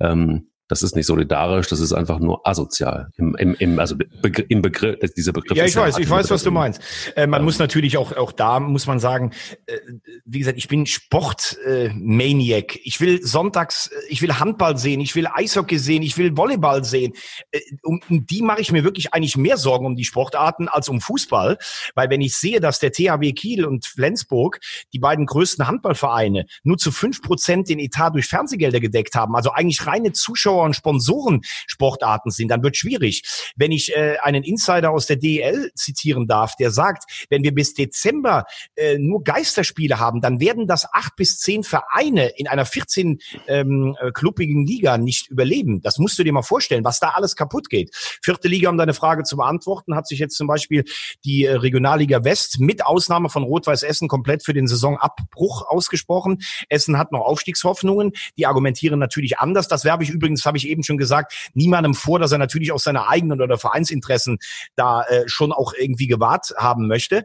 Ähm, 0.00 0.48
das 0.68 0.82
ist 0.82 0.96
nicht 0.96 1.06
solidarisch, 1.06 1.68
das 1.68 1.78
ist 1.78 1.92
einfach 1.92 2.18
nur 2.18 2.46
asozial. 2.46 3.10
Im, 3.16 3.36
im, 3.36 3.54
im, 3.54 3.78
also 3.78 3.94
Begr 3.96 4.44
im 4.48 4.62
Begriff, 4.62 4.98
dieser 5.16 5.32
Begriff. 5.32 5.56
Ja, 5.56 5.64
ich 5.64 5.76
weiß, 5.76 5.98
ich 5.98 6.10
weiß, 6.10 6.30
was 6.30 6.42
du 6.42 6.50
meinst. 6.50 6.80
Äh, 7.14 7.26
man 7.26 7.40
ja. 7.40 7.44
muss 7.44 7.58
natürlich 7.58 7.96
auch, 7.96 8.16
auch 8.16 8.32
da 8.32 8.58
muss 8.58 8.86
man 8.86 8.98
sagen, 8.98 9.32
äh, 9.66 9.78
wie 10.24 10.40
gesagt, 10.40 10.58
ich 10.58 10.66
bin 10.66 10.84
Sportmaniac. 10.86 12.76
Äh, 12.76 12.80
ich 12.82 13.00
will 13.00 13.24
sonntags, 13.24 13.88
äh, 13.88 13.94
ich 14.08 14.22
will 14.22 14.34
Handball 14.34 14.76
sehen, 14.76 15.00
ich 15.00 15.14
will 15.14 15.28
Eishockey 15.32 15.78
sehen, 15.78 16.02
ich 16.02 16.18
will 16.18 16.36
Volleyball 16.36 16.84
sehen. 16.84 17.12
Äh, 17.52 17.60
um, 17.84 18.00
um 18.08 18.26
die 18.26 18.42
mache 18.42 18.60
ich 18.60 18.72
mir 18.72 18.82
wirklich 18.82 19.14
eigentlich 19.14 19.36
mehr 19.36 19.58
Sorgen 19.58 19.86
um 19.86 19.94
die 19.94 20.04
Sportarten 20.04 20.68
als 20.68 20.88
um 20.88 21.00
Fußball. 21.00 21.58
Weil 21.94 22.10
wenn 22.10 22.20
ich 22.20 22.36
sehe, 22.36 22.60
dass 22.60 22.80
der 22.80 22.90
THW 22.90 23.32
Kiel 23.34 23.64
und 23.64 23.86
Flensburg, 23.86 24.58
die 24.92 24.98
beiden 24.98 25.26
größten 25.26 25.68
Handballvereine, 25.68 26.46
nur 26.64 26.76
zu 26.76 26.90
fünf 26.90 27.22
Prozent 27.22 27.68
den 27.68 27.78
Etat 27.78 28.10
durch 28.10 28.26
Fernsehgelder 28.26 28.80
gedeckt 28.80 29.14
haben, 29.14 29.36
also 29.36 29.52
eigentlich 29.52 29.86
reine 29.86 30.12
Zuschauer 30.12 30.55
Zuschauer 30.56 30.64
und 30.64 30.74
Sponsoren 30.74 31.40
Sportarten 31.66 32.30
sind, 32.30 32.48
dann 32.48 32.62
wird 32.62 32.76
schwierig. 32.76 33.22
Wenn 33.56 33.72
ich 33.72 33.94
äh, 33.94 34.16
einen 34.22 34.42
Insider 34.42 34.90
aus 34.90 35.06
der 35.06 35.16
DEL 35.16 35.70
zitieren 35.74 36.26
darf, 36.26 36.56
der 36.56 36.70
sagt, 36.70 37.26
wenn 37.30 37.42
wir 37.42 37.54
bis 37.54 37.74
Dezember 37.74 38.44
äh, 38.76 38.98
nur 38.98 39.22
Geisterspiele 39.22 39.98
haben, 39.98 40.20
dann 40.20 40.40
werden 40.40 40.66
das 40.66 40.86
acht 40.92 41.16
bis 41.16 41.38
zehn 41.38 41.62
Vereine 41.62 42.28
in 42.36 42.48
einer 42.48 42.64
14 42.64 43.18
ähm, 43.46 43.96
äh, 44.00 44.10
klubbigen 44.12 44.66
Liga 44.66 44.98
nicht 44.98 45.28
überleben. 45.28 45.80
Das 45.82 45.98
musst 45.98 46.18
du 46.18 46.24
dir 46.24 46.32
mal 46.32 46.42
vorstellen, 46.42 46.84
was 46.84 47.00
da 47.00 47.10
alles 47.10 47.36
kaputt 47.36 47.68
geht. 47.68 47.94
Vierte 48.22 48.48
Liga, 48.48 48.70
um 48.70 48.78
deine 48.78 48.94
Frage 48.94 49.24
zu 49.24 49.36
beantworten, 49.36 49.94
hat 49.94 50.06
sich 50.06 50.18
jetzt 50.18 50.36
zum 50.36 50.46
Beispiel 50.46 50.84
die 51.24 51.44
äh, 51.44 51.52
Regionalliga 51.52 52.24
West 52.24 52.60
mit 52.60 52.84
Ausnahme 52.84 53.28
von 53.28 53.42
Rot-Weiß 53.42 53.82
Essen 53.82 54.08
komplett 54.08 54.44
für 54.44 54.54
den 54.54 54.66
Saisonabbruch 54.66 55.68
ausgesprochen. 55.68 56.38
Essen 56.68 56.98
hat 56.98 57.12
noch 57.12 57.20
Aufstiegshoffnungen. 57.20 58.12
Die 58.38 58.46
argumentieren 58.46 58.98
natürlich 58.98 59.38
anders. 59.38 59.68
Das 59.68 59.84
werbe 59.84 60.04
ich 60.04 60.10
übrigens 60.10 60.42
habe 60.46 60.58
ich 60.58 60.68
eben 60.68 60.82
schon 60.82 60.98
gesagt, 60.98 61.50
niemandem 61.54 61.94
vor, 61.94 62.18
dass 62.18 62.32
er 62.32 62.38
natürlich 62.38 62.72
auch 62.72 62.78
seine 62.78 63.08
eigenen 63.08 63.40
oder 63.40 63.58
Vereinsinteressen 63.58 64.38
da 64.74 65.02
äh, 65.02 65.24
schon 65.26 65.52
auch 65.52 65.72
irgendwie 65.74 66.06
gewahrt 66.06 66.52
haben 66.56 66.86
möchte 66.86 67.24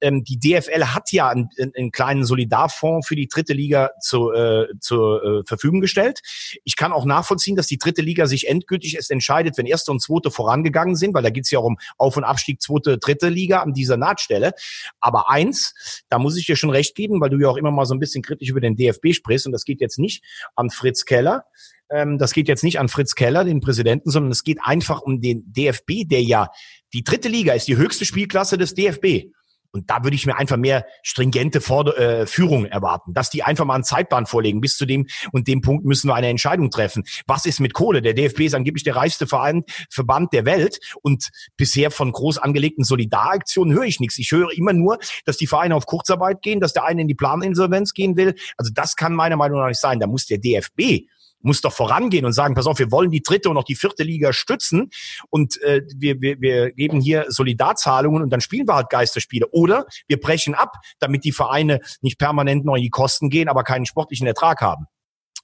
ähm, 0.00 0.24
die 0.24 0.38
DFL 0.38 0.84
hat 0.86 1.12
ja 1.12 1.28
einen, 1.28 1.48
einen 1.76 1.90
kleinen 1.90 2.24
Solidarfonds 2.24 3.06
für 3.06 3.16
die 3.16 3.28
dritte 3.28 3.52
Liga 3.52 3.90
zu, 4.00 4.32
äh, 4.32 4.66
zur 4.80 5.22
äh, 5.22 5.42
Verfügung 5.46 5.80
gestellt. 5.80 6.20
Ich 6.64 6.76
kann 6.76 6.92
auch 6.92 7.04
nachvollziehen, 7.04 7.56
dass 7.56 7.66
die 7.66 7.78
dritte 7.78 8.02
Liga 8.02 8.26
sich 8.26 8.48
endgültig 8.48 8.96
erst 8.96 9.10
entscheidet, 9.10 9.58
wenn 9.58 9.66
erste 9.66 9.90
und 9.90 10.00
zweite 10.00 10.30
vorangegangen 10.30 10.96
sind, 10.96 11.14
weil 11.14 11.22
da 11.22 11.30
geht's 11.30 11.50
ja 11.50 11.58
auch 11.58 11.64
um 11.64 11.78
Auf- 11.96 12.16
und 12.16 12.24
Abstieg 12.24 12.60
zweite, 12.62 12.98
dritte 12.98 13.28
Liga 13.28 13.60
an 13.60 13.72
dieser 13.72 13.96
Nahtstelle. 13.96 14.52
Aber 15.00 15.30
eins, 15.30 16.04
da 16.08 16.18
muss 16.18 16.36
ich 16.36 16.46
dir 16.46 16.56
schon 16.56 16.70
recht 16.70 16.94
geben, 16.94 17.20
weil 17.20 17.30
du 17.30 17.38
ja 17.38 17.48
auch 17.48 17.56
immer 17.56 17.70
mal 17.70 17.86
so 17.86 17.94
ein 17.94 18.00
bisschen 18.00 18.22
kritisch 18.22 18.48
über 18.48 18.60
den 18.60 18.76
DFB 18.76 19.12
sprichst 19.12 19.46
und 19.46 19.52
das 19.52 19.64
geht 19.64 19.80
jetzt 19.80 19.98
nicht 19.98 20.24
an 20.54 20.70
Fritz 20.70 21.04
Keller. 21.04 21.44
Ähm, 21.90 22.18
das 22.18 22.32
geht 22.32 22.48
jetzt 22.48 22.64
nicht 22.64 22.78
an 22.78 22.88
Fritz 22.88 23.14
Keller, 23.14 23.44
den 23.44 23.60
Präsidenten, 23.60 24.10
sondern 24.10 24.32
es 24.32 24.44
geht 24.44 24.58
einfach 24.62 25.00
um 25.00 25.20
den 25.20 25.52
DFB, 25.52 26.04
der 26.06 26.22
ja 26.22 26.50
die 26.92 27.04
dritte 27.04 27.28
Liga 27.28 27.52
ist 27.52 27.68
die 27.68 27.76
höchste 27.76 28.04
Spielklasse 28.04 28.58
des 28.58 28.74
DFB. 28.74 29.30
Und 29.72 29.90
da 29.90 30.02
würde 30.02 30.16
ich 30.16 30.26
mir 30.26 30.36
einfach 30.36 30.56
mehr 30.56 30.86
stringente 31.02 31.60
Forder 31.60 31.98
äh, 31.98 32.26
Führung 32.26 32.64
erwarten, 32.64 33.12
dass 33.12 33.30
die 33.30 33.42
einfach 33.42 33.64
mal 33.64 33.74
einen 33.74 33.84
Zeitplan 33.84 34.26
vorlegen. 34.26 34.60
Bis 34.60 34.76
zu 34.76 34.86
dem 34.86 35.06
und 35.32 35.46
dem 35.46 35.60
Punkt 35.60 35.84
müssen 35.84 36.08
wir 36.08 36.14
eine 36.14 36.28
Entscheidung 36.28 36.70
treffen. 36.70 37.04
Was 37.26 37.46
ist 37.46 37.60
mit 37.60 37.74
Kohle? 37.74 38.00
Der 38.00 38.14
DFB 38.14 38.40
ist 38.40 38.54
angeblich 38.54 38.84
der 38.84 38.96
reichste 38.96 39.26
Verein, 39.26 39.64
Verband 39.90 40.32
der 40.32 40.44
Welt 40.44 40.78
und 41.02 41.28
bisher 41.56 41.90
von 41.90 42.12
groß 42.12 42.38
angelegten 42.38 42.84
Solidaraktionen 42.84 43.74
höre 43.74 43.84
ich 43.84 44.00
nichts. 44.00 44.18
Ich 44.18 44.32
höre 44.32 44.56
immer 44.56 44.72
nur, 44.72 44.98
dass 45.24 45.36
die 45.36 45.46
Vereine 45.46 45.76
auf 45.76 45.86
Kurzarbeit 45.86 46.42
gehen, 46.42 46.60
dass 46.60 46.72
der 46.72 46.84
eine 46.84 47.02
in 47.02 47.08
die 47.08 47.14
Planinsolvenz 47.14 47.92
gehen 47.92 48.16
will. 48.16 48.34
Also 48.56 48.72
das 48.74 48.96
kann 48.96 49.14
meiner 49.14 49.36
Meinung 49.36 49.60
nach 49.60 49.68
nicht 49.68 49.80
sein. 49.80 50.00
Da 50.00 50.06
muss 50.06 50.26
der 50.26 50.38
DFB 50.38 51.08
muss 51.40 51.60
doch 51.60 51.72
vorangehen 51.72 52.24
und 52.24 52.32
sagen, 52.32 52.54
pass 52.54 52.66
auf, 52.66 52.78
wir 52.78 52.90
wollen 52.90 53.10
die 53.10 53.22
dritte 53.22 53.50
und 53.50 53.56
auch 53.56 53.64
die 53.64 53.76
vierte 53.76 54.02
Liga 54.02 54.32
stützen 54.32 54.90
und 55.30 55.60
äh, 55.62 55.82
wir, 55.96 56.20
wir, 56.20 56.40
wir 56.40 56.72
geben 56.72 57.00
hier 57.00 57.26
Solidarzahlungen 57.28 58.22
und 58.22 58.30
dann 58.30 58.40
spielen 58.40 58.66
wir 58.66 58.74
halt 58.74 58.90
Geisterspiele. 58.90 59.48
Oder 59.50 59.86
wir 60.06 60.20
brechen 60.20 60.54
ab, 60.54 60.72
damit 60.98 61.24
die 61.24 61.32
Vereine 61.32 61.80
nicht 62.00 62.18
permanent 62.18 62.64
noch 62.64 62.76
in 62.76 62.82
die 62.82 62.90
Kosten 62.90 63.30
gehen, 63.30 63.48
aber 63.48 63.64
keinen 63.64 63.86
sportlichen 63.86 64.26
Ertrag 64.26 64.60
haben. 64.60 64.86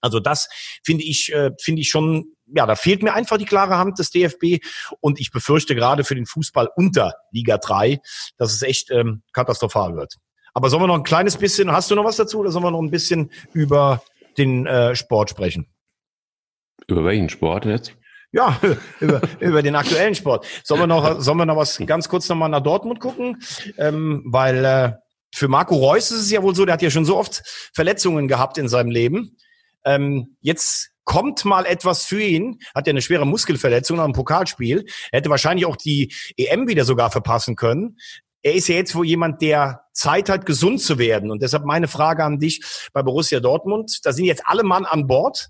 Also 0.00 0.20
das 0.20 0.48
finde 0.84 1.02
ich, 1.04 1.32
äh, 1.32 1.50
finde 1.58 1.80
ich 1.80 1.88
schon, 1.88 2.26
ja, 2.54 2.66
da 2.66 2.76
fehlt 2.76 3.02
mir 3.02 3.14
einfach 3.14 3.38
die 3.38 3.46
klare 3.46 3.78
Hand 3.78 3.98
des 3.98 4.10
DFB 4.10 4.62
und 5.00 5.18
ich 5.18 5.30
befürchte 5.30 5.74
gerade 5.74 6.04
für 6.04 6.14
den 6.14 6.26
Fußball 6.26 6.68
unter 6.76 7.14
Liga 7.30 7.56
3, 7.56 8.00
dass 8.36 8.52
es 8.52 8.60
echt 8.60 8.90
ähm, 8.90 9.22
katastrophal 9.32 9.96
wird. 9.96 10.16
Aber 10.52 10.68
sollen 10.68 10.82
wir 10.82 10.86
noch 10.88 10.94
ein 10.96 11.04
kleines 11.04 11.36
bisschen, 11.38 11.72
hast 11.72 11.90
du 11.90 11.94
noch 11.94 12.04
was 12.04 12.16
dazu 12.16 12.40
oder 12.40 12.50
sollen 12.50 12.64
wir 12.64 12.70
noch 12.70 12.82
ein 12.82 12.90
bisschen 12.90 13.32
über 13.54 14.02
den 14.36 14.66
äh, 14.66 14.94
Sport 14.94 15.30
sprechen? 15.30 15.73
Über 16.86 17.04
welchen 17.04 17.28
Sport 17.28 17.64
jetzt? 17.64 17.94
Ja, 18.32 18.60
über, 19.00 19.20
über 19.40 19.62
den 19.62 19.76
aktuellen 19.76 20.14
Sport. 20.14 20.46
Sollen 20.64 20.80
wir 20.80 20.86
noch, 20.86 21.20
sollen 21.20 21.38
wir 21.38 21.46
noch 21.46 21.56
was 21.56 21.78
ganz 21.86 22.08
kurz 22.08 22.28
nochmal 22.28 22.48
nach 22.48 22.62
Dortmund 22.62 23.00
gucken? 23.00 23.40
Ähm, 23.78 24.22
weil 24.26 24.64
äh, 24.64 24.92
für 25.32 25.48
Marco 25.48 25.76
Reus 25.76 26.10
ist 26.10 26.20
es 26.20 26.30
ja 26.30 26.42
wohl 26.42 26.54
so, 26.54 26.64
der 26.64 26.74
hat 26.74 26.82
ja 26.82 26.90
schon 26.90 27.04
so 27.04 27.16
oft 27.16 27.42
Verletzungen 27.74 28.28
gehabt 28.28 28.58
in 28.58 28.68
seinem 28.68 28.90
Leben. 28.90 29.36
Ähm, 29.84 30.36
jetzt 30.40 30.90
kommt 31.04 31.44
mal 31.44 31.66
etwas 31.66 32.04
für 32.04 32.22
ihn, 32.22 32.58
hat 32.74 32.86
ja 32.86 32.92
eine 32.92 33.02
schwere 33.02 33.26
Muskelverletzung 33.26 33.98
nach 33.98 34.04
einem 34.04 34.14
Pokalspiel. 34.14 34.84
Er 35.12 35.18
hätte 35.18 35.30
wahrscheinlich 35.30 35.66
auch 35.66 35.76
die 35.76 36.12
EM 36.36 36.66
wieder 36.66 36.84
sogar 36.84 37.10
verpassen 37.10 37.56
können 37.56 37.98
er 38.44 38.54
ist 38.54 38.68
ja 38.68 38.74
jetzt 38.76 38.94
wohl 38.94 39.06
jemand, 39.06 39.40
der 39.40 39.86
Zeit 39.94 40.28
hat, 40.28 40.44
gesund 40.44 40.80
zu 40.82 40.98
werden. 40.98 41.30
Und 41.30 41.40
deshalb 41.42 41.64
meine 41.64 41.88
Frage 41.88 42.22
an 42.22 42.38
dich 42.38 42.62
bei 42.92 43.02
Borussia 43.02 43.40
Dortmund. 43.40 44.00
Da 44.04 44.12
sind 44.12 44.26
jetzt 44.26 44.42
alle 44.44 44.64
Mann 44.64 44.84
an 44.84 45.06
Bord. 45.06 45.48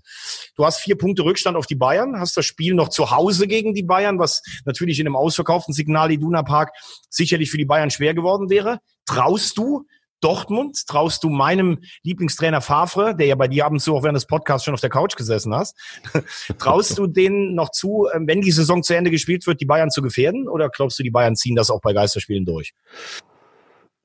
Du 0.55 0.63
hast 0.63 0.79
vier 0.79 0.97
Punkte 0.97 1.23
Rückstand 1.23 1.57
auf 1.57 1.65
die 1.65 1.75
Bayern, 1.75 2.17
hast 2.19 2.37
das 2.37 2.45
Spiel 2.45 2.73
noch 2.73 2.87
zu 2.87 3.11
Hause 3.11 3.47
gegen 3.47 3.73
die 3.73 3.83
Bayern, 3.83 4.17
was 4.17 4.41
natürlich 4.63 4.99
in 4.99 5.07
einem 5.07 5.17
ausverkauften 5.17 5.73
Signal 5.73 6.09
Iduna 6.09 6.43
Park 6.43 6.71
sicherlich 7.09 7.51
für 7.51 7.57
die 7.57 7.65
Bayern 7.65 7.91
schwer 7.91 8.13
geworden 8.13 8.49
wäre. 8.49 8.79
Traust 9.05 9.57
du 9.57 9.85
Dortmund? 10.21 10.85
Traust 10.87 11.23
du 11.23 11.29
meinem 11.29 11.79
Lieblingstrainer 12.03 12.61
Favre, 12.61 13.15
der 13.15 13.27
ja 13.27 13.35
bei 13.35 13.47
dir 13.47 13.65
ab 13.65 13.71
und 13.71 13.79
zu 13.79 13.95
auch 13.95 14.03
während 14.03 14.15
des 14.15 14.25
Podcasts 14.25 14.65
schon 14.65 14.73
auf 14.73 14.81
der 14.81 14.89
Couch 14.89 15.15
gesessen 15.15 15.53
hast, 15.53 15.77
traust 16.57 16.97
du 16.97 17.07
denen 17.07 17.55
noch 17.55 17.71
zu, 17.71 18.07
ähm, 18.13 18.27
wenn 18.27 18.41
die 18.41 18.51
Saison 18.51 18.83
zu 18.83 18.95
Ende 18.95 19.11
gespielt 19.11 19.45
wird, 19.47 19.61
die 19.61 19.65
Bayern 19.65 19.91
zu 19.91 20.01
gefährden? 20.01 20.47
Oder 20.47 20.69
glaubst 20.69 20.99
du, 20.99 21.03
die 21.03 21.11
Bayern 21.11 21.35
ziehen 21.35 21.55
das 21.55 21.69
auch 21.69 21.81
bei 21.81 21.93
Geisterspielen 21.93 22.45
durch? 22.45 22.73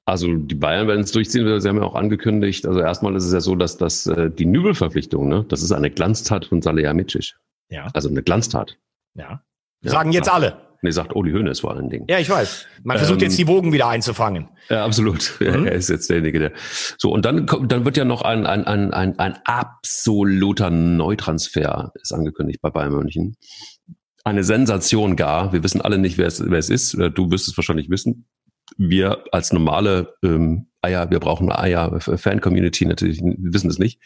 Also 0.04 0.34
die 0.34 0.54
Bayern 0.54 0.88
werden 0.88 1.02
es 1.02 1.12
durchziehen, 1.12 1.60
sie 1.60 1.68
haben 1.68 1.76
ja 1.76 1.84
auch 1.84 1.94
angekündigt. 1.94 2.66
Also 2.66 2.80
erstmal 2.80 3.14
ist 3.14 3.24
es 3.24 3.32
ja 3.32 3.40
so, 3.40 3.54
dass 3.54 3.76
das 3.76 4.06
äh, 4.06 4.30
die 4.30 4.46
Nübelverpflichtung, 4.46 5.28
ne, 5.28 5.44
das 5.48 5.62
ist 5.62 5.72
eine 5.72 5.90
Glanztat 5.90 6.46
von 6.46 6.62
Salihamidzic. 6.62 7.34
Ja. 7.68 7.86
Also 7.94 8.08
eine 8.08 8.22
Glanztat. 8.22 8.76
Ja. 9.14 9.42
Sagen 9.82 10.12
jetzt 10.12 10.30
alle. 10.30 10.69
Nee, 10.82 10.90
sagt 10.92 11.14
Uli 11.14 11.32
Hoeneß 11.32 11.60
vor 11.60 11.74
allen 11.74 11.90
Dingen. 11.90 12.06
Ja, 12.08 12.18
ich 12.18 12.30
weiß. 12.30 12.66
Man 12.84 12.96
versucht 12.96 13.20
ähm, 13.20 13.28
jetzt 13.28 13.38
die 13.38 13.46
Wogen 13.46 13.72
wieder 13.72 13.88
einzufangen. 13.88 14.48
Ja, 14.68 14.84
absolut. 14.84 15.32
Mhm. 15.40 15.66
Er 15.66 15.72
ist 15.72 15.88
jetzt 15.88 16.08
derjenige, 16.08 16.38
der. 16.38 16.52
So, 16.98 17.12
und 17.12 17.24
dann 17.24 17.46
kommt, 17.46 17.72
dann 17.72 17.84
wird 17.84 17.96
ja 17.96 18.04
noch 18.04 18.22
ein, 18.22 18.46
ein, 18.46 18.64
ein, 18.66 18.92
ein, 18.92 19.18
ein 19.18 19.38
absoluter 19.44 20.70
Neutransfer 20.70 21.92
ist 22.00 22.12
angekündigt 22.12 22.60
bei 22.62 22.70
Bayern 22.70 22.92
München. 22.92 23.36
eine 24.24 24.44
Sensation 24.44 25.16
gar. 25.16 25.52
Wir 25.52 25.62
wissen 25.64 25.80
alle 25.80 25.98
nicht, 25.98 26.18
wer 26.18 26.26
es, 26.26 26.42
wer 26.48 26.58
es 26.58 26.70
ist. 26.70 26.94
Du 27.14 27.30
wirst 27.30 27.48
es 27.48 27.56
wahrscheinlich 27.56 27.90
wissen. 27.90 28.26
Wir 28.76 29.24
als 29.32 29.52
normale 29.52 30.14
ähm, 30.22 30.68
Eier, 30.82 31.10
wir 31.10 31.20
brauchen 31.20 31.50
eine 31.50 31.58
Eier-Fan-Community 31.58 32.86
natürlich, 32.86 33.20
wissen 33.20 33.68
es 33.68 33.78
nicht. 33.78 34.00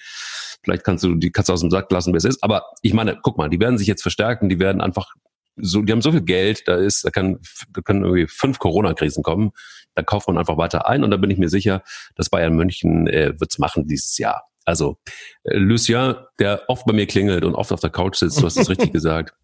Vielleicht 0.63 0.85
kannst 0.85 1.05
du 1.05 1.15
die 1.15 1.31
Katze 1.31 1.53
aus 1.53 1.61
dem 1.61 1.71
Sack 1.71 1.91
lassen, 1.93 2.13
wer 2.13 2.19
es 2.19 2.25
ist. 2.25 2.43
Aber 2.43 2.65
ich 2.83 2.95
meine, 2.95 3.19
guck 3.23 3.37
mal, 3.37 3.51
die 3.51 3.61
werden 3.61 3.77
sich 3.77 3.87
jetzt 3.87 4.03
verstärken, 4.03 4.49
die 4.49 4.59
werden 4.59 4.81
einfach 4.81 5.15
so, 5.57 5.83
die 5.83 5.93
haben 5.93 6.03
so 6.03 6.13
viel 6.13 6.23
Geld, 6.23 6.67
da 6.67 6.77
ist, 6.77 7.05
da 7.05 7.11
kann, 7.11 7.39
da 7.73 7.81
können 7.81 8.03
irgendwie 8.03 8.27
fünf 8.27 8.59
Corona-Krisen 8.59 9.23
kommen. 9.23 9.53
Da 9.95 10.03
kauft 10.03 10.27
man 10.27 10.39
einfach 10.39 10.57
weiter 10.57 10.89
ein 10.89 11.05
und 11.05 11.11
da 11.11 11.17
bin 11.17 11.31
ich 11.31 11.39
mir 11.39 11.49
sicher, 11.49 11.83
dass 12.17 12.31
Bayern 12.31 12.57
München 12.57 13.07
äh, 13.07 13.39
wird's 13.39 13.59
machen 13.59 13.87
dieses 13.87 14.19
Jahr. 14.19 14.49
Also 14.65 14.97
äh, 15.45 15.57
Lucien, 15.57 16.17
der 16.39 16.63
oft 16.69 16.87
bei 16.87 16.93
mir 16.93 17.07
klingelt 17.07 17.45
und 17.45 17.55
oft 17.55 17.73
auf 17.73 17.81
der 17.81 17.91
Couch 17.91 18.17
sitzt, 18.17 18.41
du 18.41 18.47
hast 18.47 18.57
es 18.57 18.69
richtig 18.69 18.93
gesagt, 18.93 19.35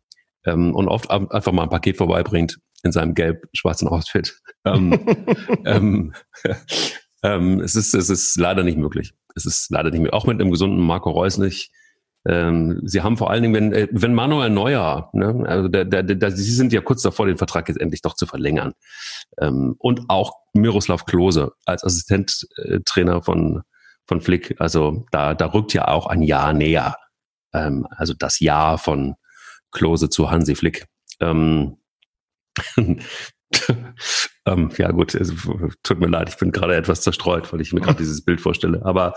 ähm, 0.45 0.75
und 0.75 0.89
oft 0.89 1.11
einfach 1.11 1.53
mal 1.53 1.65
ein 1.65 1.71
Paket 1.71 1.99
vorbeibringt 1.99 2.59
in 2.83 2.93
seinem 2.93 3.15
gelb-schwarzen 3.15 3.89
Outfit. 3.89 4.41
Ähm, 4.65 4.99
ähm, 5.67 6.15
ähm, 7.23 7.61
es, 7.61 7.77
ist, 7.77 7.95
es 7.95 8.09
ist 8.09 8.37
leider 8.39 8.63
nicht 8.63 8.79
möglich. 8.79 9.13
Es 9.35 9.47
ist 9.47 9.71
leider 9.71 9.91
nicht 9.91 10.01
möglich. 10.01 10.15
Auch 10.15 10.27
mit 10.27 10.41
einem 10.41 10.51
gesunden 10.51 10.81
Marco 10.81 11.11
Reus 11.11 11.39
nicht. 11.39 11.71
Ähm, 12.27 12.81
sie 12.85 13.01
haben 13.01 13.17
vor 13.17 13.31
allen 13.31 13.43
Dingen, 13.43 13.55
wenn, 13.55 13.73
äh, 13.73 13.89
wenn 13.93 14.15
Manuel 14.15 14.51
Neuer, 14.51 15.09
ne, 15.15 15.43
also 15.47 15.69
der, 15.69 15.85
der, 15.87 16.03
der, 16.03 16.31
sie 16.31 16.53
sind 16.53 16.73
ja 16.73 16.83
kurz 16.83 17.03
davor, 17.03 17.27
den 17.27 17.39
Vertrag 17.39 17.69
jetzt 17.69 17.81
endlich 17.81 18.03
doch 18.03 18.15
zu 18.15 18.27
verlängern. 18.27 18.75
Ähm, 19.39 19.75
und 19.79 20.03
auch 20.09 20.35
Miroslav 20.53 21.07
Klose 21.07 21.53
als 21.65 21.83
Assistenttrainer 21.83 23.23
von, 23.23 23.63
von 24.07 24.21
Flick. 24.21 24.57
Also 24.59 25.07
da, 25.13 25.35
da 25.35 25.47
rückt 25.47 25.73
ja 25.73 25.89
auch 25.89 26.07
ein 26.07 26.23
Jahr 26.23 26.53
näher. 26.53 26.97
Ähm, 27.55 27.87
also 27.91 28.13
das 28.13 28.41
Jahr 28.41 28.77
von 28.77 29.15
Klose 29.71 30.11
zu 30.11 30.31
Hansi 30.31 30.55
Flick. 30.55 30.87
Ähm, 31.21 31.79
ähm, 34.47 34.71
ja 34.77 34.91
gut, 34.91 35.15
es, 35.15 35.33
tut 35.83 35.99
mir 35.99 36.07
leid, 36.07 36.29
ich 36.29 36.37
bin 36.37 36.53
gerade 36.53 36.77
etwas 36.77 37.01
zerstreut, 37.03 37.53
weil 37.53 37.61
ich 37.61 37.73
mir 37.73 37.81
gerade 37.81 37.99
dieses 37.99 38.25
Bild 38.25 38.41
vorstelle. 38.41 38.85
Aber 38.85 39.15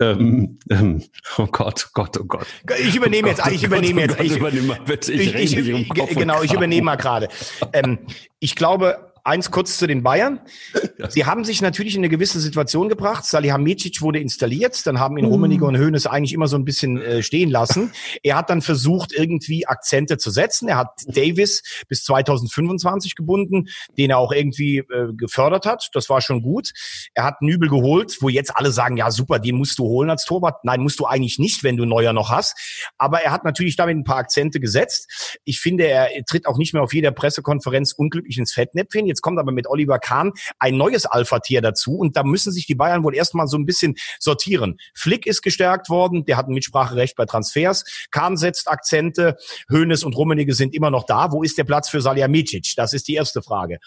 ähm, 0.00 0.58
ähm, 0.70 1.02
oh 1.38 1.46
Gott, 1.46 1.86
oh 1.88 1.90
Gott, 1.94 2.16
oh 2.20 2.24
Gott. 2.24 2.46
Ich 2.78 2.96
übernehme 2.96 3.28
oh 3.28 3.30
jetzt, 3.30 3.46
ich 3.50 3.64
übernehme 3.64 4.02
jetzt. 4.02 4.20
Ich, 4.20 4.36
übernehme 4.36 4.78
bitte, 4.84 5.12
ich, 5.12 5.34
ich, 5.34 5.56
ich, 5.56 5.88
genau, 6.16 6.42
ich 6.42 6.52
übernehme 6.52 6.84
mal 6.84 6.96
gerade. 6.96 7.28
Ähm, 7.72 7.98
ich 8.38 8.54
glaube, 8.54 9.09
eins 9.24 9.50
kurz 9.50 9.78
zu 9.78 9.86
den 9.86 10.02
Bayern. 10.02 10.40
Sie 11.08 11.24
haben 11.24 11.44
sich 11.44 11.62
natürlich 11.62 11.94
in 11.94 12.00
eine 12.00 12.08
gewisse 12.08 12.40
Situation 12.40 12.88
gebracht. 12.88 13.24
Salihamidzic 13.24 14.02
wurde 14.02 14.20
installiert, 14.20 14.86
dann 14.86 14.98
haben 14.98 15.16
ihn 15.16 15.26
mhm. 15.26 15.32
Rummenigge 15.32 15.64
und 15.64 15.78
Hoeneß 15.78 16.06
eigentlich 16.06 16.32
immer 16.32 16.46
so 16.46 16.56
ein 16.56 16.64
bisschen 16.64 17.00
äh, 17.00 17.22
stehen 17.22 17.50
lassen. 17.50 17.92
Er 18.22 18.36
hat 18.36 18.50
dann 18.50 18.60
versucht, 18.60 19.12
irgendwie 19.12 19.66
Akzente 19.66 20.18
zu 20.18 20.30
setzen. 20.30 20.68
Er 20.68 20.76
hat 20.76 20.88
Davis 21.06 21.62
bis 21.88 22.04
2025 22.04 23.14
gebunden, 23.14 23.68
den 23.96 24.10
er 24.10 24.18
auch 24.18 24.32
irgendwie 24.32 24.78
äh, 24.78 25.12
gefördert 25.16 25.64
hat. 25.64 25.88
Das 25.94 26.10
war 26.10 26.20
schon 26.20 26.42
gut. 26.42 26.72
Er 27.14 27.24
hat 27.24 27.40
Nübel 27.40 27.68
geholt, 27.68 28.18
wo 28.20 28.28
jetzt 28.28 28.56
alle 28.56 28.72
sagen, 28.72 28.96
ja 28.96 29.10
super, 29.10 29.38
den 29.38 29.56
musst 29.56 29.78
du 29.78 29.84
holen 29.84 30.10
als 30.10 30.24
Torwart. 30.24 30.64
Nein, 30.64 30.80
musst 30.80 31.00
du 31.00 31.06
eigentlich 31.06 31.38
nicht, 31.38 31.64
wenn 31.64 31.76
du 31.76 31.84
Neuer 31.84 32.12
noch 32.12 32.30
hast. 32.30 32.56
Aber 32.98 33.22
er 33.22 33.32
hat 33.32 33.44
natürlich 33.44 33.76
damit 33.76 33.96
ein 33.96 34.04
paar 34.04 34.18
Akzente 34.18 34.60
gesetzt. 34.60 35.38
Ich 35.44 35.60
finde, 35.60 35.86
er 35.86 36.08
tritt 36.24 36.46
auch 36.46 36.58
nicht 36.58 36.74
mehr 36.74 36.82
auf 36.82 36.92
jeder 36.92 37.10
Pressekonferenz 37.10 37.92
unglücklich 37.92 38.38
ins 38.38 38.52
Fettnäpfchen. 38.52 39.06
Jetzt 39.10 39.22
kommt 39.22 39.38
aber 39.38 39.52
mit 39.52 39.66
Oliver 39.66 39.98
Kahn 39.98 40.32
ein 40.58 40.76
neues 40.76 41.04
Alpha-Tier 41.04 41.60
dazu 41.60 41.96
und 41.96 42.16
da 42.16 42.22
müssen 42.22 42.52
sich 42.52 42.66
die 42.66 42.74
Bayern 42.74 43.04
wohl 43.04 43.14
erstmal 43.14 43.48
so 43.48 43.58
ein 43.58 43.66
bisschen 43.66 43.96
sortieren. 44.18 44.78
Flick 44.94 45.26
ist 45.26 45.42
gestärkt 45.42 45.90
worden, 45.90 46.24
der 46.24 46.36
hat 46.36 46.48
ein 46.48 46.54
Mitspracherecht 46.54 47.16
bei 47.16 47.26
Transfers. 47.26 47.84
Kahn 48.10 48.36
setzt 48.36 48.68
Akzente, 48.68 49.36
Hoeneß 49.70 50.04
und 50.04 50.16
Rummenigge 50.16 50.54
sind 50.54 50.74
immer 50.74 50.90
noch 50.90 51.04
da. 51.04 51.32
Wo 51.32 51.42
ist 51.42 51.58
der 51.58 51.64
Platz 51.64 51.88
für 51.88 52.00
Salihamidzic? 52.00 52.74
Das 52.76 52.92
ist 52.92 53.08
die 53.08 53.14
erste 53.14 53.42
Frage. 53.42 53.78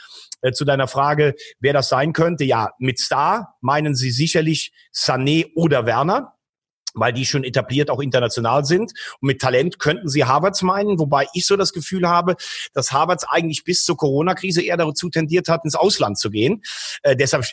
Äh, 0.42 0.52
zu 0.52 0.66
deiner 0.66 0.88
Frage, 0.88 1.36
wer 1.60 1.74
das 1.74 1.90
sein 1.90 2.14
könnte, 2.14 2.44
ja, 2.44 2.72
mit 2.78 3.00
Star 3.00 3.56
meinen 3.62 3.96
Sie 3.96 4.12
sicherlich 4.12 4.74
Sané 4.94 5.52
oder 5.56 5.86
Werner 5.86 6.34
weil 6.94 7.14
die 7.14 7.26
schon 7.26 7.44
etabliert 7.44 7.90
auch 7.90 8.00
international 8.00 8.66
sind. 8.66 8.94
Und 9.22 9.28
mit 9.28 9.42
Talent 9.42 9.80
könnten 9.80 10.10
sie 10.10 10.26
Harvards 10.26 10.62
meinen, 10.62 11.00
wobei 11.00 11.28
ich 11.34 11.46
so 11.46 11.56
das 11.56 11.74
Gefühl 11.74 12.08
habe, 12.08 12.36
dass 12.74 12.92
Harvards 12.92 13.26
eigentlich 13.28 13.64
bis 13.64 13.84
zur 13.84 13.98
Corona-Krise 13.98 14.62
eher 14.62 14.78
dazu 14.78 15.10
tendiert 15.10 15.48
hat, 15.48 15.64
ins 15.64 15.76
Ausland 15.76 16.18
zu 16.18 16.30
gehen. 16.30 16.62
Äh, 17.02 17.16
deshalb 17.16 17.46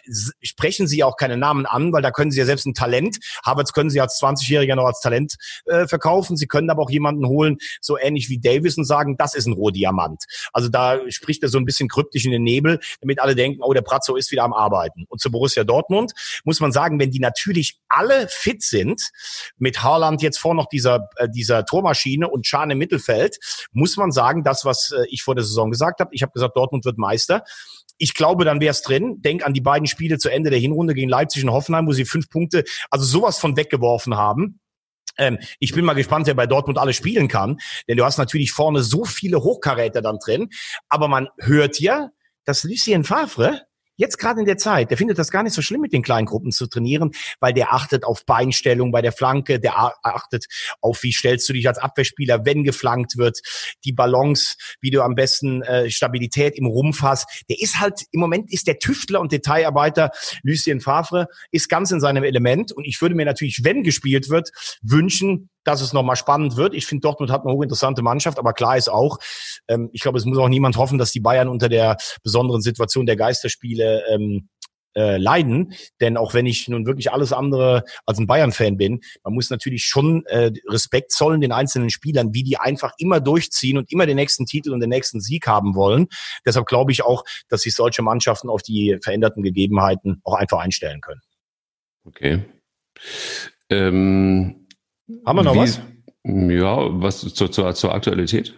sprechen 0.42 0.86
sie 0.86 1.04
auch 1.04 1.16
keine 1.16 1.36
Namen 1.36 1.66
an, 1.66 1.92
weil 1.92 2.02
da 2.02 2.10
können 2.10 2.30
sie 2.30 2.38
ja 2.38 2.46
selbst 2.46 2.66
ein 2.66 2.74
Talent, 2.74 3.18
Harvards 3.44 3.72
können 3.72 3.90
sie 3.90 4.00
als 4.00 4.20
20-Jähriger 4.20 4.74
noch 4.74 4.86
als 4.86 5.00
Talent 5.00 5.36
äh, 5.66 5.86
verkaufen. 5.86 6.36
Sie 6.36 6.46
können 6.46 6.70
aber 6.70 6.82
auch 6.82 6.90
jemanden 6.90 7.26
holen, 7.26 7.58
so 7.80 7.98
ähnlich 7.98 8.28
wie 8.28 8.38
Davis 8.38 8.76
und 8.76 8.84
sagen, 8.84 9.16
das 9.16 9.34
ist 9.34 9.46
ein 9.46 9.52
Rohdiamant. 9.52 10.24
Also 10.52 10.68
da 10.68 10.98
spricht 11.08 11.42
er 11.42 11.48
so 11.48 11.58
ein 11.58 11.64
bisschen 11.64 11.88
kryptisch 11.88 12.24
in 12.24 12.30
den 12.30 12.42
Nebel, 12.42 12.80
damit 13.00 13.20
alle 13.20 13.34
denken, 13.34 13.62
oh, 13.62 13.72
der 13.72 13.82
Pratzo 13.82 14.16
ist 14.16 14.30
wieder 14.30 14.44
am 14.44 14.52
Arbeiten. 14.52 15.06
Und 15.08 15.20
zu 15.20 15.30
Borussia 15.30 15.64
Dortmund 15.64 16.12
muss 16.44 16.60
man 16.60 16.72
sagen, 16.72 16.98
wenn 16.98 17.10
die 17.10 17.20
natürlich 17.20 17.78
alle 17.88 18.28
fit 18.28 18.62
sind, 18.62 19.10
mit 19.58 19.82
Haaland 19.82 20.22
jetzt 20.22 20.38
vor 20.38 20.54
noch 20.54 20.66
dieser, 20.66 21.08
äh, 21.16 21.28
dieser 21.28 21.64
Tormaschine 21.64 22.28
und 22.28 22.46
Schahn 22.46 22.70
im 22.70 22.78
Mittelfeld, 22.78 23.38
muss 23.72 23.96
man 23.96 24.10
sagen, 24.10 24.44
das, 24.44 24.64
was 24.64 24.92
äh, 24.92 25.04
ich 25.08 25.22
vor 25.22 25.34
der 25.34 25.44
Saison 25.44 25.70
gesagt 25.70 26.00
habe, 26.00 26.10
ich 26.12 26.22
habe 26.22 26.32
gesagt, 26.32 26.56
Dortmund 26.56 26.84
wird 26.84 26.98
Meister. 26.98 27.42
Ich 27.98 28.14
glaube, 28.14 28.44
dann 28.44 28.60
wäre 28.60 28.70
es 28.70 28.82
drin. 28.82 29.20
Denk 29.20 29.44
an 29.44 29.52
die 29.52 29.60
beiden 29.60 29.86
Spiele 29.86 30.18
zu 30.18 30.30
Ende 30.30 30.50
der 30.50 30.58
Hinrunde 30.58 30.94
gegen 30.94 31.10
Leipzig 31.10 31.44
und 31.44 31.50
Hoffenheim, 31.50 31.86
wo 31.86 31.92
sie 31.92 32.06
fünf 32.06 32.30
Punkte, 32.30 32.64
also 32.90 33.04
sowas 33.04 33.38
von 33.38 33.56
weggeworfen 33.56 34.16
haben. 34.16 34.60
Ähm, 35.18 35.38
ich 35.58 35.72
bin 35.74 35.84
mal 35.84 35.94
gespannt, 35.94 36.26
wer 36.26 36.34
bei 36.34 36.46
Dortmund 36.46 36.78
alles 36.78 36.96
spielen 36.96 37.28
kann, 37.28 37.58
denn 37.88 37.96
du 37.96 38.04
hast 38.04 38.18
natürlich 38.18 38.52
vorne 38.52 38.82
so 38.82 39.04
viele 39.04 39.42
Hochkaräter 39.42 40.02
dann 40.02 40.18
drin. 40.18 40.48
Aber 40.88 41.08
man 41.08 41.28
hört 41.38 41.78
ja, 41.78 42.10
dass 42.44 42.64
Lucien 42.64 43.04
Favre 43.04 43.62
jetzt 44.00 44.18
gerade 44.18 44.40
in 44.40 44.46
der 44.46 44.56
Zeit, 44.56 44.90
der 44.90 44.96
findet 44.96 45.18
das 45.18 45.30
gar 45.30 45.42
nicht 45.42 45.52
so 45.52 45.62
schlimm, 45.62 45.82
mit 45.82 45.92
den 45.92 46.02
kleinen 46.02 46.26
Gruppen 46.26 46.50
zu 46.50 46.66
trainieren, 46.66 47.10
weil 47.38 47.52
der 47.52 47.72
achtet 47.72 48.04
auf 48.04 48.24
Beinstellung 48.24 48.90
bei 48.92 49.02
der 49.02 49.12
Flanke, 49.12 49.60
der 49.60 49.76
achtet 50.02 50.46
auf, 50.80 51.02
wie 51.02 51.12
stellst 51.12 51.48
du 51.48 51.52
dich 51.52 51.68
als 51.68 51.78
Abwehrspieler, 51.78 52.46
wenn 52.46 52.64
geflankt 52.64 53.18
wird, 53.18 53.40
die 53.84 53.92
Balance, 53.92 54.56
wie 54.80 54.90
du 54.90 55.02
am 55.02 55.14
besten 55.14 55.62
äh, 55.62 55.90
Stabilität 55.90 56.56
im 56.56 56.66
Rumpf 56.66 57.02
hast. 57.02 57.44
Der 57.50 57.60
ist 57.60 57.78
halt, 57.78 58.00
im 58.10 58.20
Moment 58.20 58.50
ist 58.50 58.66
der 58.66 58.78
Tüftler 58.78 59.20
und 59.20 59.32
Detailarbeiter 59.32 60.10
Lucien 60.42 60.80
Favre, 60.80 61.26
ist 61.50 61.68
ganz 61.68 61.90
in 61.90 62.00
seinem 62.00 62.24
Element 62.24 62.72
und 62.72 62.86
ich 62.86 63.00
würde 63.02 63.14
mir 63.14 63.26
natürlich, 63.26 63.62
wenn 63.64 63.82
gespielt 63.82 64.30
wird, 64.30 64.50
wünschen, 64.82 65.50
dass 65.64 65.80
es 65.80 65.92
nochmal 65.92 66.16
spannend 66.16 66.56
wird. 66.56 66.74
Ich 66.74 66.86
finde, 66.86 67.02
Dortmund 67.02 67.30
hat 67.30 67.44
eine 67.44 67.54
hochinteressante 67.54 68.02
Mannschaft, 68.02 68.38
aber 68.38 68.52
klar 68.52 68.76
ist 68.76 68.88
auch, 68.88 69.18
ähm, 69.68 69.90
ich 69.92 70.00
glaube, 70.02 70.18
es 70.18 70.24
muss 70.24 70.38
auch 70.38 70.48
niemand 70.48 70.76
hoffen, 70.76 70.98
dass 70.98 71.12
die 71.12 71.20
Bayern 71.20 71.48
unter 71.48 71.68
der 71.68 71.96
besonderen 72.22 72.62
Situation 72.62 73.06
der 73.06 73.16
Geisterspiele 73.16 74.04
ähm, 74.10 74.48
äh, 74.96 75.18
leiden. 75.18 75.74
Denn 76.00 76.16
auch 76.16 76.34
wenn 76.34 76.46
ich 76.46 76.68
nun 76.68 76.86
wirklich 76.86 77.12
alles 77.12 77.32
andere 77.32 77.84
als 78.06 78.18
ein 78.18 78.26
Bayern-Fan 78.26 78.76
bin, 78.76 79.00
man 79.22 79.34
muss 79.34 79.50
natürlich 79.50 79.84
schon 79.84 80.24
äh, 80.26 80.50
Respekt 80.68 81.12
zollen 81.12 81.40
den 81.40 81.52
einzelnen 81.52 81.90
Spielern, 81.90 82.34
wie 82.34 82.42
die 82.42 82.58
einfach 82.58 82.92
immer 82.98 83.20
durchziehen 83.20 83.78
und 83.78 83.90
immer 83.92 84.06
den 84.06 84.16
nächsten 84.16 84.46
Titel 84.46 84.72
und 84.72 84.80
den 84.80 84.90
nächsten 84.90 85.20
Sieg 85.20 85.46
haben 85.46 85.74
wollen. 85.74 86.08
Deshalb 86.44 86.66
glaube 86.66 86.92
ich 86.92 87.02
auch, 87.02 87.24
dass 87.48 87.62
sich 87.62 87.74
solche 87.74 88.02
Mannschaften 88.02 88.48
auf 88.48 88.62
die 88.62 88.98
veränderten 89.02 89.42
Gegebenheiten 89.42 90.20
auch 90.24 90.34
einfach 90.34 90.58
einstellen 90.58 91.00
können. 91.00 91.20
Okay. 92.04 92.44
Ähm, 93.68 94.59
haben 95.26 95.36
wir 95.36 95.42
noch 95.42 95.54
Wie, 95.54 95.58
was? 95.58 95.80
Ja, 96.24 97.02
was 97.02 97.20
zur, 97.34 97.50
zur, 97.50 97.74
zur 97.74 97.94
Aktualität? 97.94 98.54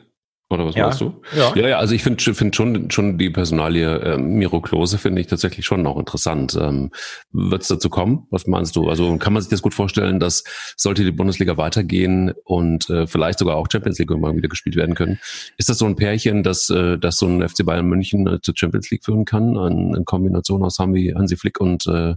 Oder 0.52 0.66
was 0.66 0.74
ja. 0.74 0.84
meinst 0.84 1.00
du? 1.00 1.14
Ja, 1.34 1.54
ja, 1.56 1.68
ja 1.68 1.78
also 1.78 1.94
ich 1.94 2.02
finde 2.02 2.22
find 2.34 2.54
schon, 2.54 2.90
schon 2.90 3.16
die 3.16 3.30
Personalie 3.30 3.98
äh, 4.00 4.18
Miro 4.18 4.60
Klose 4.60 4.98
finde 4.98 5.22
ich 5.22 5.26
tatsächlich 5.26 5.64
schon 5.64 5.86
auch 5.86 5.98
interessant. 5.98 6.58
Ähm, 6.60 6.90
Wird 7.30 7.62
es 7.62 7.68
dazu 7.68 7.88
kommen? 7.88 8.26
Was 8.30 8.46
meinst 8.46 8.76
du? 8.76 8.88
Also 8.88 9.16
kann 9.16 9.32
man 9.32 9.40
sich 9.40 9.50
das 9.50 9.62
gut 9.62 9.72
vorstellen, 9.72 10.20
dass 10.20 10.44
sollte 10.76 11.04
die 11.04 11.10
Bundesliga 11.10 11.56
weitergehen 11.56 12.34
und 12.44 12.90
äh, 12.90 13.06
vielleicht 13.06 13.38
sogar 13.38 13.56
auch 13.56 13.66
Champions 13.72 13.98
League 13.98 14.10
mal 14.10 14.36
wieder 14.36 14.48
gespielt 14.48 14.76
werden 14.76 14.94
können? 14.94 15.18
Ist 15.56 15.70
das 15.70 15.78
so 15.78 15.86
ein 15.86 15.96
Pärchen, 15.96 16.42
dass, 16.42 16.68
äh, 16.68 16.98
dass 16.98 17.16
so 17.16 17.26
ein 17.26 17.48
FC 17.48 17.64
Bayern 17.64 17.86
München 17.86 18.26
äh, 18.26 18.40
zur 18.42 18.54
Champions 18.54 18.90
League 18.90 19.04
führen 19.04 19.24
kann? 19.24 19.56
An, 19.56 19.94
in 19.94 20.04
Kombination 20.04 20.62
aus 20.62 20.78
Hansi, 20.78 21.14
Hansi 21.16 21.38
Flick 21.38 21.60
und 21.60 21.86
äh, 21.86 22.16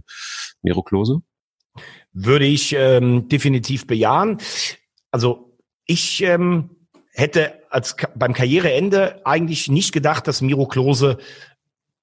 Miro 0.60 0.82
Klose? 0.82 1.22
Würde 2.18 2.46
ich 2.46 2.72
ähm, 2.72 3.28
definitiv 3.28 3.86
bejahen. 3.86 4.38
Also 5.10 5.58
ich 5.84 6.22
ähm, 6.22 6.70
hätte 7.12 7.60
als 7.68 7.94
beim 8.14 8.32
Karriereende 8.32 9.20
eigentlich 9.26 9.68
nicht 9.68 9.92
gedacht, 9.92 10.26
dass 10.26 10.40
Miro 10.40 10.66
Klose 10.66 11.18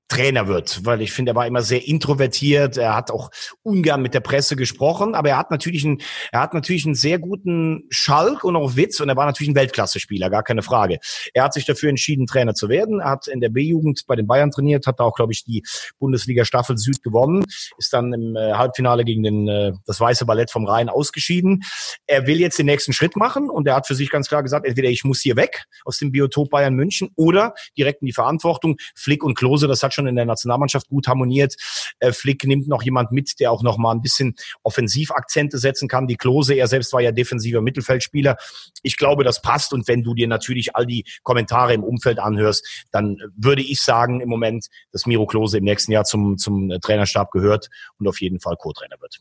Trainer 0.08 0.48
wird, 0.48 0.86
weil 0.86 1.02
ich 1.02 1.12
finde, 1.12 1.32
er 1.32 1.36
war 1.36 1.48
immer 1.48 1.62
sehr 1.62 1.88
introvertiert. 1.88 2.78
Er 2.78 2.96
hat 2.96 3.10
auch 3.10 3.32
ungern 3.64 4.02
mit 4.02 4.14
der 4.14 4.20
Presse 4.20 4.56
gesprochen, 4.56 5.16
aber 5.16 5.30
er 5.30 5.38
hat 5.38 5.50
natürlich 5.50 5.86
einen, 5.86 6.02
er 6.32 6.42
hat 6.42 6.54
natürlich 6.54 6.86
einen 6.86 6.96
sehr 6.96 7.20
guten 7.20 7.84
Schalk 7.90 8.44
und 8.44 8.56
auch 8.56 8.76
Witz 8.76 9.00
und 9.00 9.10
er 9.10 9.16
war 9.16 9.26
natürlich 9.26 9.50
ein 9.50 9.56
Weltklasse-Spieler, 9.56 10.30
gar 10.30 10.44
keine 10.44 10.62
Frage. 10.62 11.00
Er 11.34 11.44
hat 11.44 11.54
sich 11.54 11.66
dafür 11.66 11.90
entschieden, 11.90 12.28
Trainer 12.28 12.54
zu 12.54 12.70
werden. 12.70 13.00
Er 13.00 13.12
hat 13.12 13.28
in 13.28 13.40
der 13.40 13.50
B-Jugend 13.50 14.04
bei 14.06 14.16
den 14.16 14.28
Bayern 14.28 14.52
trainiert, 14.52 14.86
hat 14.86 15.00
da 15.00 15.04
auch, 15.06 15.16
glaube 15.16 15.34
ich, 15.34 15.46
die 15.46 15.64
Bundesliga 16.00 16.46
Staffel 16.46 16.78
Süd 16.78 17.02
gewonnen, 17.02 17.46
ist 17.78 17.94
dann 17.94 18.14
im 18.14 18.36
äh, 18.36 18.54
Halbfinale 18.54 19.06
gegen 19.06 19.24
den, 19.24 19.48
äh, 19.48 19.72
das 19.86 20.00
Weiße 20.00 20.26
Ballett 20.26 20.52
vom 20.52 20.66
Rhein 20.66 20.90
ausgeschieden. 20.90 21.64
Er 22.06 22.28
will 22.28 22.40
jetzt 22.40 22.60
den 22.60 22.66
nächsten 22.66 22.94
Schritt 22.94 23.16
machen 23.16 23.50
und 23.50 23.68
er 23.68 23.76
hat 23.76 23.88
für 23.88 23.96
sich 23.96 24.10
ganz 24.10 24.28
klar 24.28 24.44
gesagt, 24.44 24.66
entweder 24.66 24.90
ich 24.90 25.04
muss 25.04 25.22
hier 25.22 25.36
weg 25.36 25.66
aus 25.86 25.98
dem 25.98 26.12
Biotop 26.12 26.50
Bayern 26.50 26.76
München 26.76 27.10
oder 27.16 27.54
direkt 27.78 28.02
in 28.02 28.08
die 28.08 28.14
Verantwortung. 28.14 28.78
Flick 28.96 29.24
und 29.24 29.36
Klose, 29.36 29.68
das 29.68 29.82
hat 29.82 29.93
schon 29.94 30.08
in 30.08 30.16
der 30.16 30.26
Nationalmannschaft 30.26 30.88
gut 30.90 31.08
harmoniert. 31.08 31.56
Äh, 32.00 32.12
Flick 32.12 32.46
nimmt 32.46 32.68
noch 32.68 32.84
jemand 32.84 33.12
mit, 33.12 33.40
der 33.40 33.52
auch 33.52 33.64
noch 33.64 33.78
mal 33.78 33.92
ein 33.92 34.02
bisschen 34.02 34.36
Offensivakzente 34.64 35.58
setzen 35.58 35.88
kann. 35.88 36.08
Die 36.08 36.18
Klose, 36.18 36.56
er 36.56 36.68
selbst 36.68 36.94
war 36.94 37.02
ja 37.02 37.12
defensiver 37.12 37.62
Mittelfeldspieler. 37.62 38.38
Ich 38.82 38.98
glaube, 38.98 39.24
das 39.24 39.42
passt. 39.42 39.74
Und 39.74 39.88
wenn 39.88 40.04
du 40.04 40.14
dir 40.14 40.28
natürlich 40.28 40.76
all 40.76 40.86
die 40.86 41.06
Kommentare 41.24 41.74
im 41.74 41.84
Umfeld 41.84 42.20
anhörst, 42.20 42.86
dann 42.92 43.18
würde 43.36 43.62
ich 43.62 43.82
sagen 43.82 44.22
im 44.22 44.30
Moment, 44.30 44.68
dass 44.92 45.06
Miro 45.06 45.26
Klose 45.26 45.58
im 45.58 45.64
nächsten 45.64 45.92
Jahr 45.92 46.04
zum, 46.04 46.38
zum 46.38 46.70
Trainerstab 46.82 47.32
gehört 47.32 47.70
und 48.00 48.08
auf 48.08 48.22
jeden 48.22 48.40
Fall 48.40 48.56
Co-Trainer 48.58 49.00
wird. 49.00 49.20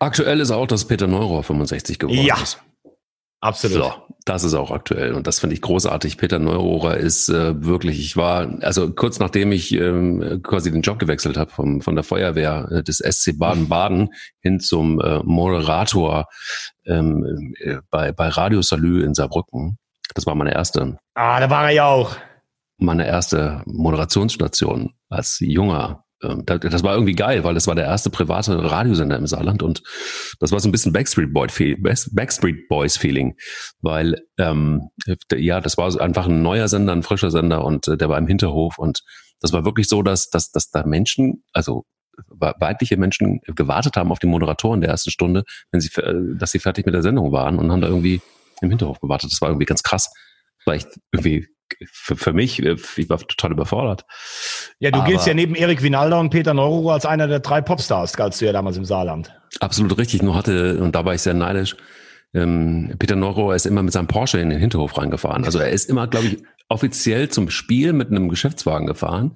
Aktuell 0.00 0.40
ist 0.40 0.50
auch, 0.50 0.66
dass 0.66 0.84
Peter 0.86 1.06
Neurohr 1.06 1.42
65 1.42 1.98
geworden 1.98 2.24
ja. 2.24 2.40
ist. 2.40 2.62
Absolut. 3.40 3.78
So, 3.78 3.92
das 4.24 4.42
ist 4.42 4.54
auch 4.54 4.72
aktuell 4.72 5.14
und 5.14 5.26
das 5.26 5.38
finde 5.38 5.54
ich 5.54 5.62
großartig. 5.62 6.18
Peter 6.18 6.40
Neurohrer 6.40 6.96
ist 6.96 7.28
äh, 7.28 7.64
wirklich, 7.64 8.00
ich 8.00 8.16
war, 8.16 8.48
also 8.62 8.92
kurz 8.92 9.20
nachdem 9.20 9.52
ich 9.52 9.72
ähm, 9.72 10.40
quasi 10.42 10.72
den 10.72 10.82
Job 10.82 10.98
gewechselt 10.98 11.36
habe 11.36 11.50
vom, 11.50 11.80
von 11.80 11.94
der 11.94 12.02
Feuerwehr 12.02 12.68
äh, 12.70 12.82
des 12.82 12.98
SC 12.98 13.38
Baden-Baden 13.38 14.12
hin 14.40 14.58
zum 14.58 15.00
äh, 15.00 15.20
Moderator 15.22 16.26
ähm, 16.84 17.54
äh, 17.60 17.78
bei, 17.90 18.10
bei 18.10 18.28
Radio 18.28 18.60
Salü 18.60 19.04
in 19.04 19.14
Saarbrücken. 19.14 19.78
Das 20.14 20.26
war 20.26 20.34
meine 20.34 20.54
erste. 20.54 20.98
Ah, 21.14 21.38
da 21.38 21.48
war 21.48 21.64
er 21.66 21.70
ja 21.70 21.86
auch. 21.86 22.16
Meine 22.78 23.06
erste 23.06 23.62
Moderationsstation 23.66 24.94
als 25.08 25.38
junger 25.40 26.04
das 26.20 26.82
war 26.82 26.94
irgendwie 26.94 27.14
geil, 27.14 27.44
weil 27.44 27.54
das 27.54 27.66
war 27.68 27.76
der 27.76 27.84
erste 27.84 28.10
private 28.10 28.70
Radiosender 28.70 29.16
im 29.16 29.26
Saarland 29.26 29.62
und 29.62 29.82
das 30.40 30.50
war 30.50 30.58
so 30.58 30.68
ein 30.68 30.72
bisschen 30.72 30.92
Backstreet, 30.92 31.32
Boy, 31.32 31.76
Backstreet 31.78 32.68
Boys 32.68 32.96
Feeling, 32.96 33.36
weil 33.80 34.20
ähm, 34.36 34.88
ja, 35.32 35.60
das 35.60 35.78
war 35.78 36.00
einfach 36.00 36.26
ein 36.26 36.42
neuer 36.42 36.66
Sender, 36.68 36.92
ein 36.92 37.04
frischer 37.04 37.30
Sender 37.30 37.64
und 37.64 37.86
äh, 37.86 37.96
der 37.96 38.08
war 38.08 38.18
im 38.18 38.26
Hinterhof 38.26 38.78
und 38.78 39.02
das 39.40 39.52
war 39.52 39.64
wirklich 39.64 39.88
so, 39.88 40.02
dass, 40.02 40.28
dass, 40.30 40.50
dass 40.50 40.70
da 40.70 40.84
Menschen, 40.84 41.44
also 41.52 41.84
weibliche 42.28 42.96
Menschen 42.96 43.40
gewartet 43.46 43.96
haben 43.96 44.10
auf 44.10 44.18
die 44.18 44.26
Moderatoren 44.26 44.80
der 44.80 44.90
ersten 44.90 45.10
Stunde, 45.10 45.44
wenn 45.70 45.80
sie, 45.80 45.90
äh, 46.00 46.14
dass 46.36 46.50
sie 46.50 46.58
fertig 46.58 46.86
mit 46.86 46.94
der 46.94 47.02
Sendung 47.02 47.32
waren 47.32 47.58
und 47.58 47.70
haben 47.70 47.80
da 47.80 47.88
irgendwie 47.88 48.20
im 48.60 48.70
Hinterhof 48.70 49.00
gewartet. 49.00 49.32
Das 49.32 49.40
war 49.40 49.50
irgendwie 49.50 49.66
ganz 49.66 49.82
krass. 49.82 50.12
War 50.64 50.74
echt 50.74 50.88
irgendwie 51.12 51.46
für, 51.90 52.16
für 52.16 52.32
mich, 52.32 52.62
äh, 52.62 52.76
ich 52.96 53.08
war 53.08 53.18
total 53.18 53.52
überfordert. 53.52 54.04
Ja, 54.78 54.90
du 54.90 54.98
Aber 54.98 55.08
giltst 55.08 55.26
ja 55.26 55.34
neben 55.34 55.54
Erik 55.54 55.82
Winalda 55.82 56.18
und 56.18 56.30
Peter 56.30 56.54
Neuro 56.54 56.90
als 56.90 57.06
einer 57.06 57.28
der 57.28 57.40
drei 57.40 57.60
Popstars, 57.60 58.16
galtst 58.16 58.40
du 58.40 58.46
ja 58.46 58.52
damals 58.52 58.76
im 58.76 58.84
Saarland. 58.84 59.32
Absolut 59.60 59.96
richtig, 59.98 60.22
nur 60.22 60.34
hatte, 60.34 60.78
und 60.78 60.94
da 60.94 61.04
war 61.04 61.14
ich 61.14 61.22
sehr 61.22 61.34
neidisch, 61.34 61.76
ähm, 62.34 62.94
Peter 62.98 63.16
Neuro 63.16 63.52
ist 63.52 63.66
immer 63.66 63.82
mit 63.82 63.92
seinem 63.92 64.06
Porsche 64.06 64.38
in 64.38 64.50
den 64.50 64.58
Hinterhof 64.58 64.98
reingefahren. 64.98 65.44
Also 65.44 65.58
er 65.58 65.70
ist 65.70 65.88
immer, 65.88 66.06
glaube 66.06 66.26
ich, 66.26 66.42
offiziell 66.68 67.28
zum 67.30 67.50
Spiel 67.50 67.92
mit 67.92 68.10
einem 68.10 68.28
Geschäftswagen 68.28 68.86
gefahren. 68.86 69.34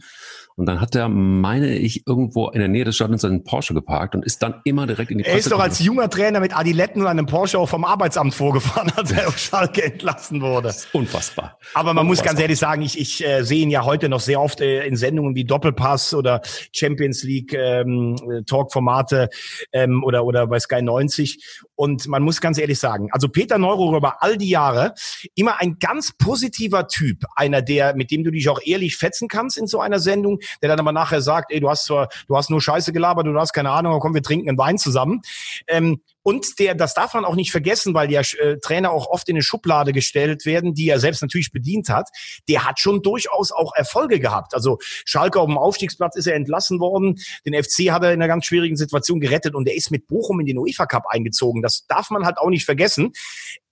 Und 0.56 0.66
dann 0.66 0.80
hat 0.80 0.94
er, 0.94 1.08
meine 1.08 1.76
ich, 1.76 2.06
irgendwo 2.06 2.48
in 2.50 2.58
der 2.58 2.68
Nähe 2.68 2.84
des 2.84 2.96
Stadions 2.96 3.22
seinen 3.22 3.44
Porsche 3.44 3.74
geparkt 3.74 4.14
und 4.14 4.24
ist 4.24 4.42
dann 4.42 4.60
immer 4.64 4.86
direkt 4.86 5.10
in 5.10 5.18
die 5.18 5.24
Presse 5.24 5.36
Er 5.36 5.38
ist 5.38 5.52
doch 5.52 5.60
als 5.60 5.80
junger 5.80 6.10
Trainer 6.10 6.40
mit 6.40 6.56
Adiletten 6.56 7.02
und 7.02 7.08
einem 7.08 7.26
Porsche 7.26 7.58
auch 7.58 7.68
vom 7.68 7.84
Arbeitsamt 7.84 8.34
vorgefahren, 8.34 8.92
als 8.96 9.12
er 9.12 9.28
auf 9.28 9.38
Schalke 9.38 9.84
entlassen 9.84 10.40
wurde. 10.40 10.74
Unfassbar. 10.92 11.58
Aber 11.74 11.94
man 11.94 12.02
Unfassbar. 12.02 12.04
muss 12.04 12.22
ganz 12.22 12.40
ehrlich 12.40 12.58
sagen, 12.58 12.82
ich, 12.82 12.98
ich 12.98 13.24
äh, 13.24 13.42
sehe 13.42 13.62
ihn 13.62 13.70
ja 13.70 13.84
heute 13.84 14.08
noch 14.08 14.20
sehr 14.20 14.40
oft 14.40 14.60
äh, 14.60 14.86
in 14.86 14.96
Sendungen 14.96 15.34
wie 15.34 15.44
Doppelpass 15.44 16.14
oder 16.14 16.42
Champions 16.72 17.22
League 17.22 17.54
ähm, 17.54 18.16
Talk-Formate 18.46 19.28
ähm, 19.72 20.02
oder, 20.04 20.24
oder 20.24 20.46
bei 20.46 20.60
Sky 20.60 20.82
90. 20.82 21.42
Und 21.82 22.06
man 22.06 22.22
muss 22.22 22.40
ganz 22.40 22.58
ehrlich 22.58 22.78
sagen, 22.78 23.08
also 23.10 23.26
Peter 23.26 23.58
Neuro 23.58 23.96
über 23.96 24.22
all 24.22 24.36
die 24.36 24.48
Jahre 24.48 24.94
immer 25.34 25.60
ein 25.60 25.80
ganz 25.80 26.12
positiver 26.16 26.86
Typ, 26.86 27.24
einer, 27.34 27.60
der, 27.60 27.96
mit 27.96 28.12
dem 28.12 28.22
du 28.22 28.30
dich 28.30 28.48
auch 28.48 28.60
ehrlich 28.64 28.96
fetzen 28.96 29.26
kannst 29.26 29.58
in 29.58 29.66
so 29.66 29.80
einer 29.80 29.98
Sendung, 29.98 30.38
der 30.62 30.68
dann 30.68 30.78
aber 30.78 30.92
nachher 30.92 31.20
sagt, 31.20 31.50
ey, 31.50 31.58
du 31.58 31.68
hast 31.68 31.86
zwar, 31.86 32.08
du 32.28 32.36
hast 32.36 32.50
nur 32.50 32.60
Scheiße 32.60 32.92
gelabert, 32.92 33.26
du 33.26 33.36
hast 33.36 33.52
keine 33.52 33.72
Ahnung, 33.72 33.98
komm, 33.98 34.14
wir 34.14 34.22
trinken 34.22 34.48
einen 34.48 34.58
Wein 34.58 34.78
zusammen. 34.78 35.22
Ähm, 35.66 36.00
und 36.22 36.58
der, 36.58 36.74
das 36.74 36.94
darf 36.94 37.14
man 37.14 37.24
auch 37.24 37.34
nicht 37.34 37.50
vergessen, 37.50 37.94
weil 37.94 38.10
ja 38.10 38.20
äh, 38.20 38.58
Trainer 38.60 38.92
auch 38.92 39.08
oft 39.08 39.28
in 39.28 39.36
eine 39.36 39.42
Schublade 39.42 39.92
gestellt 39.92 40.46
werden, 40.46 40.74
die 40.74 40.88
er 40.88 41.00
selbst 41.00 41.22
natürlich 41.22 41.52
bedient 41.52 41.88
hat. 41.88 42.08
Der 42.48 42.64
hat 42.64 42.78
schon 42.78 43.02
durchaus 43.02 43.50
auch 43.52 43.74
Erfolge 43.74 44.20
gehabt. 44.20 44.54
Also 44.54 44.78
Schalke 45.04 45.40
auf 45.40 45.48
dem 45.48 45.58
Aufstiegsplatz 45.58 46.16
ist 46.16 46.26
er 46.26 46.34
entlassen 46.34 46.80
worden. 46.80 47.18
Den 47.44 47.60
FC 47.60 47.90
hat 47.90 48.02
er 48.04 48.12
in 48.12 48.20
einer 48.20 48.28
ganz 48.28 48.46
schwierigen 48.46 48.76
Situation 48.76 49.20
gerettet 49.20 49.54
und 49.54 49.66
er 49.68 49.74
ist 49.74 49.90
mit 49.90 50.06
Bochum 50.06 50.40
in 50.40 50.46
den 50.46 50.58
UEFA 50.58 50.86
Cup 50.86 51.04
eingezogen. 51.08 51.62
Das 51.62 51.86
darf 51.86 52.10
man 52.10 52.24
halt 52.24 52.38
auch 52.38 52.50
nicht 52.50 52.64
vergessen. 52.64 53.12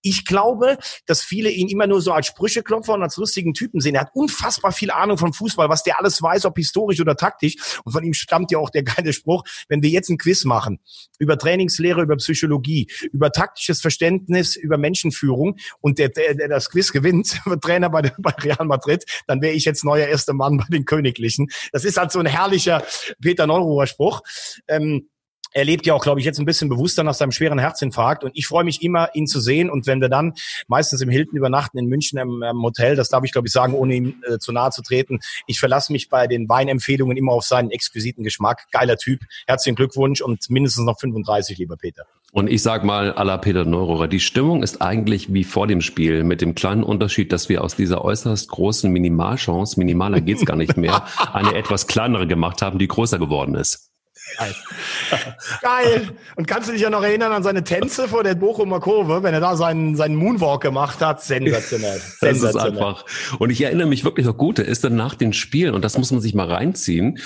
Ich 0.02 0.24
glaube, 0.24 0.78
dass 1.06 1.22
viele 1.22 1.50
ihn 1.50 1.68
immer 1.68 1.86
nur 1.86 2.00
so 2.00 2.12
als 2.12 2.26
Sprücheklopfer 2.26 2.94
und 2.94 3.02
als 3.02 3.16
lustigen 3.16 3.54
Typen 3.54 3.80
sehen. 3.80 3.94
Er 3.94 4.02
hat 4.02 4.10
unfassbar 4.14 4.72
viel 4.72 4.90
Ahnung 4.90 5.18
von 5.18 5.32
Fußball, 5.32 5.68
was 5.68 5.82
der 5.82 5.98
alles 5.98 6.22
weiß, 6.22 6.44
ob 6.44 6.56
historisch 6.56 7.00
oder 7.00 7.16
taktisch. 7.16 7.56
Und 7.84 7.92
von 7.92 8.04
ihm 8.04 8.14
stammt 8.14 8.50
ja 8.50 8.58
auch 8.58 8.70
der 8.70 8.82
geile 8.82 9.12
Spruch, 9.12 9.44
wenn 9.68 9.82
wir 9.82 9.90
jetzt 9.90 10.08
ein 10.10 10.18
Quiz 10.18 10.44
machen 10.44 10.80
über 11.18 11.38
Trainingslehre, 11.38 12.02
über 12.02 12.16
Psychologie, 12.16 12.90
über 13.12 13.30
taktisches 13.30 13.80
Verständnis, 13.80 14.56
über 14.56 14.78
Menschenführung 14.78 15.56
und 15.80 15.98
der, 15.98 16.08
der, 16.08 16.34
der 16.34 16.48
das 16.48 16.70
Quiz 16.70 16.92
gewinnt, 16.92 17.40
wird 17.44 17.62
Trainer 17.62 17.90
bei, 17.90 18.12
bei 18.18 18.30
Real 18.42 18.66
Madrid, 18.66 19.04
dann 19.26 19.40
wäre 19.40 19.54
ich 19.54 19.64
jetzt 19.64 19.84
neuer 19.84 20.06
erster 20.06 20.32
Mann 20.32 20.56
bei 20.56 20.66
den 20.70 20.84
Königlichen. 20.84 21.48
Das 21.72 21.84
ist 21.84 21.98
halt 21.98 22.10
so 22.10 22.18
ein 22.18 22.26
herrlicher 22.26 22.82
Peter 23.20 23.46
Neururer 23.46 23.86
Spruch. 23.86 24.22
Ähm, 24.66 25.08
er 25.52 25.64
lebt 25.64 25.86
ja 25.86 25.94
auch, 25.94 26.02
glaube 26.02 26.20
ich, 26.20 26.26
jetzt 26.26 26.38
ein 26.38 26.46
bisschen 26.46 26.68
bewusster 26.68 27.02
nach 27.02 27.14
seinem 27.14 27.32
schweren 27.32 27.58
Herzinfarkt. 27.58 28.24
Und 28.24 28.32
ich 28.34 28.46
freue 28.46 28.64
mich 28.64 28.82
immer, 28.82 29.14
ihn 29.14 29.26
zu 29.26 29.40
sehen. 29.40 29.70
Und 29.70 29.86
wenn 29.86 30.00
wir 30.00 30.08
dann 30.08 30.34
meistens 30.68 31.00
im 31.00 31.10
Hilton 31.10 31.36
übernachten 31.36 31.78
in 31.78 31.86
München 31.86 32.18
im, 32.18 32.42
im 32.42 32.62
Hotel, 32.62 32.96
das 32.96 33.08
darf 33.08 33.24
ich, 33.24 33.32
glaube 33.32 33.48
ich, 33.48 33.52
sagen, 33.52 33.74
ohne 33.74 33.94
ihm 33.94 34.22
äh, 34.28 34.38
zu 34.38 34.52
nahe 34.52 34.70
zu 34.70 34.82
treten. 34.82 35.20
Ich 35.46 35.58
verlasse 35.58 35.92
mich 35.92 36.08
bei 36.08 36.26
den 36.26 36.48
Weinempfehlungen 36.48 37.16
immer 37.16 37.32
auf 37.32 37.44
seinen 37.44 37.70
exquisiten 37.70 38.22
Geschmack. 38.22 38.66
Geiler 38.72 38.96
Typ. 38.96 39.20
Herzlichen 39.46 39.76
Glückwunsch 39.76 40.20
und 40.20 40.48
mindestens 40.50 40.84
noch 40.84 41.00
35, 41.00 41.58
lieber 41.58 41.76
Peter. 41.76 42.04
Und 42.32 42.48
ich 42.48 42.62
sag 42.62 42.84
mal, 42.84 43.12
à 43.14 43.24
la 43.24 43.38
Peter 43.38 43.64
Neurohrer, 43.64 44.06
die 44.06 44.20
Stimmung 44.20 44.62
ist 44.62 44.80
eigentlich 44.80 45.32
wie 45.34 45.42
vor 45.42 45.66
dem 45.66 45.80
Spiel, 45.80 46.22
mit 46.22 46.40
dem 46.40 46.54
kleinen 46.54 46.84
Unterschied, 46.84 47.32
dass 47.32 47.48
wir 47.48 47.64
aus 47.64 47.74
dieser 47.74 48.04
äußerst 48.04 48.48
großen 48.50 48.90
Minimalchance, 48.90 49.76
minimaler 49.76 50.20
geht's 50.20 50.44
gar 50.44 50.56
nicht 50.56 50.76
mehr, 50.76 51.04
eine 51.32 51.56
etwas 51.56 51.88
kleinere 51.88 52.28
gemacht 52.28 52.62
haben, 52.62 52.78
die 52.78 52.86
größer 52.86 53.18
geworden 53.18 53.56
ist. 53.56 53.89
Geil. 55.62 56.08
Und 56.36 56.46
kannst 56.46 56.68
du 56.68 56.72
dich 56.72 56.82
ja 56.82 56.90
noch 56.90 57.02
erinnern 57.02 57.32
an 57.32 57.42
seine 57.42 57.64
Tänze 57.64 58.08
vor 58.08 58.24
der 58.24 58.34
Bochumer 58.34 58.80
Kurve, 58.80 59.22
wenn 59.22 59.34
er 59.34 59.40
da 59.40 59.56
seinen, 59.56 59.96
seinen 59.96 60.16
Moonwalk 60.16 60.62
gemacht 60.62 61.00
hat? 61.00 61.22
Sensationell. 61.22 62.00
Das 62.20 62.42
ist 62.42 62.56
einfach. 62.56 63.04
Und 63.38 63.50
ich 63.50 63.62
erinnere 63.62 63.86
mich 63.86 64.04
wirklich 64.04 64.26
noch 64.26 64.36
gut, 64.36 64.58
er 64.58 64.66
ist 64.66 64.84
dann 64.84 64.94
nach 64.94 65.14
den 65.14 65.32
Spielen, 65.32 65.74
und 65.74 65.84
das 65.84 65.96
muss 65.96 66.10
man 66.10 66.20
sich 66.20 66.34
mal 66.34 66.46
reinziehen, 66.46 67.18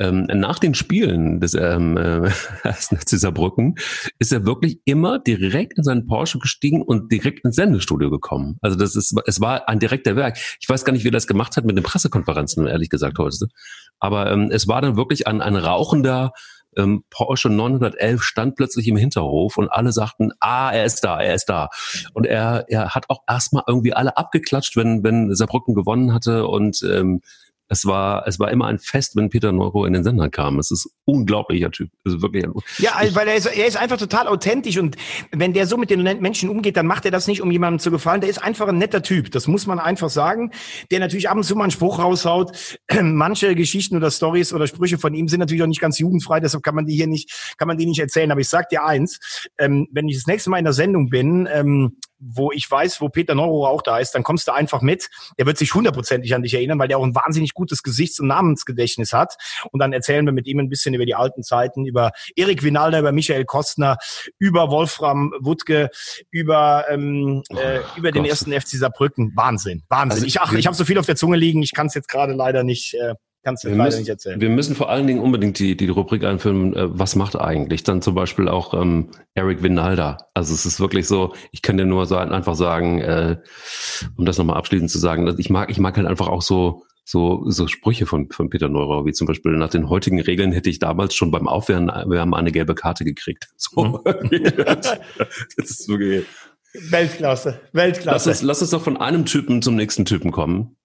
ähm, 0.00 0.26
nach 0.32 0.58
den 0.58 0.74
Spielen 0.74 1.40
des 1.40 1.54
ähm, 1.54 1.96
äh, 1.96 2.30
Saarbrücken 3.06 3.74
ist 4.18 4.32
er 4.32 4.46
wirklich 4.46 4.80
immer 4.86 5.18
direkt 5.18 5.76
in 5.76 5.84
seinen 5.84 6.06
Porsche 6.06 6.38
gestiegen 6.38 6.80
und 6.80 7.12
direkt 7.12 7.44
ins 7.44 7.56
Sendestudio 7.56 8.10
gekommen. 8.10 8.56
Also 8.62 8.76
das 8.78 8.96
ist, 8.96 9.14
es 9.26 9.40
war 9.40 9.68
ein 9.68 9.78
direkter 9.78 10.16
Werk. 10.16 10.38
Ich 10.60 10.68
weiß 10.68 10.84
gar 10.84 10.92
nicht, 10.94 11.04
wie 11.04 11.08
er 11.08 11.12
das 11.12 11.26
gemacht 11.26 11.56
hat 11.56 11.66
mit 11.66 11.76
den 11.76 11.84
Pressekonferenzen, 11.84 12.66
ehrlich 12.66 12.88
gesagt 12.88 13.18
heute. 13.18 13.48
Aber 14.00 14.30
ähm, 14.30 14.50
es 14.50 14.66
war 14.66 14.82
dann 14.82 14.96
wirklich 14.96 15.26
ein, 15.26 15.40
ein 15.40 15.56
rauchender 15.56 16.32
ähm, 16.76 17.04
Porsche 17.10 17.48
911 17.48 18.22
stand 18.22 18.56
plötzlich 18.56 18.86
im 18.88 18.96
Hinterhof 18.96 19.58
und 19.58 19.68
alle 19.68 19.92
sagten, 19.92 20.32
ah, 20.40 20.70
er 20.70 20.84
ist 20.84 21.00
da, 21.00 21.20
er 21.20 21.34
ist 21.34 21.46
da. 21.46 21.68
Und 22.12 22.26
er, 22.26 22.66
er 22.68 22.94
hat 22.94 23.06
auch 23.08 23.22
erstmal 23.28 23.64
irgendwie 23.66 23.92
alle 23.92 24.16
abgeklatscht, 24.16 24.76
wenn, 24.76 25.02
wenn 25.02 25.34
Saarbrücken 25.34 25.74
gewonnen 25.74 26.14
hatte 26.14 26.46
und 26.46 26.82
ähm, 26.82 27.22
es 27.70 27.86
war, 27.86 28.26
es 28.26 28.40
war 28.40 28.50
immer 28.50 28.66
ein 28.66 28.80
Fest, 28.80 29.14
wenn 29.14 29.30
Peter 29.30 29.52
Neuro 29.52 29.84
in 29.84 29.92
den 29.92 30.02
Sender 30.02 30.28
kam. 30.28 30.58
Es 30.58 30.72
ist 30.72 30.90
unglaublicher 31.04 31.70
Typ. 31.70 31.88
Es 32.04 32.20
wirklich 32.20 32.44
ein, 32.44 32.52
ja, 32.78 32.90
weil 33.12 33.28
er 33.28 33.36
ist, 33.36 33.46
er 33.46 33.66
ist 33.66 33.76
einfach 33.76 33.96
total 33.96 34.26
authentisch 34.26 34.76
und 34.76 34.96
wenn 35.30 35.52
der 35.52 35.68
so 35.68 35.76
mit 35.76 35.88
den 35.88 36.02
Menschen 36.02 36.48
umgeht, 36.48 36.76
dann 36.76 36.86
macht 36.86 37.04
er 37.04 37.12
das 37.12 37.28
nicht, 37.28 37.40
um 37.40 37.50
jemandem 37.52 37.78
zu 37.78 37.92
gefallen. 37.92 38.20
Der 38.20 38.28
ist 38.28 38.42
einfach 38.42 38.66
ein 38.66 38.78
netter 38.78 39.02
Typ. 39.02 39.30
Das 39.30 39.46
muss 39.46 39.68
man 39.68 39.78
einfach 39.78 40.10
sagen. 40.10 40.50
Der 40.90 40.98
natürlich 40.98 41.30
ab 41.30 41.36
und 41.36 41.44
zu 41.44 41.54
mal 41.54 41.64
einen 41.64 41.70
Spruch 41.70 42.00
raushaut. 42.00 42.78
Manche 43.00 43.54
Geschichten 43.54 43.96
oder 43.96 44.10
Stories 44.10 44.52
oder 44.52 44.66
Sprüche 44.66 44.98
von 44.98 45.14
ihm 45.14 45.28
sind 45.28 45.38
natürlich 45.38 45.62
auch 45.62 45.68
nicht 45.68 45.80
ganz 45.80 46.00
jugendfrei. 46.00 46.40
Deshalb 46.40 46.64
kann 46.64 46.74
man 46.74 46.86
die 46.86 46.96
hier 46.96 47.06
nicht, 47.06 47.54
kann 47.56 47.68
man 47.68 47.78
die 47.78 47.86
nicht 47.86 48.00
erzählen. 48.00 48.32
Aber 48.32 48.40
ich 48.40 48.48
sag 48.48 48.68
dir 48.68 48.84
eins, 48.84 49.20
ähm, 49.58 49.86
wenn 49.92 50.08
ich 50.08 50.16
das 50.16 50.26
nächste 50.26 50.50
Mal 50.50 50.58
in 50.58 50.64
der 50.64 50.74
Sendung 50.74 51.08
bin, 51.08 51.48
ähm, 51.52 51.98
wo 52.20 52.52
ich 52.52 52.70
weiß, 52.70 53.00
wo 53.00 53.08
Peter 53.08 53.34
Neurohrer 53.34 53.70
auch 53.70 53.82
da 53.82 53.98
ist, 53.98 54.12
dann 54.12 54.22
kommst 54.22 54.46
du 54.46 54.52
einfach 54.52 54.82
mit. 54.82 55.08
Der 55.38 55.46
wird 55.46 55.58
sich 55.58 55.74
hundertprozentig 55.74 56.34
an 56.34 56.42
dich 56.42 56.54
erinnern, 56.54 56.78
weil 56.78 56.88
der 56.88 56.98
auch 56.98 57.04
ein 57.04 57.14
wahnsinnig 57.14 57.54
gutes 57.54 57.82
Gesichts- 57.82 58.20
und 58.20 58.28
Namensgedächtnis 58.28 59.12
hat. 59.12 59.36
Und 59.72 59.80
dann 59.80 59.92
erzählen 59.92 60.24
wir 60.24 60.32
mit 60.32 60.46
ihm 60.46 60.58
ein 60.58 60.68
bisschen 60.68 60.94
über 60.94 61.06
die 61.06 61.14
alten 61.14 61.42
Zeiten, 61.42 61.86
über 61.86 62.12
Erik 62.36 62.62
Winalder, 62.62 63.00
über 63.00 63.12
Michael 63.12 63.44
Kostner, 63.44 63.96
über 64.38 64.70
Wolfram 64.70 65.32
Wuttke, 65.40 65.90
über, 66.30 66.84
ähm, 66.90 67.42
äh, 67.50 67.80
oh 67.80 67.98
über 67.98 68.12
den 68.12 68.24
ersten 68.24 68.52
FC 68.52 68.68
Saarbrücken. 68.70 69.32
Wahnsinn, 69.34 69.82
Wahnsinn. 69.88 70.12
Also, 70.12 70.26
ich 70.26 70.40
ach, 70.40 70.52
ich 70.52 70.66
habe 70.66 70.76
so 70.76 70.84
viel 70.84 70.98
auf 70.98 71.06
der 71.06 71.16
Zunge 71.16 71.36
liegen, 71.36 71.62
ich 71.62 71.72
kann 71.72 71.86
es 71.86 71.94
jetzt 71.94 72.08
gerade 72.08 72.34
leider 72.34 72.62
nicht. 72.62 72.94
Äh, 72.94 73.14
Kannst 73.42 73.64
du 73.64 73.68
wir 73.68 73.76
leider 73.76 73.88
müssen, 73.88 74.00
nicht 74.00 74.08
erzählen. 74.08 74.40
Wir 74.40 74.50
müssen 74.50 74.74
vor 74.74 74.90
allen 74.90 75.06
Dingen 75.06 75.20
unbedingt 75.20 75.58
die, 75.58 75.76
die 75.76 75.88
Rubrik 75.88 76.24
einführen, 76.24 76.74
äh, 76.74 76.86
was 76.90 77.16
macht 77.16 77.36
eigentlich? 77.36 77.82
Dann 77.84 78.02
zum 78.02 78.14
Beispiel 78.14 78.48
auch 78.48 78.74
ähm, 78.74 79.10
Eric 79.34 79.62
Winalda. 79.62 80.18
Also 80.34 80.52
es 80.52 80.66
ist 80.66 80.78
wirklich 80.78 81.06
so, 81.06 81.34
ich 81.50 81.62
kann 81.62 81.78
dir 81.78 81.86
nur 81.86 82.04
so 82.06 82.16
einfach 82.16 82.54
sagen, 82.54 83.00
äh, 83.00 83.38
um 84.16 84.26
das 84.26 84.36
nochmal 84.36 84.56
abschließend 84.56 84.90
zu 84.90 84.98
sagen, 84.98 85.32
ich 85.38 85.48
mag, 85.48 85.70
ich 85.70 85.78
mag 85.78 85.96
halt 85.96 86.06
einfach 86.06 86.28
auch 86.28 86.42
so, 86.42 86.84
so, 87.04 87.44
so 87.46 87.66
Sprüche 87.66 88.04
von, 88.06 88.30
von 88.30 88.50
Peter 88.50 88.68
Neurer, 88.68 89.06
wie 89.06 89.12
zum 89.12 89.26
Beispiel 89.26 89.52
nach 89.52 89.70
den 89.70 89.88
heutigen 89.88 90.20
Regeln 90.20 90.52
hätte 90.52 90.68
ich 90.68 90.78
damals 90.78 91.14
schon 91.14 91.30
beim 91.30 91.48
Aufwärmen 91.48 91.88
wir 92.10 92.20
haben 92.20 92.34
eine 92.34 92.52
gelbe 92.52 92.74
Karte 92.74 93.04
gekriegt. 93.04 93.48
So. 93.56 93.84
Mhm. 93.84 94.52
das 95.56 95.70
ist 95.70 95.84
so 95.84 95.98
Weltklasse, 96.72 97.60
Weltklasse. 97.72 98.10
Lass 98.10 98.26
uns, 98.26 98.42
lass 98.42 98.62
uns 98.62 98.70
doch 98.70 98.82
von 98.82 98.96
einem 98.96 99.26
Typen 99.26 99.60
zum 99.60 99.76
nächsten 99.76 100.04
Typen 100.04 100.30
kommen. 100.30 100.76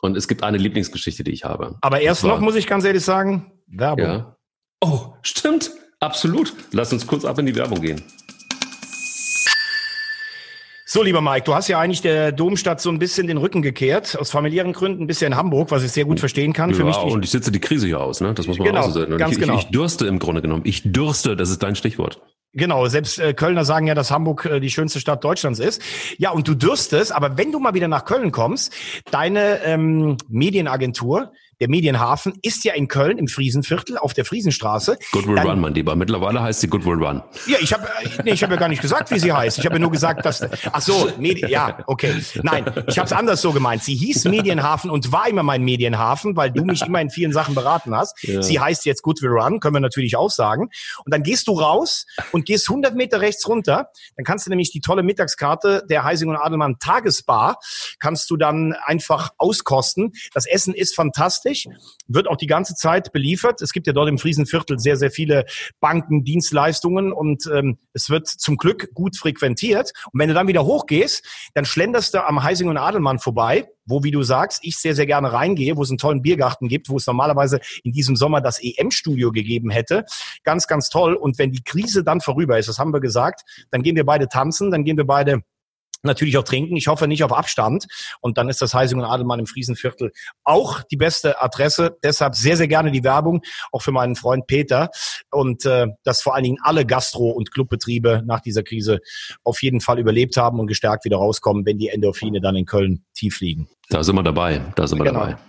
Und 0.00 0.16
es 0.16 0.28
gibt 0.28 0.42
eine 0.42 0.58
Lieblingsgeschichte, 0.58 1.24
die 1.24 1.32
ich 1.32 1.44
habe. 1.44 1.76
Aber 1.80 2.00
erst 2.00 2.24
noch, 2.24 2.40
muss 2.40 2.54
ich 2.54 2.66
ganz 2.66 2.84
ehrlich 2.84 3.04
sagen, 3.04 3.52
Werbung. 3.66 4.04
Ja. 4.04 4.36
Oh, 4.80 5.14
stimmt. 5.22 5.72
Absolut. 6.00 6.52
Lass 6.72 6.92
uns 6.92 7.06
kurz 7.06 7.24
ab 7.24 7.38
in 7.38 7.46
die 7.46 7.56
Werbung 7.56 7.80
gehen. 7.80 8.02
So, 10.90 11.02
lieber 11.02 11.20
Mike, 11.20 11.44
du 11.44 11.54
hast 11.54 11.68
ja 11.68 11.78
eigentlich 11.78 12.00
der 12.00 12.32
Domstadt 12.32 12.80
so 12.80 12.88
ein 12.88 12.98
bisschen 12.98 13.26
den 13.26 13.36
Rücken 13.36 13.60
gekehrt, 13.60 14.16
aus 14.18 14.30
familiären 14.30 14.72
Gründen, 14.72 15.02
ein 15.02 15.06
bisschen 15.06 15.32
in 15.32 15.36
Hamburg, 15.36 15.70
was 15.70 15.82
ich 15.82 15.92
sehr 15.92 16.06
gut 16.06 16.18
verstehen 16.18 16.54
kann. 16.54 16.70
Ja, 16.70 16.76
Für 16.76 16.84
mich 16.84 16.96
und 16.96 17.22
ich 17.22 17.30
sitze 17.30 17.52
die 17.52 17.60
Krise 17.60 17.86
hier 17.86 18.00
aus, 18.00 18.22
ne? 18.22 18.32
Das 18.32 18.46
muss 18.46 18.56
man 18.58 18.68
genau, 18.68 18.80
auch 18.80 18.86
so 18.86 19.00
sagen. 19.00 19.18
Ganz 19.18 19.34
ich, 19.34 19.38
genau. 19.38 19.56
Ich, 19.56 19.64
ich 19.64 19.70
dürste 19.70 20.06
im 20.06 20.18
Grunde 20.18 20.40
genommen. 20.40 20.62
Ich 20.64 20.90
dürste, 20.90 21.36
das 21.36 21.50
ist 21.50 21.62
dein 21.62 21.76
Stichwort. 21.76 22.22
Genau, 22.54 22.86
selbst 22.86 23.18
äh, 23.18 23.34
Kölner 23.34 23.64
sagen 23.64 23.86
ja, 23.86 23.94
dass 23.94 24.10
Hamburg 24.10 24.46
äh, 24.46 24.58
die 24.58 24.70
schönste 24.70 25.00
Stadt 25.00 25.22
Deutschlands 25.22 25.58
ist. 25.58 25.82
Ja, 26.16 26.30
und 26.30 26.48
du 26.48 26.54
dürstest, 26.54 27.12
aber 27.12 27.36
wenn 27.36 27.52
du 27.52 27.60
mal 27.60 27.74
wieder 27.74 27.88
nach 27.88 28.06
Köln 28.06 28.32
kommst, 28.32 28.72
deine 29.10 29.62
ähm, 29.64 30.16
Medienagentur, 30.28 31.32
der 31.60 31.68
Medienhafen 31.68 32.34
ist 32.42 32.64
ja 32.64 32.74
in 32.74 32.88
Köln 32.88 33.18
im 33.18 33.26
Friesenviertel 33.26 33.98
auf 33.98 34.14
der 34.14 34.24
Friesenstraße. 34.24 34.98
Goodwill 35.12 35.36
Dann, 35.36 35.46
Run, 35.46 35.60
mein 35.60 35.74
Lieber. 35.74 35.96
Mittlerweile 35.96 36.40
heißt 36.40 36.60
sie 36.60 36.68
Goodwill 36.68 37.02
Run. 37.04 37.22
Ja, 37.46 37.58
ich 37.60 37.72
habe 37.72 37.88
nee, 38.24 38.32
ich 38.32 38.42
hab 38.42 38.50
ja 38.50 38.56
gar 38.56 38.68
nicht 38.68 38.82
gesagt, 38.82 39.10
wie 39.10 39.18
sie 39.18 39.32
heißt. 39.32 39.58
Ich 39.58 39.64
habe 39.64 39.76
ja 39.76 39.80
nur 39.80 39.90
gesagt, 39.90 40.24
dass 40.24 40.42
ach 40.72 40.80
so, 40.80 41.10
Medi 41.18 41.46
ja, 41.48 41.78
okay. 41.86 42.14
Nein, 42.42 42.64
ich 42.86 42.98
habe 42.98 43.06
es 43.06 43.12
anders 43.12 43.40
so 43.40 43.52
gemeint. 43.52 43.82
Sie 43.82 43.94
hieß 43.94 44.24
Medienhafen 44.26 44.90
und 44.90 45.10
war 45.10 45.28
immer 45.28 45.42
mein 45.42 45.62
Medienhafen, 45.62 46.36
weil 46.36 46.52
du 46.52 46.64
mich 46.64 46.82
immer 46.82 47.00
in 47.00 47.10
vielen 47.10 47.32
Sachen 47.32 47.54
beraten 47.54 47.94
hast. 47.94 48.22
Ja. 48.22 48.42
Sie 48.42 48.60
heißt 48.60 48.84
jetzt 48.86 49.02
Goodwill 49.02 49.30
Run, 49.30 49.60
können 49.60 49.74
wir 49.74 49.80
natürlich 49.80 50.16
auch 50.16 50.30
sagen. 50.30 50.70
Und 51.04 51.12
dann 51.12 51.22
gehst 51.22 51.48
du 51.48 51.52
raus 51.52 52.06
und 52.32 52.44
gehst 52.44 52.68
100 52.68 52.94
Meter 52.94 53.20
rechts 53.20 53.48
runter. 53.48 53.90
Dann 54.16 54.24
kannst 54.24 54.46
du 54.46 54.50
nämlich 54.50 54.70
die 54.70 54.80
tolle 54.80 55.02
Mittagskarte 55.02 55.84
der 55.88 56.04
Heising 56.04 56.28
und 56.28 56.36
Adelmann 56.36 56.78
Tagesbar 56.78 57.58
kannst 57.98 58.30
du 58.30 58.36
dann 58.36 58.74
einfach 58.84 59.30
auskosten. 59.38 60.12
Das 60.34 60.46
Essen 60.46 60.74
ist 60.74 60.94
fantastisch 60.94 61.47
fertig, 61.48 61.68
wird 62.06 62.28
auch 62.28 62.36
die 62.36 62.46
ganze 62.46 62.74
Zeit 62.74 63.12
beliefert. 63.12 63.62
Es 63.62 63.72
gibt 63.72 63.86
ja 63.86 63.92
dort 63.92 64.08
im 64.08 64.18
Friesenviertel 64.18 64.78
sehr, 64.78 64.96
sehr 64.96 65.10
viele 65.10 65.44
Banken, 65.80 66.24
Dienstleistungen 66.24 67.12
und 67.12 67.48
ähm, 67.52 67.78
es 67.92 68.10
wird 68.10 68.26
zum 68.26 68.56
Glück 68.56 68.92
gut 68.94 69.16
frequentiert. 69.16 69.92
Und 70.12 70.20
wenn 70.20 70.28
du 70.28 70.34
dann 70.34 70.48
wieder 70.48 70.64
hochgehst, 70.64 71.50
dann 71.54 71.64
schlenderst 71.64 72.14
du 72.14 72.26
am 72.26 72.42
Heising 72.42 72.68
und 72.68 72.76
Adelmann 72.76 73.18
vorbei, 73.18 73.68
wo, 73.86 74.04
wie 74.04 74.10
du 74.10 74.22
sagst, 74.22 74.60
ich 74.62 74.76
sehr, 74.76 74.94
sehr 74.94 75.06
gerne 75.06 75.32
reingehe, 75.32 75.76
wo 75.76 75.82
es 75.82 75.90
einen 75.90 75.98
tollen 75.98 76.22
Biergarten 76.22 76.68
gibt, 76.68 76.88
wo 76.88 76.96
es 76.96 77.06
normalerweise 77.06 77.60
in 77.84 77.92
diesem 77.92 78.16
Sommer 78.16 78.40
das 78.40 78.62
EM-Studio 78.62 79.32
gegeben 79.32 79.70
hätte. 79.70 80.04
Ganz, 80.44 80.66
ganz 80.66 80.88
toll. 80.88 81.14
Und 81.14 81.38
wenn 81.38 81.52
die 81.52 81.62
Krise 81.62 82.04
dann 82.04 82.20
vorüber 82.20 82.58
ist, 82.58 82.68
das 82.68 82.78
haben 82.78 82.92
wir 82.92 83.00
gesagt, 83.00 83.42
dann 83.70 83.82
gehen 83.82 83.96
wir 83.96 84.04
beide 84.04 84.28
tanzen, 84.28 84.70
dann 84.70 84.84
gehen 84.84 84.96
wir 84.96 85.06
beide 85.06 85.42
natürlich 86.02 86.36
auch 86.38 86.44
trinken. 86.44 86.76
Ich 86.76 86.88
hoffe 86.88 87.08
nicht 87.08 87.24
auf 87.24 87.32
Abstand. 87.32 87.86
Und 88.20 88.38
dann 88.38 88.48
ist 88.48 88.62
das 88.62 88.74
Heising 88.74 88.98
und 88.98 89.04
Adelmann 89.04 89.40
im 89.40 89.46
Friesenviertel 89.46 90.12
auch 90.44 90.82
die 90.82 90.96
beste 90.96 91.40
Adresse. 91.40 91.96
Deshalb 92.02 92.34
sehr, 92.34 92.56
sehr 92.56 92.68
gerne 92.68 92.90
die 92.90 93.04
Werbung, 93.04 93.42
auch 93.72 93.82
für 93.82 93.92
meinen 93.92 94.16
Freund 94.16 94.46
Peter. 94.46 94.90
Und 95.30 95.64
äh, 95.64 95.86
dass 96.04 96.22
vor 96.22 96.34
allen 96.34 96.44
Dingen 96.44 96.58
alle 96.62 96.86
Gastro- 96.86 97.30
und 97.30 97.52
Clubbetriebe 97.52 98.22
nach 98.24 98.40
dieser 98.40 98.62
Krise 98.62 98.98
auf 99.44 99.62
jeden 99.62 99.80
Fall 99.80 99.98
überlebt 99.98 100.36
haben 100.36 100.60
und 100.60 100.66
gestärkt 100.66 101.04
wieder 101.04 101.16
rauskommen, 101.16 101.66
wenn 101.66 101.78
die 101.78 101.88
Endorphine 101.88 102.40
dann 102.40 102.56
in 102.56 102.66
Köln 102.66 103.04
tief 103.14 103.40
liegen. 103.40 103.68
Da 103.90 104.02
sind 104.02 104.14
wir 104.16 104.22
dabei. 104.22 104.60
Da 104.76 104.86
sind 104.86 104.98
wir 104.98 105.06
genau. 105.06 105.20
dabei. 105.20 105.47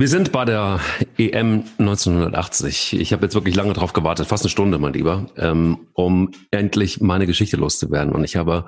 Wir 0.00 0.08
sind 0.08 0.32
bei 0.32 0.46
der 0.46 0.80
EM 1.18 1.64
1980. 1.76 2.98
Ich 2.98 3.12
habe 3.12 3.26
jetzt 3.26 3.34
wirklich 3.34 3.54
lange 3.54 3.74
drauf 3.74 3.92
gewartet, 3.92 4.26
fast 4.26 4.44
eine 4.44 4.50
Stunde, 4.50 4.78
mein 4.78 4.94
Lieber, 4.94 5.26
ähm, 5.36 5.88
um 5.92 6.30
endlich 6.50 7.02
meine 7.02 7.26
Geschichte 7.26 7.58
loszuwerden. 7.58 8.14
Und 8.14 8.24
ich 8.24 8.36
habe 8.36 8.64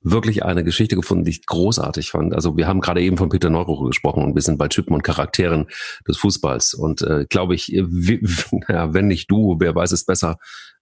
wirklich 0.00 0.44
eine 0.44 0.62
Geschichte 0.62 0.94
gefunden, 0.94 1.24
die 1.24 1.32
ich 1.32 1.44
großartig 1.44 2.12
fand. 2.12 2.36
Also 2.36 2.56
wir 2.56 2.68
haben 2.68 2.80
gerade 2.80 3.02
eben 3.02 3.16
von 3.16 3.30
Peter 3.30 3.50
Neururer 3.50 3.88
gesprochen 3.88 4.22
und 4.22 4.36
wir 4.36 4.42
sind 4.42 4.58
bei 4.58 4.68
Typen 4.68 4.94
und 4.94 5.02
Charakteren 5.02 5.66
des 6.06 6.18
Fußballs. 6.18 6.74
Und 6.74 7.02
äh, 7.02 7.26
glaube 7.28 7.56
ich, 7.56 7.66
wie, 7.72 8.20
ja, 8.68 8.94
wenn 8.94 9.08
nicht 9.08 9.28
du, 9.28 9.56
wer 9.58 9.74
weiß 9.74 9.90
es 9.90 10.04
besser, 10.04 10.36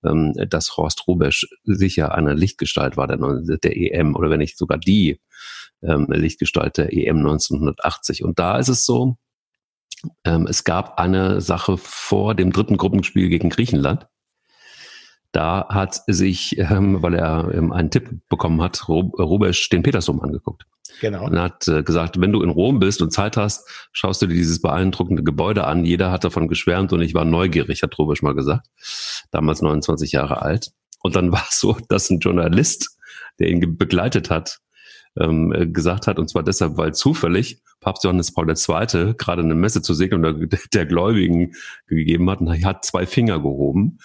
ähm, 0.04 0.34
dass 0.50 0.76
Horst 0.76 1.08
Rubesch 1.08 1.48
sicher 1.64 2.14
eine 2.14 2.34
Lichtgestalt 2.34 2.98
war 2.98 3.06
der, 3.06 3.16
der 3.16 3.74
EM 3.74 4.16
oder 4.16 4.28
wenn 4.28 4.40
nicht 4.40 4.58
sogar 4.58 4.76
die 4.76 5.18
ähm, 5.82 6.08
Lichtgestalt 6.10 6.76
der 6.76 6.92
EM 6.92 7.20
1980. 7.20 8.22
Und 8.22 8.38
da 8.38 8.58
ist 8.58 8.68
es 8.68 8.84
so, 8.84 9.16
es 10.22 10.64
gab 10.64 10.98
eine 10.98 11.40
Sache 11.40 11.76
vor 11.76 12.34
dem 12.34 12.52
dritten 12.52 12.76
Gruppenspiel 12.76 13.28
gegen 13.28 13.50
Griechenland. 13.50 14.06
Da 15.32 15.66
hat 15.68 16.02
sich, 16.06 16.58
ähm, 16.58 17.02
weil 17.02 17.14
er 17.14 17.52
ähm, 17.52 17.70
einen 17.72 17.90
Tipp 17.90 18.08
bekommen 18.28 18.62
hat, 18.62 18.88
Rubesch 18.88 19.68
den 19.68 19.82
Petersdom 19.82 20.20
angeguckt. 20.20 20.64
Genau. 21.00 21.26
Und 21.26 21.38
hat 21.38 21.68
äh, 21.68 21.82
gesagt, 21.82 22.20
wenn 22.20 22.32
du 22.32 22.42
in 22.42 22.50
Rom 22.50 22.78
bist 22.78 23.02
und 23.02 23.12
Zeit 23.12 23.36
hast, 23.36 23.68
schaust 23.92 24.22
du 24.22 24.26
dir 24.26 24.34
dieses 24.34 24.62
beeindruckende 24.62 25.22
Gebäude 25.22 25.64
an. 25.64 25.84
Jeder 25.84 26.10
hat 26.10 26.24
davon 26.24 26.48
geschwärmt 26.48 26.92
und 26.92 27.02
ich 27.02 27.14
war 27.14 27.24
neugierig, 27.24 27.82
hat 27.82 27.98
Rubesch 27.98 28.22
mal 28.22 28.34
gesagt. 28.34 28.68
Damals 29.30 29.60
29 29.60 30.12
Jahre 30.12 30.42
alt. 30.42 30.72
Und 31.02 31.14
dann 31.14 31.30
war 31.32 31.44
es 31.48 31.60
so, 31.60 31.76
dass 31.88 32.10
ein 32.10 32.20
Journalist, 32.20 32.96
der 33.38 33.48
ihn 33.48 33.76
begleitet 33.76 34.30
hat, 34.30 34.58
ähm, 35.18 35.52
äh, 35.52 35.66
gesagt 35.66 36.06
hat, 36.06 36.18
und 36.18 36.28
zwar 36.28 36.42
deshalb, 36.42 36.76
weil 36.76 36.94
zufällig 36.94 37.62
Papst 37.80 38.04
Johannes 38.04 38.32
Paul 38.32 38.48
II. 38.48 39.14
gerade 39.14 39.42
eine 39.42 39.54
Messe 39.54 39.82
zu 39.82 39.94
Segeln 39.94 40.22
der, 40.22 40.32
der 40.72 40.86
Gläubigen 40.86 41.52
gegeben 41.86 42.28
hat 42.30 42.40
und 42.40 42.48
er 42.48 42.62
hat 42.62 42.84
zwei 42.84 43.06
Finger 43.06 43.38
gehoben. 43.38 43.98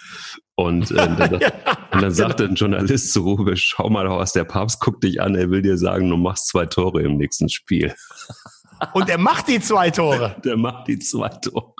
Und, 0.56 0.90
äh, 0.92 0.94
dann, 0.94 1.18
ja, 1.40 1.50
und 1.92 2.02
dann 2.02 2.12
sagte 2.12 2.44
ein 2.44 2.54
Journalist 2.54 3.12
zu 3.12 3.22
Rube, 3.22 3.56
schau 3.56 3.90
mal, 3.90 4.08
was 4.08 4.32
der 4.32 4.44
Papst 4.44 4.80
guckt 4.80 5.02
dich 5.02 5.20
an, 5.20 5.34
er 5.34 5.50
will 5.50 5.62
dir 5.62 5.76
sagen, 5.76 6.08
du 6.08 6.16
machst 6.16 6.48
zwei 6.48 6.66
Tore 6.66 7.02
im 7.02 7.16
nächsten 7.16 7.48
Spiel. 7.48 7.94
Und 8.92 9.08
er 9.08 9.18
macht 9.18 9.48
die 9.48 9.60
zwei 9.60 9.90
Tore. 9.90 10.36
Der 10.44 10.56
macht 10.56 10.88
die 10.88 10.98
zwei 10.98 11.28
Tore. 11.28 11.74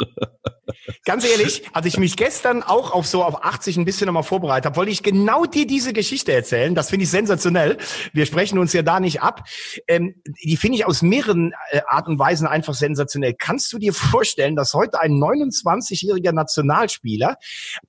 Ganz 1.04 1.24
ehrlich, 1.24 1.62
als 1.72 1.86
ich 1.86 1.98
mich 1.98 2.16
gestern 2.16 2.62
auch 2.62 2.92
auf 2.92 3.06
so 3.06 3.22
auf 3.22 3.44
80 3.44 3.76
ein 3.76 3.84
bisschen 3.84 4.06
nochmal 4.06 4.22
vorbereitet 4.22 4.66
habe, 4.66 4.76
wollte 4.76 4.90
ich 4.90 5.02
genau 5.02 5.44
dir 5.44 5.66
diese 5.66 5.92
Geschichte 5.92 6.32
erzählen. 6.32 6.74
Das 6.74 6.90
finde 6.90 7.04
ich 7.04 7.10
sensationell. 7.10 7.78
Wir 8.12 8.26
sprechen 8.26 8.58
uns 8.58 8.72
ja 8.72 8.82
da 8.82 9.00
nicht 9.00 9.22
ab. 9.22 9.46
Ähm, 9.88 10.14
die 10.42 10.56
finde 10.56 10.78
ich 10.78 10.86
aus 10.86 11.02
mehreren 11.02 11.52
äh, 11.70 11.80
Art 11.86 12.08
und 12.08 12.18
Weisen 12.18 12.46
einfach 12.46 12.74
sensationell. 12.74 13.34
Kannst 13.38 13.72
du 13.72 13.78
dir 13.78 13.92
vorstellen, 13.92 14.56
dass 14.56 14.74
heute 14.74 15.00
ein 15.00 15.12
29-jähriger 15.12 16.32
Nationalspieler 16.32 17.36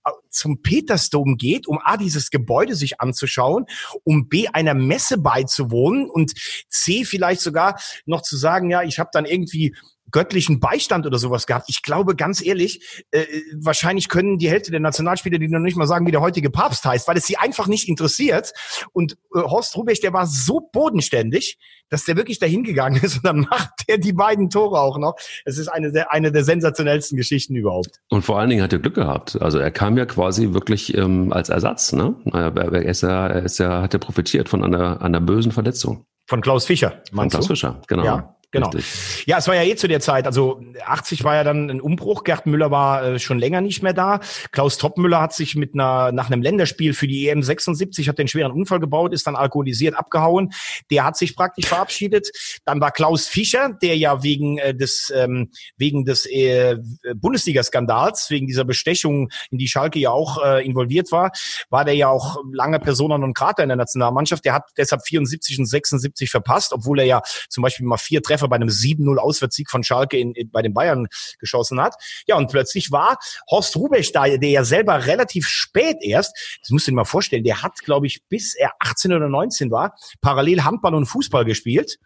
äh, 0.06 0.12
zum 0.30 0.62
Petersdom 0.62 1.38
geht, 1.38 1.68
um 1.68 1.80
A, 1.84 1.98
dieses 1.98 2.30
Gebäude 2.30 2.76
sich 2.76 3.02
anzuschauen, 3.02 3.66
um 4.04 4.28
B, 4.28 4.48
einer 4.48 4.74
Messe 4.74 5.18
beizuwohnen 5.18 6.10
und 6.10 6.34
C, 6.70 7.06
vielleicht 7.06 7.42
sogar 7.42 7.80
noch 8.06 8.22
zu 8.22 8.38
sagen, 8.38 8.70
ja, 8.70 8.84
ich 8.84 9.00
habe 9.00 9.10
dann 9.14 9.26
irgendwie 9.26 9.76
göttlichen 10.16 10.62
Beistand 10.62 11.06
oder 11.06 11.20
sowas 11.20 11.46
gehabt. 11.46 11.66
Ich 11.68 11.82
glaube 11.84 12.16
ganz 12.16 12.42
ehrlich, 12.42 13.04
äh, 13.12 13.26
wahrscheinlich 13.54 14.08
können 14.08 14.38
die 14.38 14.50
Hälfte 14.50 14.72
der 14.72 14.80
Nationalspieler, 14.80 15.40
die 15.40 15.50
noch 15.50 15.60
nicht 15.60 15.76
mal 15.76 15.88
sagen, 15.88 16.08
wie 16.08 16.12
der 16.12 16.22
heutige 16.22 16.50
Papst 16.50 16.86
heißt, 16.86 17.06
weil 17.10 17.18
es 17.18 17.28
sie 17.28 17.36
einfach 17.36 17.68
nicht 17.68 17.90
interessiert. 17.90 18.54
Und 18.94 19.18
äh, 19.36 19.42
Horst 19.42 19.76
Rubech, 19.76 20.00
der 20.00 20.14
war 20.14 20.26
so 20.26 20.62
bodenständig, 20.72 21.58
dass 21.90 22.06
der 22.06 22.16
wirklich 22.16 22.40
dahin 22.40 22.64
gegangen 22.64 22.96
ist 23.04 23.18
und 23.18 23.26
dann 23.26 23.42
macht 23.42 23.74
er 23.88 23.98
die 23.98 24.14
beiden 24.14 24.50
Tore 24.50 24.80
auch 24.80 24.98
noch. 24.98 25.18
Es 25.44 25.58
ist 25.58 25.68
eine 25.68 25.92
der, 25.92 26.14
eine 26.14 26.32
der 26.32 26.46
sensationellsten 26.46 27.18
Geschichten 27.18 27.54
überhaupt. 27.54 28.00
Und 28.10 28.22
vor 28.22 28.40
allen 28.40 28.50
Dingen 28.50 28.64
hat 28.64 28.72
er 28.72 28.80
Glück 28.80 28.96
gehabt. 28.96 29.42
Also 29.42 29.60
er 29.60 29.72
kam 29.72 29.98
ja 29.98 30.06
quasi 30.06 30.54
wirklich 30.54 30.98
ähm, 30.98 31.34
als 31.34 31.50
Ersatz. 31.50 31.92
Ne? 31.92 32.16
Er, 32.32 32.56
ist 32.86 33.02
ja, 33.02 33.28
er 33.28 33.44
ist 33.44 33.58
ja, 33.58 33.82
hat 33.82 33.92
ja 33.92 34.00
profitiert 34.00 34.48
von 34.48 34.64
einer, 34.64 35.02
einer 35.02 35.20
bösen 35.20 35.52
Verletzung. 35.52 36.06
Von 36.26 36.40
Klaus 36.40 36.66
Fischer. 36.66 37.04
Von 37.14 37.28
Klaus 37.28 37.48
du? 37.48 37.54
Fischer, 37.54 37.82
genau. 37.88 38.06
Ja. 38.06 38.36
Genau. 38.56 38.70
Richtig. 38.70 39.26
Ja, 39.28 39.38
es 39.38 39.48
war 39.48 39.56
ja 39.56 39.64
eh 39.64 39.76
zu 39.76 39.88
der 39.88 40.00
Zeit. 40.00 40.28
Also 40.28 40.62
80 40.86 41.24
war 41.26 41.36
ja 41.36 41.44
dann 41.44 41.70
ein 41.70 41.82
Umbruch. 41.82 42.24
Gerd 42.24 42.46
Müller 42.46 42.72
war 42.72 43.04
äh, 43.04 43.20
schon 43.20 43.38
länger 43.38 43.60
nicht 43.60 43.84
mehr 43.84 43.92
da. 43.92 44.22
Klaus 44.52 44.78
Toppmüller 44.78 45.20
hat 45.20 45.34
sich 45.34 45.56
mit 45.56 45.74
einer 45.74 46.14
nach 46.14 46.30
einem 46.30 46.42
Länderspiel 46.42 46.94
für 46.94 47.08
die 47.08 47.28
EM 47.28 47.44
76 47.44 48.08
hat 48.08 48.18
den 48.18 48.30
schweren 48.30 48.54
Unfall 48.54 48.80
gebaut, 48.80 49.14
ist 49.14 49.28
dann 49.28 49.36
alkoholisiert 49.36 49.98
abgehauen. 49.98 50.54
Der 50.90 51.04
hat 51.04 51.18
sich 51.18 51.36
praktisch 51.36 51.66
verabschiedet. 51.68 52.32
Dann 52.64 52.80
war 52.80 52.92
Klaus 52.92 53.28
Fischer, 53.28 53.72
der 53.82 53.98
ja 53.98 54.24
wegen 54.24 54.58
äh, 54.58 54.74
des 54.74 55.12
ähm, 55.14 55.52
wegen 55.76 56.06
des 56.06 56.26
äh, 56.26 56.78
Bundesliga-Skandals, 57.16 58.30
wegen 58.30 58.48
dieser 58.48 58.64
Bestechung, 58.64 59.30
in 59.52 59.58
die 59.58 59.68
Schalke 59.68 60.00
ja 60.00 60.12
auch 60.12 60.42
äh, 60.44 60.66
involviert 60.66 61.12
war, 61.12 61.32
war 61.70 61.84
der 61.84 61.96
ja 61.96 62.08
auch 62.08 62.38
lange 62.54 62.80
Persona 62.80 63.18
non 63.18 63.34
grata 63.34 63.64
in 63.64 63.70
der 63.70 63.76
Nationalmannschaft. 63.76 64.46
Der 64.46 64.54
hat 64.54 64.64
deshalb 64.78 65.06
74 65.06 65.60
und 65.60 65.66
76 65.66 66.32
verpasst, 66.32 66.72
obwohl 66.72 67.00
er 67.00 67.06
ja 67.06 67.22
zum 67.50 67.62
Beispiel 67.62 67.86
mal 67.86 67.98
vier 67.98 68.22
Treffer 68.22 68.45
bei 68.48 68.56
einem 68.56 68.70
7-0 68.70 69.18
Auswärtssieg 69.18 69.70
von 69.70 69.84
Schalke 69.84 70.18
in, 70.18 70.34
in, 70.34 70.52
bei 70.52 70.62
den 70.62 70.74
Bayern 70.74 71.08
geschossen 71.40 71.82
hat. 71.82 71.96
Ja, 72.28 72.36
und 72.36 72.50
plötzlich 72.52 72.92
war 72.92 73.18
Horst 73.50 73.76
Rubesch 73.76 74.12
da, 74.12 74.28
der 74.28 74.50
ja 74.50 74.64
selber 74.64 75.06
relativ 75.06 75.48
spät 75.48 75.98
erst, 76.02 76.36
das 76.62 76.70
musst 76.70 76.88
du 76.88 76.92
dir 76.92 76.96
mal 76.96 77.06
vorstellen, 77.06 77.44
der 77.44 77.62
hat, 77.62 77.80
glaube 77.80 78.08
ich, 78.08 78.24
bis 78.30 78.56
er 78.56 78.72
18 78.80 79.14
oder 79.14 79.30
19 79.30 79.72
war, 79.72 79.96
parallel 80.22 80.64
Handball 80.64 80.96
und 80.96 81.06
Fußball 81.06 81.46
gespielt. 81.46 81.98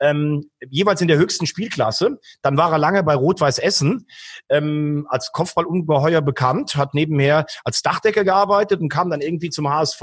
Ähm, 0.00 0.50
jeweils 0.70 1.00
in 1.00 1.08
der 1.08 1.18
höchsten 1.18 1.46
Spielklasse. 1.46 2.20
Dann 2.42 2.56
war 2.56 2.70
er 2.70 2.78
lange 2.78 3.02
bei 3.02 3.14
Rot-Weiß 3.14 3.58
Essen 3.58 4.06
ähm, 4.48 5.06
als 5.10 5.32
Kopfballungeheuer 5.32 6.20
bekannt, 6.20 6.76
hat 6.76 6.94
nebenher 6.94 7.46
als 7.64 7.82
Dachdecker 7.82 8.22
gearbeitet 8.22 8.80
und 8.80 8.90
kam 8.90 9.10
dann 9.10 9.20
irgendwie 9.20 9.50
zum 9.50 9.68
HSV 9.68 10.02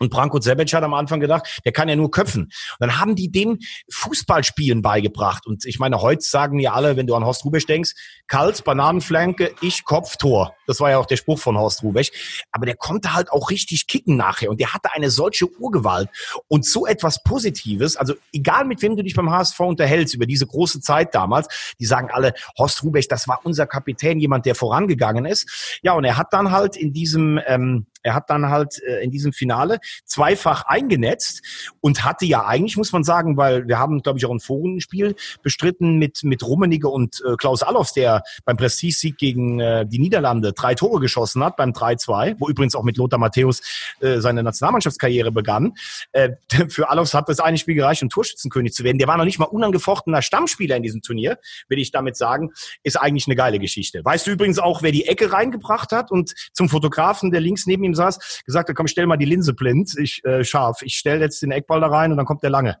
und 0.00 0.10
Branko 0.10 0.38
Zebec 0.38 0.72
hat 0.72 0.82
am 0.82 0.94
Anfang 0.94 1.20
gedacht, 1.20 1.60
der 1.64 1.72
kann 1.72 1.88
ja 1.88 1.94
nur 1.94 2.10
köpfen. 2.10 2.44
Und 2.44 2.52
dann 2.80 2.98
haben 2.98 3.14
die 3.14 3.30
dem 3.30 3.58
Fußballspielen 3.92 4.80
beigebracht. 4.80 5.46
Und 5.46 5.66
ich 5.66 5.78
meine, 5.78 6.00
heute 6.00 6.22
sagen 6.22 6.58
ja 6.58 6.72
alle, 6.72 6.96
wenn 6.96 7.06
du 7.06 7.14
an 7.14 7.24
Horst 7.24 7.44
Rubesch 7.44 7.66
denkst, 7.66 7.92
Kalt, 8.26 8.64
Bananenflanke, 8.64 9.54
ich 9.60 9.84
Kopf, 9.84 10.16
Tor. 10.16 10.54
Das 10.66 10.80
war 10.80 10.90
ja 10.90 10.98
auch 10.98 11.06
der 11.06 11.16
Spruch 11.16 11.38
von 11.38 11.58
Horst 11.58 11.82
Rubesch. 11.82 12.10
Aber 12.50 12.64
der 12.64 12.76
konnte 12.76 13.12
halt 13.12 13.30
auch 13.30 13.50
richtig 13.50 13.88
kicken 13.88 14.16
nachher. 14.16 14.50
Und 14.50 14.58
der 14.60 14.72
hatte 14.72 14.92
eine 14.92 15.10
solche 15.10 15.46
Urgewalt 15.58 16.08
und 16.48 16.64
so 16.64 16.86
etwas 16.86 17.22
Positives. 17.22 17.96
Also 17.96 18.14
egal 18.32 18.64
mit 18.64 18.80
wem 18.80 18.96
du 18.96 19.02
dich 19.02 19.14
beim 19.14 19.30
HSV 19.30 19.60
unterhältst 19.60 20.14
über 20.14 20.24
diese 20.24 20.46
große 20.46 20.80
Zeit 20.80 21.14
damals, 21.14 21.74
die 21.78 21.84
sagen 21.84 22.08
alle, 22.10 22.32
Horst 22.58 22.82
Rubesch, 22.82 23.08
das 23.08 23.28
war 23.28 23.40
unser 23.44 23.66
Kapitän, 23.66 24.18
jemand, 24.18 24.46
der 24.46 24.54
vorangegangen 24.54 25.26
ist. 25.26 25.78
Ja, 25.82 25.92
und 25.92 26.04
er 26.04 26.16
hat 26.16 26.32
dann 26.32 26.52
halt 26.52 26.76
in 26.76 26.94
diesem 26.94 27.38
ähm, 27.46 27.86
er 28.02 28.14
hat 28.14 28.30
dann 28.30 28.48
halt 28.48 28.80
äh, 28.82 29.02
in 29.02 29.10
diesem 29.10 29.32
Finale 29.32 29.78
zweifach 30.04 30.64
eingenetzt 30.66 31.42
und 31.80 32.04
hatte 32.04 32.26
ja 32.26 32.46
eigentlich, 32.46 32.76
muss 32.76 32.92
man 32.92 33.04
sagen, 33.04 33.36
weil 33.36 33.68
wir 33.68 33.78
haben, 33.78 34.02
glaube 34.02 34.18
ich, 34.18 34.26
auch 34.26 34.30
ein 34.30 34.40
Forenspiel 34.40 35.14
bestritten 35.42 35.98
mit, 35.98 36.22
mit 36.22 36.42
Rummenigge 36.42 36.88
und 36.88 37.22
äh, 37.26 37.36
Klaus 37.36 37.62
Allofs, 37.62 37.92
der 37.92 38.22
beim 38.44 38.56
Prestige-Sieg 38.56 39.18
gegen 39.18 39.60
äh, 39.60 39.86
die 39.86 39.98
Niederlande 39.98 40.52
drei 40.52 40.74
Tore 40.74 41.00
geschossen 41.00 41.44
hat, 41.44 41.56
beim 41.56 41.70
3-2, 41.70 42.36
wo 42.38 42.48
übrigens 42.48 42.74
auch 42.74 42.82
mit 42.82 42.96
Lothar 42.96 43.18
Matthäus 43.18 43.60
äh, 44.00 44.20
seine 44.20 44.42
Nationalmannschaftskarriere 44.42 45.32
begann. 45.32 45.74
Äh, 46.12 46.30
für 46.68 46.90
Allofs 46.90 47.14
hat 47.14 47.28
das 47.28 47.40
eine 47.40 47.58
Spiel 47.58 47.74
gereicht, 47.74 48.02
um 48.02 48.08
Torschützenkönig 48.08 48.72
zu 48.72 48.84
werden. 48.84 48.98
Der 48.98 49.08
war 49.08 49.16
noch 49.16 49.24
nicht 49.24 49.38
mal 49.38 49.46
unangefochtener 49.46 50.22
Stammspieler 50.22 50.76
in 50.76 50.82
diesem 50.82 51.02
Turnier, 51.02 51.38
will 51.68 51.78
ich 51.78 51.90
damit 51.90 52.16
sagen. 52.16 52.50
Ist 52.82 53.00
eigentlich 53.00 53.26
eine 53.26 53.36
geile 53.36 53.58
Geschichte. 53.58 54.04
Weißt 54.04 54.26
du 54.26 54.30
übrigens 54.30 54.58
auch, 54.58 54.82
wer 54.82 54.92
die 54.92 55.06
Ecke 55.06 55.32
reingebracht 55.32 55.92
hat 55.92 56.10
und 56.10 56.32
zum 56.52 56.68
Fotografen, 56.68 57.30
der 57.30 57.40
links 57.40 57.66
neben 57.66 57.84
ihm 57.84 57.89
ihm 57.90 57.94
saß, 57.94 58.42
gesagt 58.44 58.68
hat, 58.68 58.76
komm, 58.76 58.86
stell 58.86 59.06
mal 59.06 59.16
die 59.16 59.24
Linse 59.24 59.54
blind, 59.54 59.94
ich 59.98 60.24
äh, 60.24 60.44
scharf. 60.44 60.82
Ich 60.82 60.94
stell 60.94 61.20
jetzt 61.20 61.42
den 61.42 61.50
Eckball 61.50 61.80
da 61.80 61.88
rein 61.88 62.10
und 62.10 62.16
dann 62.16 62.26
kommt 62.26 62.42
der 62.42 62.50
lange. 62.50 62.76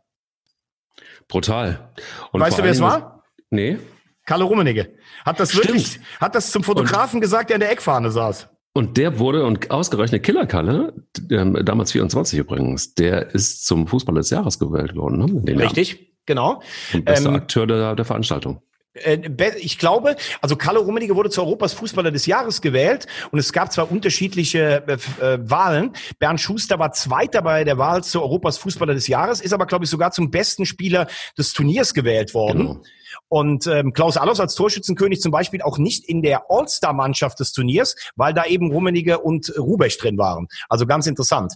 Brutal. 1.28 1.92
Und 2.32 2.40
weißt 2.40 2.58
du, 2.58 2.62
wer 2.62 2.72
es 2.72 2.80
war? 2.80 3.24
Nee. 3.50 3.78
Kalle 4.26 4.44
Rummenigge. 4.44 4.94
Hat 5.24 5.40
das 5.40 5.50
Stimmt. 5.50 5.66
wirklich, 5.66 6.00
hat 6.20 6.34
das 6.34 6.50
zum 6.50 6.62
Fotografen 6.62 7.16
und, 7.16 7.20
gesagt, 7.20 7.50
der 7.50 7.56
in 7.56 7.60
der 7.60 7.70
Eckfahne 7.72 8.10
saß. 8.10 8.48
Und 8.72 8.96
der 8.96 9.18
wurde, 9.18 9.44
und 9.44 9.70
ausgerechnet 9.70 10.22
Killer 10.22 10.46
Kalle, 10.46 10.94
damals 11.12 11.92
24 11.92 12.38
übrigens, 12.38 12.94
der 12.94 13.34
ist 13.34 13.66
zum 13.66 13.88
Fußballer 13.88 14.20
des 14.20 14.30
Jahres 14.30 14.58
gewählt 14.58 14.94
worden. 14.94 15.42
Ne? 15.44 15.58
Richtig, 15.58 15.92
Jahren. 15.92 16.06
genau. 16.26 16.62
Und 16.92 17.04
bester 17.04 17.30
ähm, 17.30 17.34
Akteur 17.34 17.66
der, 17.66 17.96
der 17.96 18.04
Veranstaltung. 18.04 18.62
Äh, 18.94 19.52
ich 19.58 19.78
glaube, 19.78 20.16
also 20.40 20.56
Kalle 20.56 20.80
Rummenigge 20.80 21.14
wurde 21.14 21.30
zu 21.30 21.40
Europas 21.42 21.72
Fußballer 21.74 22.10
des 22.10 22.26
Jahres 22.26 22.60
gewählt 22.60 23.06
und 23.30 23.38
es 23.38 23.52
gab 23.52 23.72
zwar 23.72 23.90
unterschiedliche 23.90 24.84
äh, 24.86 24.92
äh, 25.24 25.38
Wahlen. 25.48 25.92
Bernd 26.18 26.40
Schuster 26.40 26.78
war 26.78 26.92
Zweiter 26.92 27.42
bei 27.42 27.64
der 27.64 27.78
Wahl 27.78 28.02
zu 28.02 28.20
Europas 28.20 28.58
Fußballer 28.58 28.94
des 28.94 29.06
Jahres, 29.06 29.40
ist 29.40 29.52
aber, 29.52 29.66
glaube 29.66 29.84
ich, 29.84 29.90
sogar 29.90 30.10
zum 30.10 30.30
besten 30.30 30.66
Spieler 30.66 31.06
des 31.38 31.52
Turniers 31.52 31.94
gewählt 31.94 32.34
worden. 32.34 32.58
Genau. 32.58 32.82
Und 33.28 33.66
ähm, 33.66 33.92
Klaus 33.92 34.16
Allers 34.16 34.40
als 34.40 34.54
Torschützenkönig 34.54 35.20
zum 35.20 35.32
Beispiel 35.32 35.62
auch 35.62 35.78
nicht 35.78 36.08
in 36.08 36.22
der 36.22 36.44
All-Star-Mannschaft 36.48 37.40
des 37.40 37.52
Turniers, 37.52 37.96
weil 38.16 38.34
da 38.34 38.44
eben 38.44 38.70
Rummenigge 38.70 39.18
und 39.18 39.52
Rubesch 39.56 39.98
drin 39.98 40.18
waren. 40.18 40.46
Also 40.68 40.86
ganz 40.86 41.06
interessant. 41.06 41.54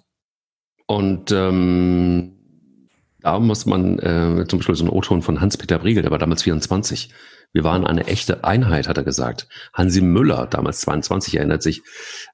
Und 0.87 1.32
ähm 1.32 2.43
da 3.25 3.41
muss 3.41 3.64
man 3.64 3.99
äh, 4.01 4.45
zum 4.47 4.59
Beispiel 4.59 4.75
so 4.75 4.85
ein 4.85 4.91
O-Ton 4.91 5.22
von 5.22 5.41
Hans-Peter 5.41 5.79
Briegel, 5.79 6.03
der 6.03 6.11
war 6.11 6.18
damals 6.18 6.43
24. 6.43 7.09
Wir 7.55 7.64
waren 7.64 7.87
eine 7.87 8.07
echte 8.07 8.45
Einheit, 8.45 8.87
hat 8.87 8.99
er 8.99 9.05
gesagt. 9.05 9.49
Hansi 9.72 10.03
Müller, 10.03 10.47
damals 10.47 10.83
22, 10.83 11.39
erinnert 11.39 11.62
sich, 11.62 11.83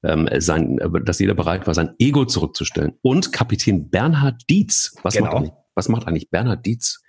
ähm, 0.03 0.29
sein, 0.39 0.81
dass 1.05 1.21
jeder 1.21 1.35
bereit 1.35 1.69
war, 1.69 1.75
sein 1.75 1.95
Ego 2.01 2.25
zurückzustellen. 2.25 2.95
Und 3.03 3.33
Kapitän 3.33 3.89
Bernhard 3.89 4.43
Dietz. 4.51 4.97
Was, 5.05 5.15
genau. 5.15 5.27
macht, 5.27 5.37
eigentlich, 5.37 5.53
was 5.77 5.89
macht 5.89 6.09
eigentlich 6.09 6.29
Bernhard 6.31 6.67
Dietz? 6.67 7.01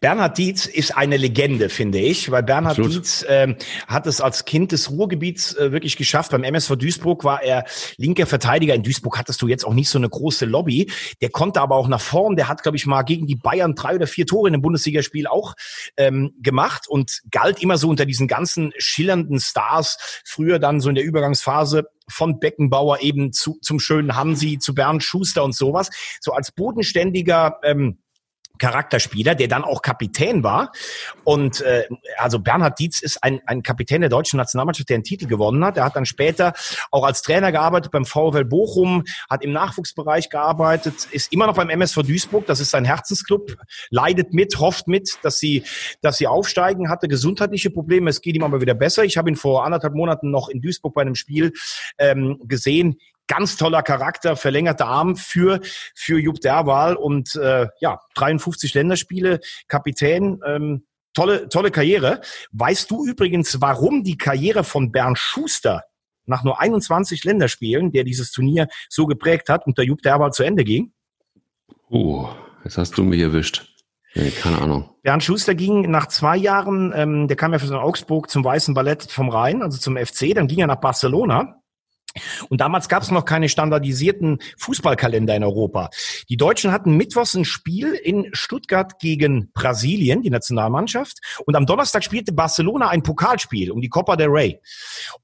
Bernhard 0.00 0.38
Dietz 0.38 0.66
ist 0.66 0.96
eine 0.96 1.16
Legende, 1.16 1.68
finde 1.68 1.98
ich, 1.98 2.30
weil 2.30 2.42
Bernhard 2.42 2.78
Absolut. 2.78 2.94
Dietz 2.94 3.24
ähm, 3.28 3.56
hat 3.86 4.06
es 4.06 4.20
als 4.20 4.44
Kind 4.44 4.72
des 4.72 4.90
Ruhrgebiets 4.90 5.54
äh, 5.54 5.72
wirklich 5.72 5.96
geschafft. 5.96 6.30
Beim 6.30 6.44
MSV 6.44 6.76
Duisburg 6.76 7.24
war 7.24 7.42
er 7.42 7.64
linker 7.96 8.26
Verteidiger. 8.26 8.74
In 8.74 8.82
Duisburg 8.82 9.18
hattest 9.18 9.42
du 9.42 9.48
jetzt 9.48 9.64
auch 9.64 9.74
nicht 9.74 9.88
so 9.88 9.98
eine 9.98 10.08
große 10.08 10.46
Lobby. 10.46 10.90
Der 11.20 11.30
konnte 11.30 11.60
aber 11.60 11.76
auch 11.76 11.88
nach 11.88 12.00
vorn. 12.00 12.36
Der 12.36 12.48
hat, 12.48 12.62
glaube 12.62 12.76
ich, 12.76 12.86
mal 12.86 13.02
gegen 13.02 13.26
die 13.26 13.36
Bayern 13.36 13.74
drei 13.74 13.96
oder 13.96 14.06
vier 14.06 14.26
Tore 14.26 14.48
in 14.48 14.54
einem 14.54 14.62
Bundesligaspiel 14.62 15.26
auch 15.26 15.54
ähm, 15.96 16.32
gemacht 16.40 16.88
und 16.88 17.20
galt 17.30 17.62
immer 17.62 17.78
so 17.78 17.88
unter 17.88 18.06
diesen 18.06 18.28
ganzen 18.28 18.72
schillernden 18.78 19.40
Stars. 19.40 20.22
Früher 20.24 20.58
dann 20.58 20.80
so 20.80 20.88
in 20.88 20.94
der 20.94 21.04
Übergangsphase 21.04 21.84
von 22.08 22.40
Beckenbauer 22.40 23.00
eben 23.00 23.32
zu, 23.32 23.58
zum 23.62 23.80
schönen 23.80 24.16
Hansi, 24.16 24.58
zu 24.58 24.74
Bernd 24.74 25.02
Schuster 25.02 25.44
und 25.44 25.54
sowas. 25.54 25.90
So 26.20 26.32
als 26.32 26.52
bodenständiger 26.52 27.58
ähm, 27.62 27.98
Charakterspieler, 28.62 29.34
der 29.34 29.48
dann 29.48 29.64
auch 29.64 29.82
Kapitän 29.82 30.44
war. 30.44 30.70
Und 31.24 31.62
äh, 31.62 31.88
also 32.16 32.38
Bernhard 32.38 32.78
Dietz 32.78 33.02
ist 33.02 33.22
ein, 33.24 33.40
ein 33.46 33.64
Kapitän 33.64 34.02
der 34.02 34.10
deutschen 34.10 34.36
Nationalmannschaft, 34.36 34.88
der 34.88 34.94
einen 34.94 35.04
Titel 35.04 35.26
gewonnen 35.26 35.64
hat. 35.64 35.76
Er 35.76 35.84
hat 35.84 35.96
dann 35.96 36.06
später 36.06 36.52
auch 36.92 37.04
als 37.04 37.22
Trainer 37.22 37.50
gearbeitet 37.50 37.90
beim 37.90 38.04
VfL 38.04 38.44
Bochum, 38.44 39.02
hat 39.28 39.42
im 39.42 39.50
Nachwuchsbereich 39.50 40.30
gearbeitet, 40.30 41.08
ist 41.10 41.32
immer 41.32 41.48
noch 41.48 41.56
beim 41.56 41.70
MSV 41.70 42.02
Duisburg, 42.02 42.46
das 42.46 42.60
ist 42.60 42.70
sein 42.70 42.84
Herzensclub, 42.84 43.56
leidet 43.90 44.32
mit, 44.32 44.56
hofft 44.60 44.86
mit, 44.86 45.18
dass 45.22 45.40
sie, 45.40 45.64
dass 46.00 46.18
sie 46.18 46.28
aufsteigen, 46.28 46.88
hatte 46.88 47.08
gesundheitliche 47.08 47.70
Probleme, 47.70 48.10
es 48.10 48.20
geht 48.20 48.36
ihm 48.36 48.44
aber 48.44 48.60
wieder 48.60 48.74
besser. 48.74 49.02
Ich 49.02 49.16
habe 49.16 49.28
ihn 49.28 49.36
vor 49.36 49.64
anderthalb 49.64 49.94
Monaten 49.94 50.30
noch 50.30 50.48
in 50.48 50.60
Duisburg 50.60 50.94
bei 50.94 51.02
einem 51.02 51.16
Spiel 51.16 51.52
ähm, 51.98 52.38
gesehen 52.44 53.00
ganz 53.26 53.56
toller 53.56 53.82
Charakter, 53.82 54.36
verlängerter 54.36 54.86
Arm 54.86 55.16
für, 55.16 55.60
für 55.94 56.18
Jupp 56.18 56.40
Derwal 56.40 56.96
und 56.96 57.34
äh, 57.36 57.68
ja, 57.80 58.00
53 58.14 58.74
Länderspiele, 58.74 59.40
Kapitän, 59.68 60.40
ähm, 60.46 60.86
tolle, 61.14 61.48
tolle 61.48 61.70
Karriere. 61.70 62.20
Weißt 62.52 62.90
du 62.90 63.06
übrigens, 63.06 63.60
warum 63.60 64.04
die 64.04 64.18
Karriere 64.18 64.64
von 64.64 64.92
Bernd 64.92 65.18
Schuster 65.18 65.82
nach 66.24 66.44
nur 66.44 66.60
21 66.60 67.24
Länderspielen, 67.24 67.92
der 67.92 68.04
dieses 68.04 68.30
Turnier 68.30 68.68
so 68.88 69.06
geprägt 69.06 69.48
hat, 69.48 69.66
unter 69.66 69.82
Jupp 69.82 70.02
Derwal 70.02 70.32
zu 70.32 70.42
Ende 70.42 70.64
ging? 70.64 70.92
Oh, 71.88 72.28
jetzt 72.64 72.78
hast 72.78 72.96
du 72.96 73.02
mich 73.02 73.20
erwischt. 73.20 73.68
Nee, 74.14 74.30
keine 74.30 74.58
Ahnung. 74.58 74.90
Bernd 75.02 75.24
Schuster 75.24 75.54
ging 75.54 75.90
nach 75.90 76.06
zwei 76.06 76.36
Jahren, 76.36 76.92
ähm, 76.94 77.28
der 77.28 77.36
kam 77.36 77.52
ja 77.52 77.58
für 77.58 77.80
Augsburg 77.80 78.28
zum 78.28 78.44
Weißen 78.44 78.74
Ballett 78.74 79.10
vom 79.10 79.30
Rhein, 79.30 79.62
also 79.62 79.78
zum 79.78 79.96
FC, 79.96 80.34
dann 80.34 80.48
ging 80.48 80.58
er 80.58 80.66
nach 80.66 80.80
Barcelona 80.80 81.61
und 82.48 82.60
damals 82.60 82.88
gab 82.88 83.02
es 83.02 83.10
noch 83.10 83.24
keine 83.24 83.48
standardisierten 83.48 84.38
Fußballkalender 84.58 85.34
in 85.34 85.44
Europa. 85.44 85.90
Die 86.28 86.36
Deutschen 86.36 86.72
hatten 86.72 86.96
mittwochs 86.96 87.34
ein 87.34 87.44
Spiel 87.44 87.94
in 87.94 88.28
Stuttgart 88.32 88.98
gegen 88.98 89.50
Brasilien, 89.54 90.22
die 90.22 90.30
Nationalmannschaft. 90.30 91.20
Und 91.46 91.56
am 91.56 91.66
Donnerstag 91.66 92.04
spielte 92.04 92.32
Barcelona 92.32 92.88
ein 92.88 93.02
Pokalspiel 93.02 93.70
um 93.70 93.80
die 93.80 93.88
Copa 93.88 94.16
del 94.16 94.28
Rey. 94.28 94.60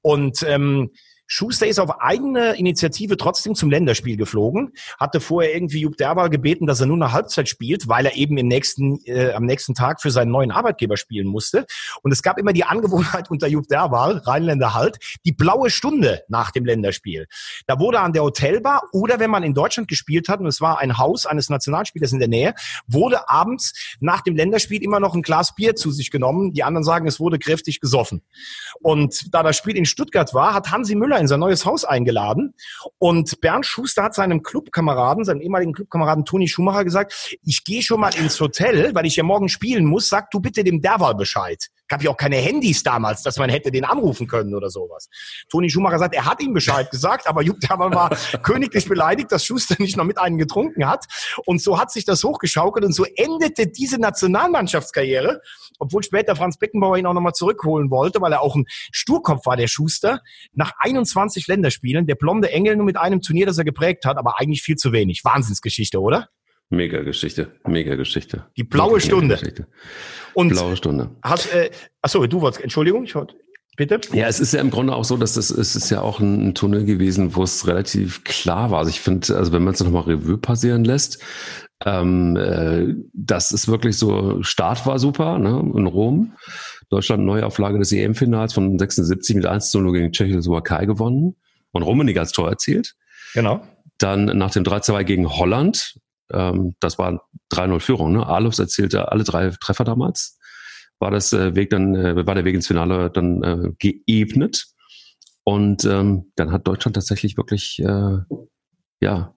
Und 0.01 0.43
ähm, 0.43 0.91
Schuster 1.31 1.67
ist 1.67 1.79
auf 1.79 2.01
eigene 2.01 2.57
Initiative 2.57 3.19
trotzdem 3.19 3.55
zum 3.55 3.69
Länderspiel 3.71 4.17
geflogen, 4.17 4.73
hatte 4.99 5.21
vorher 5.21 5.55
irgendwie 5.55 5.81
Jupp 5.81 5.99
Derwal 5.99 6.31
gebeten, 6.31 6.67
dass 6.67 6.81
er 6.81 6.87
nur 6.87 6.97
eine 6.97 7.13
Halbzeit 7.13 7.51
spielt, 7.51 7.87
weil 7.87 8.07
er 8.07 8.17
eben 8.17 8.39
im 8.39 8.49
nächsten, 8.49 8.99
äh, 9.05 9.33
am 9.33 9.45
nächsten 9.45 9.75
Tag 9.75 10.01
für 10.01 10.11
seinen 10.11 10.31
neuen 10.31 10.51
Arbeitgeber 10.51 10.97
spielen 10.97 11.27
musste. 11.27 11.67
Und 12.03 12.13
es 12.13 12.23
gab 12.23 12.39
immer 12.39 12.55
die 12.55 12.65
Angewohnheit 12.65 13.31
unter 13.31 13.47
Jupp 13.47 13.69
Derwal, 13.69 14.17
Rheinländer 14.17 14.73
halt, 14.73 14.99
die 15.27 15.33
blaue 15.33 15.69
Stunde 15.69 16.23
nach 16.29 16.51
dem 16.51 16.65
Länderspiel. 16.65 17.27
Da 17.67 17.79
wurde 17.79 18.01
an 18.01 18.15
der 18.15 18.23
Hotelbar 18.23 18.85
oder 18.93 19.21
wenn 19.21 19.31
man 19.31 19.43
in 19.43 19.53
Deutschland 19.53 19.89
gespielt 19.89 20.31
hat, 20.31 20.41
und 20.41 20.47
es 20.47 20.63
war 20.63 20.79
ein 20.79 20.97
Haus 20.97 21.27
eines 21.27 21.51
Nationalspielers 21.51 22.13
in 22.13 22.21
der 22.21 22.29
Nähe, 22.29 22.55
wurde 22.87 23.29
abends 23.29 23.97
nach 24.01 24.23
dem 24.23 24.35
Länderspiel 24.35 24.83
immer 24.83 24.99
noch 24.99 25.15
ein 25.15 25.21
Glas 25.21 25.55
Bier 25.55 25.77
zu 25.77 25.91
sich 25.91 26.11
genommen. 26.11 26.55
Die 26.55 26.63
anderen 26.63 26.85
sagen, 26.85 27.07
es 27.07 27.21
wurde 27.21 27.39
kräftig 27.39 27.81
gesoffen. 27.81 28.23
Und 28.81 29.35
da 29.35 29.43
das 29.43 29.59
Spiel 29.59 29.77
in 29.77 29.85
Stuttgart 29.85 30.33
war, 30.33 30.55
hat 30.55 30.71
Hansi 30.71 30.95
Müller 30.95 31.18
in 31.19 31.29
sein 31.29 31.41
neues 31.41 31.65
Haus 31.65 31.85
eingeladen. 31.85 32.55
Und 32.99 33.41
Bernd 33.41 33.67
Schuster 33.67 34.05
hat 34.05 34.15
seinem 34.15 34.43
Clubkameraden, 34.43 35.25
seinem 35.25 35.41
ehemaligen 35.41 35.73
Clubkameraden 35.73 36.25
Toni 36.25 36.49
Schumacher 36.49 36.85
gesagt, 36.85 37.37
ich 37.43 37.65
gehe 37.65 37.83
schon 37.83 38.01
mal 38.01 38.15
ins 38.15 38.41
Hotel, 38.41 38.95
weil 38.95 39.07
ich 39.07 39.17
ja 39.17 39.23
morgen 39.23 39.49
spielen 39.49 39.85
muss, 39.85 40.09
sag 40.09 40.31
du 40.31 40.41
bitte 40.41 40.65
dem 40.65 40.81
Derwal 40.81 41.15
Bescheid. 41.15 41.69
Gab 41.89 42.03
ja 42.03 42.11
auch 42.11 42.17
keine 42.17 42.37
Handys 42.37 42.83
damals, 42.83 43.23
dass 43.23 43.39
man 43.39 43.51
hätte 43.51 43.71
den 43.71 43.85
anrufen 43.85 44.27
können 44.27 44.55
oder 44.55 44.71
sowas. 44.71 45.09
Toni 45.49 45.71
Schumacher 45.71 45.99
sagt, 45.99 46.15
er 46.15 46.27
hat 46.27 46.43
ihm 46.43 46.53
Bescheid 46.53 46.91
gesagt, 46.91 47.27
aber 47.27 47.43
Jupp 47.43 47.61
Derwal 47.61 47.93
war 47.93 48.11
königlich 48.43 48.89
beleidigt, 48.89 49.33
dass 49.33 49.45
Schuster 49.45 49.77
nicht 49.79 49.97
noch 49.97 50.05
mit 50.05 50.19
einem 50.19 50.39
getrunken 50.39 50.87
hat. 50.87 51.07
Und 51.47 51.63
so 51.63 51.79
hat 51.79 51.91
sich 51.91 52.05
das 52.05 52.23
hochgeschaukelt 52.25 52.85
und 52.85 52.93
so 52.93 53.05
endete 53.17 53.67
diese 53.67 53.99
Nationalmannschaftskarriere, 53.99 55.41
obwohl 55.79 56.03
später 56.03 56.37
Franz 56.37 56.59
Beckenbauer 56.59 56.99
ihn 56.99 57.07
auch 57.07 57.15
nochmal 57.15 57.35
zurückholen 57.35 57.91
wollte, 57.91 58.21
weil 58.21 58.33
er 58.33 58.43
auch 58.43 58.57
ein 58.57 58.67
Sturkopf 58.69 59.47
war, 59.47 59.57
der 59.57 59.69
Schuster, 59.69 60.21
nach 60.53 60.73
21 60.79 61.47
Länderspielen, 61.47 62.07
der 62.07 62.15
blonde 62.15 62.51
Engel 62.51 62.77
nur 62.77 62.87
mit 62.87 62.97
einem 62.97 63.21
Turnier, 63.21 63.47
das 63.47 63.59
er 63.59 63.65
geprägt 63.65 64.05
hat, 64.05 64.17
aber 64.19 64.39
eigentlich 64.39 64.63
viel 64.63 64.77
zu 64.77 64.93
wenig. 64.93 65.25
Wahnsinnsgeschichte, 65.25 66.01
oder? 66.01 66.29
Mega 66.71 67.03
Geschichte, 67.03 67.53
mega 67.67 67.95
Geschichte. 67.95 68.47
Die 68.57 68.65
blaue 68.65 68.95
Mega 68.95 69.01
Stunde. 69.01 69.35
Geschichte. 69.37 69.67
Und 70.35 70.51
Blaue 70.51 70.77
Stunde. 70.77 71.11
hast, 71.23 71.53
äh, 71.53 71.71
achso, 72.03 72.27
du 72.27 72.41
wolltest, 72.43 72.63
Entschuldigung, 72.63 73.05
ich 73.05 73.15
wollte, 73.15 73.35
bitte? 73.77 74.01
Ja, 74.13 74.27
es 74.29 74.39
ist 74.39 74.53
ja 74.53 74.61
im 74.61 74.71
Grunde 74.71 74.95
auch 74.95 75.05
so, 75.05 75.17
dass 75.17 75.35
das 75.35 75.51
es 75.51 75.75
ist 75.75 75.89
ja 75.89 76.03
auch 76.03 76.21
ein, 76.21 76.49
ein 76.49 76.55
Tunnel 76.55 76.85
gewesen, 76.85 77.35
wo 77.35 77.43
es 77.43 77.67
relativ 77.67 78.23
klar 78.25 78.71
war. 78.71 78.81
Also 78.81 78.91
ich 78.91 79.01
finde, 79.01 79.35
also 79.35 79.53
wenn 79.53 79.65
man 79.65 79.73
es 79.73 79.81
nochmal 79.81 80.03
Revue 80.03 80.37
passieren 80.37 80.85
lässt, 80.85 81.23
ähm, 81.87 82.37
äh, 82.37 82.95
das 83.15 83.53
ist 83.53 83.69
wirklich 83.69 83.97
so, 83.97 84.43
Start 84.43 84.85
war 84.85 84.99
super, 84.99 85.39
ne, 85.39 85.73
in 85.77 85.87
Rom. 85.87 86.35
Deutschland 86.91 87.25
Neuauflage 87.25 87.79
des 87.79 87.93
EM-Finals 87.93 88.53
von 88.53 88.79
76 88.79 89.37
mit 89.37 89.47
1 89.47 89.71
zu 89.71 89.81
0 89.81 89.93
gegen 89.93 90.13
Tschechoslowakei 90.13 90.87
gewonnen 90.87 91.37
und 91.73 91.83
Rummenigge 91.83 92.21
als 92.21 92.33
Tor 92.33 92.49
erzielt. 92.49 92.95
Genau. 93.35 93.63
Dann 93.99 94.25
nach 94.25 94.51
dem 94.51 94.65
3-2 94.65 95.05
gegen 95.05 95.29
Holland, 95.29 95.99
ähm, 96.33 96.75
das 96.81 96.99
war 96.99 97.23
3-0 97.53 97.81
Führung, 97.81 98.13
ne? 98.13 98.27
Alofs 98.27 98.59
erzielte 98.59 99.11
alle 99.11 99.25
drei 99.25 99.51
Treffer 99.51 99.85
damals. 99.85 100.39
War 100.99 101.11
das 101.11 101.33
äh, 101.33 101.55
Weg 101.55 101.71
dann, 101.71 101.95
äh, 101.95 102.27
war 102.27 102.35
der 102.35 102.45
Weg 102.45 102.55
ins 102.55 102.67
Finale 102.67 103.11
dann 103.11 103.43
äh, 103.43 103.73
geebnet. 103.79 104.67
Und 105.45 105.85
ähm, 105.85 106.33
dann 106.37 106.53
hat 106.53 106.67
Deutschland 106.67 106.95
tatsächlich 106.95 107.37
wirklich 107.37 107.79
äh, 107.79 108.19
ja 109.01 109.35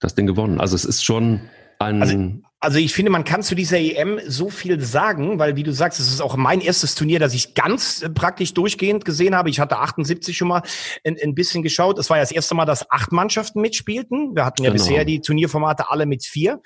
das 0.00 0.14
Ding 0.14 0.26
gewonnen. 0.26 0.60
Also 0.60 0.74
es 0.74 0.84
ist 0.84 1.04
schon 1.04 1.40
ein 1.78 2.02
Also- 2.02 2.18
Also 2.64 2.78
ich 2.78 2.94
finde, 2.94 3.10
man 3.10 3.24
kann 3.24 3.42
zu 3.42 3.54
dieser 3.54 3.78
EM 3.78 4.18
so 4.26 4.48
viel 4.48 4.80
sagen, 4.80 5.38
weil 5.38 5.54
wie 5.54 5.62
du 5.62 5.72
sagst, 5.72 6.00
es 6.00 6.08
ist 6.08 6.22
auch 6.22 6.36
mein 6.36 6.62
erstes 6.62 6.94
Turnier, 6.94 7.18
das 7.18 7.34
ich 7.34 7.52
ganz 7.52 8.00
äh, 8.00 8.08
praktisch 8.08 8.54
durchgehend 8.54 9.04
gesehen 9.04 9.34
habe. 9.36 9.50
Ich 9.50 9.60
hatte 9.60 9.76
78 9.78 10.34
schon 10.34 10.48
mal 10.48 10.62
ein, 11.04 11.18
ein 11.22 11.34
bisschen 11.34 11.62
geschaut. 11.62 11.98
Es 11.98 12.08
war 12.08 12.16
ja 12.16 12.22
das 12.22 12.32
erste 12.32 12.54
Mal, 12.54 12.64
dass 12.64 12.90
acht 12.90 13.12
Mannschaften 13.12 13.60
mitspielten. 13.60 14.34
Wir 14.34 14.46
hatten 14.46 14.64
ja 14.64 14.70
Genau. 14.70 14.82
bisher 14.82 15.04
die 15.04 15.20
Turnierformate 15.20 15.90
alle 15.90 16.06
mit 16.06 16.24
vier. 16.24 16.62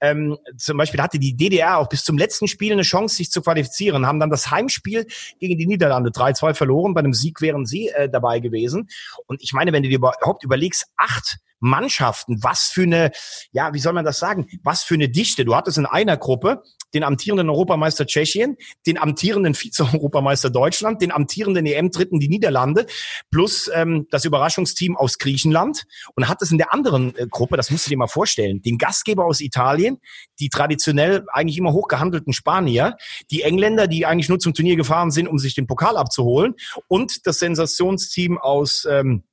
Ähm, 0.00 0.38
zum 0.56 0.78
Beispiel 0.78 1.02
hatte 1.02 1.18
die 1.18 1.36
DDR 1.36 1.78
auch 1.78 1.88
bis 1.88 2.04
zum 2.04 2.16
letzten 2.16 2.46
Spiel 2.46 2.72
eine 2.72 2.82
Chance, 2.82 3.16
sich 3.16 3.32
zu 3.32 3.42
qualifizieren, 3.42 4.06
haben 4.06 4.20
dann 4.20 4.30
das 4.30 4.50
Heimspiel 4.52 5.06
gegen 5.40 5.58
die 5.58 5.66
Niederlande 5.66 6.10
3-2 6.10 6.54
verloren. 6.54 6.94
Bei 6.94 7.00
einem 7.00 7.14
Sieg 7.14 7.40
wären 7.40 7.66
sie 7.66 7.88
äh, 7.88 8.08
dabei 8.08 8.38
gewesen. 8.38 8.88
Und 9.26 9.42
ich 9.42 9.52
meine, 9.52 9.72
wenn 9.72 9.82
du 9.82 9.88
dir 9.88 9.96
überhaupt 9.96 10.44
überlegst, 10.44 10.86
acht 10.96 11.38
Mannschaften, 11.62 12.42
was 12.42 12.64
für 12.64 12.82
eine, 12.82 13.12
ja, 13.52 13.72
wie 13.72 13.78
soll 13.78 13.92
man 13.92 14.04
das 14.04 14.18
sagen, 14.18 14.46
was 14.62 14.82
für 14.82 14.94
eine 14.94 15.08
Dichte. 15.08 15.44
Du 15.44 15.54
hattest 15.54 15.78
in 15.78 15.86
einer 15.86 16.16
Gruppe 16.16 16.62
den 16.94 17.04
amtierenden 17.04 17.48
Europameister 17.48 18.06
Tschechien, 18.06 18.56
den 18.86 18.98
amtierenden 18.98 19.54
Vize-Europameister 19.54 20.50
Deutschland, 20.50 21.00
den 21.00 21.12
amtierenden 21.12 21.64
EM-Dritten 21.66 22.20
die 22.20 22.28
Niederlande, 22.28 22.86
plus 23.30 23.70
ähm, 23.72 24.06
das 24.10 24.24
Überraschungsteam 24.24 24.96
aus 24.96 25.18
Griechenland 25.18 25.84
und 26.14 26.28
hattest 26.28 26.52
in 26.52 26.58
der 26.58 26.72
anderen 26.72 27.16
äh, 27.16 27.26
Gruppe, 27.30 27.56
das 27.56 27.70
musst 27.70 27.86
du 27.86 27.90
dir 27.90 27.96
mal 27.96 28.08
vorstellen, 28.08 28.60
den 28.62 28.78
Gastgeber 28.78 29.24
aus 29.24 29.40
Italien, 29.40 29.98
die 30.38 30.48
traditionell 30.48 31.24
eigentlich 31.32 31.58
immer 31.58 31.72
hochgehandelten 31.72 32.32
Spanier, 32.32 32.96
die 33.30 33.42
Engländer, 33.42 33.86
die 33.86 34.04
eigentlich 34.04 34.28
nur 34.28 34.38
zum 34.38 34.54
Turnier 34.54 34.76
gefahren 34.76 35.10
sind, 35.10 35.28
um 35.28 35.38
sich 35.38 35.54
den 35.54 35.66
Pokal 35.66 35.96
abzuholen 35.96 36.54
und 36.88 37.26
das 37.26 37.38
Sensationsteam 37.38 38.38
aus 38.38 38.86
ähm, 38.90 39.24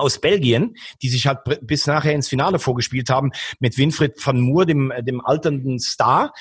aus 0.00 0.20
Belgien, 0.20 0.76
die 1.02 1.08
sich 1.08 1.26
halt 1.26 1.38
bis 1.62 1.86
nachher 1.86 2.12
ins 2.12 2.28
Finale 2.28 2.58
vorgespielt 2.58 3.10
haben 3.10 3.30
mit 3.58 3.78
Winfried 3.78 4.14
van 4.24 4.40
Moor, 4.40 4.66
dem, 4.66 4.90
äh, 4.90 5.02
dem 5.02 5.24
alternden 5.24 5.78
Star. 5.78 6.32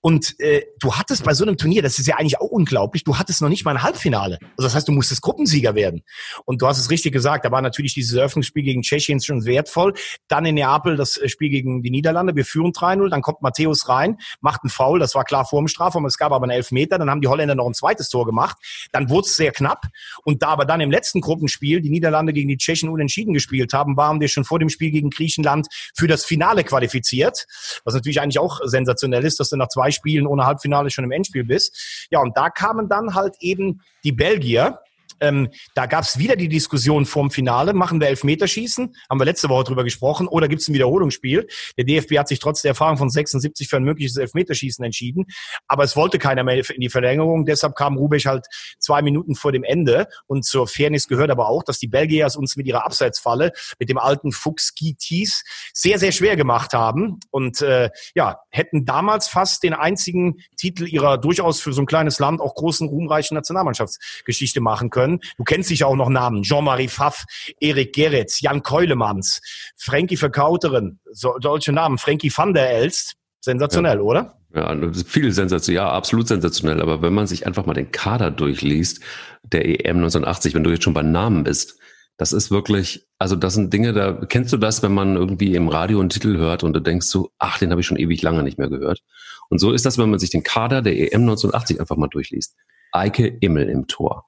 Und 0.00 0.38
äh, 0.40 0.62
du 0.78 0.94
hattest 0.94 1.24
bei 1.24 1.34
so 1.34 1.44
einem 1.44 1.56
Turnier, 1.56 1.82
das 1.82 1.98
ist 1.98 2.06
ja 2.06 2.16
eigentlich 2.16 2.40
auch 2.40 2.50
unglaublich, 2.50 3.04
du 3.04 3.18
hattest 3.18 3.42
noch 3.42 3.48
nicht 3.48 3.64
mal 3.64 3.72
ein 3.72 3.82
Halbfinale. 3.82 4.38
Also 4.56 4.68
das 4.68 4.74
heißt, 4.74 4.88
du 4.88 4.92
musstest 4.92 5.22
Gruppensieger 5.22 5.74
werden. 5.74 6.02
Und 6.44 6.62
du 6.62 6.66
hast 6.66 6.78
es 6.78 6.90
richtig 6.90 7.12
gesagt, 7.12 7.44
da 7.44 7.50
war 7.50 7.62
natürlich 7.62 7.94
dieses 7.94 8.14
Eröffnungsspiel 8.14 8.62
gegen 8.62 8.82
Tschechien 8.82 9.20
schon 9.20 9.44
wertvoll. 9.44 9.94
Dann 10.28 10.44
in 10.46 10.54
Neapel 10.54 10.96
das 10.96 11.16
äh, 11.16 11.28
Spiel 11.28 11.50
gegen 11.50 11.82
die 11.82 11.90
Niederlande, 11.90 12.36
wir 12.36 12.44
führen 12.44 12.72
3-0, 12.72 13.08
dann 13.08 13.22
kommt 13.22 13.42
Matthäus 13.42 13.88
rein, 13.88 14.18
macht 14.40 14.62
einen 14.62 14.70
Foul, 14.70 14.98
das 14.98 15.14
war 15.14 15.24
klar 15.24 15.44
vor 15.44 15.60
dem 15.60 15.68
Strafraum, 15.68 16.04
es 16.06 16.18
gab 16.18 16.32
aber 16.32 16.44
einen 16.44 16.52
Elfmeter, 16.52 16.98
dann 16.98 17.10
haben 17.10 17.20
die 17.20 17.28
Holländer 17.28 17.54
noch 17.54 17.66
ein 17.66 17.74
zweites 17.74 18.08
Tor 18.08 18.26
gemacht, 18.26 18.56
dann 18.92 19.08
wurde 19.10 19.26
es 19.26 19.36
sehr 19.36 19.52
knapp. 19.52 19.86
Und 20.24 20.42
da 20.42 20.48
aber 20.48 20.64
dann 20.64 20.80
im 20.80 20.90
letzten 20.90 21.20
Gruppenspiel 21.20 21.80
die 21.80 21.90
Niederlande 21.90 22.32
gegen 22.32 22.48
die 22.48 22.56
Tschechen 22.56 22.88
unentschieden 23.06 23.34
gespielt 23.34 23.72
haben, 23.72 23.96
waren 23.96 24.20
wir 24.20 24.28
schon 24.28 24.44
vor 24.44 24.58
dem 24.58 24.68
Spiel 24.68 24.90
gegen 24.90 25.10
Griechenland 25.10 25.68
für 25.94 26.08
das 26.08 26.24
Finale 26.24 26.64
qualifiziert. 26.64 27.46
Was 27.84 27.94
natürlich 27.94 28.20
eigentlich 28.20 28.38
auch 28.38 28.60
sensationell 28.64 29.24
ist, 29.24 29.38
dass 29.38 29.50
du 29.50 29.56
nach 29.56 29.68
zwei 29.68 29.90
Spielen 29.90 30.26
ohne 30.26 30.44
Halbfinale 30.44 30.90
schon 30.90 31.04
im 31.04 31.12
Endspiel 31.12 31.44
bist. 31.44 32.06
Ja, 32.10 32.20
und 32.20 32.36
da 32.36 32.50
kamen 32.50 32.88
dann 32.88 33.14
halt 33.14 33.36
eben 33.40 33.80
die 34.04 34.12
Belgier. 34.12 34.80
Ähm, 35.20 35.48
da 35.74 35.86
gab 35.86 36.04
es 36.04 36.18
wieder 36.18 36.36
die 36.36 36.48
Diskussion 36.48 37.06
vorm 37.06 37.30
Finale, 37.30 37.72
machen 37.72 38.00
wir 38.00 38.08
Elfmeterschießen, 38.08 38.94
haben 39.08 39.20
wir 39.20 39.24
letzte 39.24 39.48
Woche 39.48 39.64
drüber 39.64 39.84
gesprochen, 39.84 40.28
oder 40.28 40.48
gibt 40.48 40.62
es 40.62 40.68
ein 40.68 40.74
Wiederholungsspiel? 40.74 41.46
Der 41.76 41.84
DFB 41.84 42.18
hat 42.18 42.28
sich 42.28 42.38
trotz 42.38 42.62
der 42.62 42.70
Erfahrung 42.70 42.96
von 42.96 43.10
76 43.10 43.68
für 43.68 43.76
ein 43.76 43.84
mögliches 43.84 44.16
Elfmeterschießen 44.16 44.84
entschieden, 44.84 45.26
aber 45.66 45.84
es 45.84 45.96
wollte 45.96 46.18
keiner 46.18 46.44
mehr 46.44 46.56
in 46.70 46.80
die 46.80 46.88
Verlängerung, 46.88 47.44
deshalb 47.44 47.74
kam 47.76 47.96
Rubech 47.96 48.26
halt 48.26 48.46
zwei 48.78 49.02
Minuten 49.02 49.34
vor 49.34 49.52
dem 49.52 49.64
Ende. 49.64 50.06
Und 50.26 50.44
zur 50.44 50.66
Fairness 50.66 51.08
gehört 51.08 51.30
aber 51.30 51.48
auch, 51.48 51.62
dass 51.62 51.78
die 51.78 51.88
Belgier 51.88 52.26
uns 52.36 52.56
mit 52.56 52.66
ihrer 52.66 52.84
Abseitsfalle, 52.84 53.52
mit 53.78 53.88
dem 53.88 53.98
alten 53.98 54.32
Fuchs 54.32 54.74
Gitis, 54.74 55.44
sehr, 55.72 55.98
sehr 55.98 56.12
schwer 56.12 56.36
gemacht 56.36 56.72
haben. 56.72 57.20
Und 57.30 57.60
äh, 57.62 57.90
ja, 58.14 58.40
hätten 58.50 58.84
damals 58.84 59.28
fast 59.28 59.62
den 59.62 59.74
einzigen 59.74 60.38
Titel 60.56 60.86
ihrer 60.86 61.18
durchaus 61.18 61.60
für 61.60 61.72
so 61.72 61.82
ein 61.82 61.86
kleines 61.86 62.18
Land 62.18 62.40
auch 62.40 62.54
großen, 62.54 62.88
ruhmreichen 62.88 63.34
Nationalmannschaftsgeschichte 63.34 64.60
machen 64.60 64.90
können. 64.90 65.05
Du 65.36 65.44
kennst 65.44 65.68
sicher 65.68 65.86
auch 65.86 65.96
noch 65.96 66.08
Namen. 66.08 66.42
Jean-Marie 66.42 66.88
Pfaff, 66.88 67.24
Erik 67.60 67.94
Geretz, 67.94 68.40
Jan 68.40 68.62
Keulemanns, 68.62 69.40
Frankie 69.76 70.16
Verkauterin, 70.16 70.98
so, 71.10 71.34
solche 71.40 71.72
Namen, 71.72 71.98
Frankie 71.98 72.32
van 72.34 72.54
der 72.54 72.70
Elst. 72.70 73.14
Sensationell, 73.40 74.00
oder? 74.00 74.40
Ja, 74.54 74.74
das 74.74 74.96
ist 74.96 75.08
viel 75.08 75.30
sensationell, 75.32 75.84
ja, 75.84 75.90
absolut 75.90 76.26
sensationell. 76.26 76.80
Aber 76.80 77.02
wenn 77.02 77.14
man 77.14 77.26
sich 77.26 77.46
einfach 77.46 77.66
mal 77.66 77.74
den 77.74 77.92
Kader 77.92 78.30
durchliest, 78.30 79.00
der 79.44 79.66
EM 79.66 79.98
1980, 79.98 80.54
wenn 80.54 80.64
du 80.64 80.70
jetzt 80.70 80.82
schon 80.82 80.94
bei 80.94 81.02
Namen 81.02 81.44
bist, 81.44 81.78
das 82.16 82.32
ist 82.32 82.50
wirklich, 82.50 83.06
also 83.18 83.36
das 83.36 83.54
sind 83.54 83.72
Dinge, 83.72 83.92
da 83.92 84.12
kennst 84.14 84.52
du 84.52 84.56
das, 84.56 84.82
wenn 84.82 84.94
man 84.94 85.16
irgendwie 85.16 85.54
im 85.54 85.68
Radio 85.68 86.00
einen 86.00 86.08
Titel 86.08 86.38
hört 86.38 86.64
und 86.64 86.72
du 86.72 86.80
denkst 86.80 87.06
so, 87.06 87.30
ach, 87.38 87.58
den 87.58 87.70
habe 87.70 87.80
ich 87.80 87.86
schon 87.86 87.98
ewig 87.98 88.22
lange 88.22 88.42
nicht 88.42 88.58
mehr 88.58 88.70
gehört. 88.70 89.02
Und 89.50 89.58
so 89.58 89.72
ist 89.72 89.84
das, 89.84 89.98
wenn 89.98 90.10
man 90.10 90.18
sich 90.18 90.30
den 90.30 90.42
Kader 90.42 90.82
der 90.82 90.94
EM 90.94 91.22
1980 91.22 91.78
einfach 91.78 91.96
mal 91.96 92.08
durchliest. 92.08 92.56
Eike 92.92 93.26
Immel 93.26 93.68
im 93.68 93.86
Tor. 93.86 94.24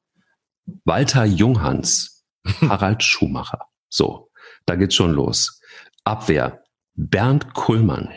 Walter 0.85 1.25
Junghans, 1.25 2.25
Harald 2.61 3.03
Schumacher. 3.03 3.66
So, 3.89 4.31
da 4.66 4.77
geht's 4.77 4.95
schon 4.95 5.12
los. 5.12 5.61
Abwehr, 6.05 6.62
Bernd 6.95 7.55
Kuhlmann, 7.55 8.11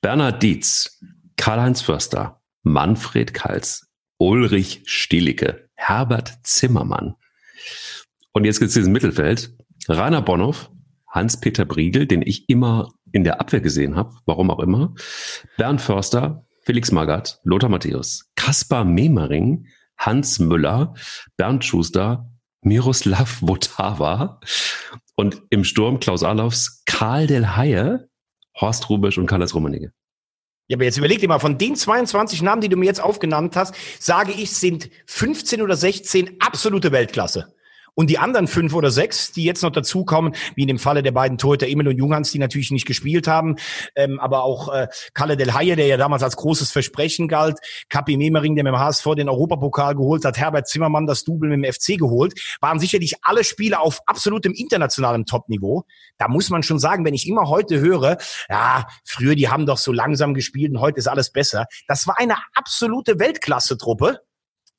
Bernhard 0.00 0.42
Dietz, 0.42 1.00
Karl-Heinz 1.36 1.80
Förster, 1.82 2.40
Manfred 2.62 3.32
Kals, 3.34 3.88
Ulrich 4.18 4.82
Stielicke, 4.86 5.68
Herbert 5.74 6.38
Zimmermann. 6.42 7.14
Und 8.32 8.44
jetzt 8.44 8.60
geht's 8.60 8.76
ins 8.76 8.88
Mittelfeld. 8.88 9.54
Rainer 9.88 10.22
Bonhoff, 10.22 10.70
Hans-Peter 11.08 11.64
Briegel, 11.64 12.06
den 12.06 12.22
ich 12.22 12.48
immer 12.48 12.92
in 13.12 13.24
der 13.24 13.40
Abwehr 13.40 13.60
gesehen 13.60 13.96
habe, 13.96 14.14
warum 14.26 14.50
auch 14.50 14.60
immer. 14.60 14.94
Bernd 15.56 15.80
Förster, 15.80 16.44
Felix 16.62 16.92
Magath, 16.92 17.40
Lothar 17.44 17.70
Matthäus, 17.70 18.30
Kaspar 18.36 18.84
Memering, 18.84 19.66
Hans 19.98 20.38
Müller, 20.38 20.94
Bernd 21.36 21.64
Schuster, 21.64 22.30
Miroslav 22.62 23.40
Votava 23.40 24.40
und 25.16 25.42
im 25.50 25.64
Sturm 25.64 26.00
Klaus 26.00 26.22
Alofs, 26.22 26.82
Karl 26.86 27.26
Del 27.26 27.56
Haie, 27.56 28.08
Horst 28.60 28.88
Rubisch 28.88 29.18
und 29.18 29.26
Karl-Heinz 29.26 29.54
Rummenigge. 29.54 29.92
Ja, 30.68 30.76
aber 30.76 30.84
jetzt 30.84 30.98
überleg 30.98 31.20
dir 31.20 31.28
mal, 31.28 31.38
von 31.38 31.56
den 31.56 31.76
22 31.76 32.42
Namen, 32.42 32.60
die 32.60 32.68
du 32.68 32.76
mir 32.76 32.84
jetzt 32.84 33.00
aufgenannt 33.00 33.56
hast, 33.56 33.74
sage 33.98 34.32
ich, 34.32 34.52
sind 34.52 34.90
15 35.06 35.62
oder 35.62 35.76
16 35.76 36.36
absolute 36.40 36.92
Weltklasse. 36.92 37.54
Und 37.98 38.10
die 38.10 38.18
anderen 38.20 38.46
fünf 38.46 38.74
oder 38.74 38.92
sechs, 38.92 39.32
die 39.32 39.42
jetzt 39.42 39.64
noch 39.64 39.72
dazukommen, 39.72 40.32
wie 40.54 40.62
in 40.62 40.68
dem 40.68 40.78
Falle 40.78 41.02
der 41.02 41.10
beiden 41.10 41.36
Torhüter 41.36 41.66
Emil 41.66 41.88
und 41.88 41.98
Junghans, 41.98 42.30
die 42.30 42.38
natürlich 42.38 42.70
nicht 42.70 42.86
gespielt 42.86 43.26
haben, 43.26 43.56
ähm, 43.96 44.20
aber 44.20 44.44
auch 44.44 44.72
äh, 44.72 44.86
Kalle 45.14 45.36
Del 45.36 45.52
Haie, 45.52 45.74
der 45.74 45.88
ja 45.88 45.96
damals 45.96 46.22
als 46.22 46.36
großes 46.36 46.70
Versprechen 46.70 47.26
galt, 47.26 47.58
Kapi 47.88 48.16
Memering, 48.16 48.54
der 48.54 48.62
mit 48.62 48.72
dem 48.72 48.78
HSV 48.78 49.04
den 49.16 49.28
Europapokal 49.28 49.96
geholt 49.96 50.24
hat, 50.24 50.38
Herbert 50.38 50.68
Zimmermann 50.68 51.08
das 51.08 51.24
Double 51.24 51.48
mit 51.48 51.64
dem 51.64 51.72
FC 51.72 51.98
geholt, 51.98 52.34
waren 52.60 52.78
sicherlich 52.78 53.14
alle 53.22 53.42
Spiele 53.42 53.80
auf 53.80 53.98
absolutem 54.06 54.52
internationalem 54.52 55.26
Topniveau. 55.26 55.82
Da 56.18 56.28
muss 56.28 56.50
man 56.50 56.62
schon 56.62 56.78
sagen, 56.78 57.04
wenn 57.04 57.14
ich 57.14 57.26
immer 57.26 57.48
heute 57.48 57.80
höre, 57.80 58.18
ja, 58.48 58.86
früher 59.04 59.34
die 59.34 59.48
haben 59.48 59.66
doch 59.66 59.78
so 59.78 59.90
langsam 59.90 60.34
gespielt 60.34 60.70
und 60.70 60.80
heute 60.80 60.98
ist 60.98 61.08
alles 61.08 61.32
besser. 61.32 61.66
Das 61.88 62.06
war 62.06 62.16
eine 62.16 62.36
absolute 62.54 63.18
Weltklasse-Truppe 63.18 64.20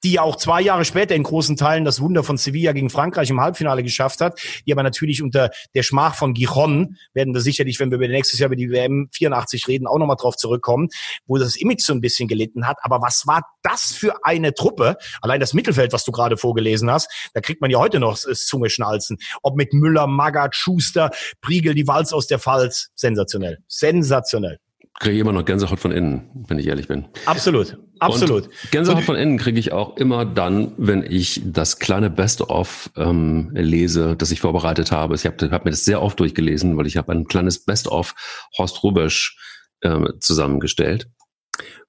die 0.04 0.14
ja 0.14 0.22
auch 0.22 0.36
zwei 0.36 0.62
Jahre 0.62 0.86
später 0.86 1.16
in 1.16 1.24
großen 1.24 1.58
Teilen 1.58 1.86
das 1.86 2.02
Wunder 2.02 2.24
von 2.24 2.38
Sevilla 2.38 2.72
gegen 2.72 2.90
Frankreich 2.90 3.30
im 3.30 3.42
Halbfinale 3.42 3.84
geschafft 3.84 4.22
hat, 4.22 4.40
die 4.66 4.72
aber 4.72 4.84
natürlich 4.84 5.22
unter 5.22 5.50
der 5.74 5.84
Schmach 5.84 6.16
von 6.16 6.34
Gijon, 6.34 6.98
werden 7.14 7.34
wir 7.34 7.42
sicherlich, 7.42 7.80
wenn 7.80 7.92
wir 7.92 7.98
über 7.98 8.08
nächstes 8.08 8.40
Jahr 8.40 8.48
über 8.48 8.56
die 8.56 8.70
WM 8.70 9.10
84 9.14 9.68
reden, 9.68 9.88
auch 9.88 9.98
nochmal 9.98 10.18
drauf 10.18 10.36
zurückkommen, 10.36 10.90
wo 11.26 11.38
das 11.38 11.56
Image 11.56 11.82
so 11.82 11.94
ein 11.94 12.02
bisschen 12.02 12.28
gelitten 12.28 12.68
hat. 12.68 12.78
Aber 12.82 13.02
was 13.02 13.28
war 13.28 13.42
das 13.62 13.92
für 13.92 14.26
eine 14.26 14.54
Truppe? 14.54 14.98
Allein 15.22 15.40
das 15.40 15.54
Mittelfeld, 15.54 15.94
was 15.94 16.06
du 16.06 16.12
gerade 16.12 16.38
vorgelesen 16.38 16.90
hast, 16.90 17.10
da 17.34 17.42
kriegt 17.42 17.62
man 17.62 17.72
ja 17.72 17.80
heute 17.80 18.00
noch 18.00 18.18
das 18.20 18.46
Zungeschnalzen. 18.46 19.18
Ob 19.42 19.56
mit 19.56 19.74
Müller, 19.74 20.08
Magath, 20.08 20.56
Schuster, 20.56 21.12
Priegel, 21.42 21.76
die 21.76 21.88
Walz 21.88 22.14
aus 22.14 22.28
der 22.28 22.40
Pfalz. 22.40 22.90
Sensationell. 22.96 23.60
Sensationell 23.68 24.60
kriege 25.00 25.16
ich 25.16 25.22
immer 25.22 25.32
noch 25.32 25.46
Gänsehaut 25.46 25.80
von 25.80 25.92
innen, 25.92 26.30
wenn 26.48 26.60
ich 26.60 26.68
ehrlich 26.68 26.88
bin. 26.88 27.08
Absolut, 27.26 27.78
absolut. 28.00 28.48
Und 28.48 28.72
Gänsehaut 28.72 29.04
von 29.04 29.16
innen 29.16 29.38
kriege 29.38 29.58
ich 29.58 29.72
auch 29.72 29.96
immer 29.98 30.26
dann, 30.26 30.74
wenn 30.78 31.04
ich 31.04 31.42
das 31.46 31.80
kleine 31.80 32.10
Best-of 32.10 32.92
ähm, 32.98 33.52
lese, 33.54 34.16
das 34.18 34.32
ich 34.32 34.42
vorbereitet 34.42 34.92
habe. 34.92 35.16
Ich 35.16 35.26
habe 35.26 35.52
hab 35.52 35.66
mir 35.66 35.72
das 35.72 35.86
sehr 35.86 36.02
oft 36.02 36.20
durchgelesen, 36.20 36.78
weil 36.78 36.86
ich 36.86 36.98
habe 36.98 37.12
ein 37.14 37.26
kleines 37.26 37.64
Best-of 37.64 38.14
Horst 38.58 38.84
Rubesch 38.84 39.38
ähm, 39.84 40.10
zusammengestellt 40.20 41.10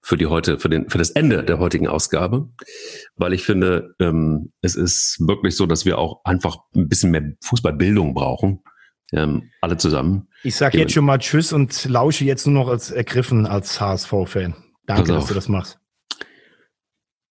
für 0.03 0.17
die 0.17 0.27
heute, 0.27 0.59
für 0.59 0.69
den, 0.69 0.89
für 0.89 0.99
das 0.99 1.11
Ende 1.11 1.45
der 1.45 1.59
heutigen 1.59 1.87
Ausgabe, 1.87 2.49
weil 3.17 3.33
ich 3.33 3.43
finde, 3.43 3.95
ähm, 4.01 4.53
es 4.63 4.75
ist 4.75 5.19
wirklich 5.21 5.57
so, 5.57 5.67
dass 5.67 5.85
wir 5.85 5.99
auch 5.99 6.25
einfach 6.25 6.59
ein 6.75 6.89
bisschen 6.89 7.11
mehr 7.11 7.33
Fußballbildung 7.43 8.15
brauchen 8.15 8.63
ähm, 9.13 9.51
alle 9.61 9.77
zusammen. 9.77 10.29
Ich 10.43 10.57
sage 10.57 10.79
jetzt 10.79 10.93
schon 10.93 11.05
mal 11.05 11.19
Tschüss 11.19 11.53
und 11.53 11.85
lausche 11.87 12.25
jetzt 12.25 12.47
nur 12.47 12.65
noch 12.65 12.71
als 12.71 12.91
ergriffen 12.91 13.47
als 13.47 13.81
HSV-Fan. 13.81 14.55
Danke, 14.87 15.13
dass 15.13 15.27
du 15.27 15.35
das 15.35 15.49
machst. 15.49 15.79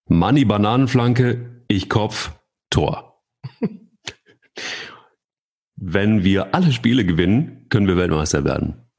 Money 0.07 0.45
Bananenflanke, 0.45 1.63
ich 1.67 1.89
Kopf, 1.89 2.31
Tor. 2.69 3.21
Wenn 5.75 6.23
wir 6.23 6.53
alle 6.53 6.71
Spiele 6.71 7.05
gewinnen, 7.05 7.67
können 7.69 7.87
wir 7.87 7.95
Weltmeister 7.95 8.43
werden. 8.43 8.89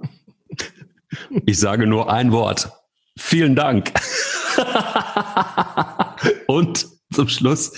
Ich 1.47 1.59
sage 1.59 1.87
nur 1.87 2.13
ein 2.13 2.33
Wort. 2.33 2.71
Vielen 3.19 3.55
Dank. 3.55 3.93
Und 6.47 6.87
zum 7.13 7.29
Schluss, 7.29 7.73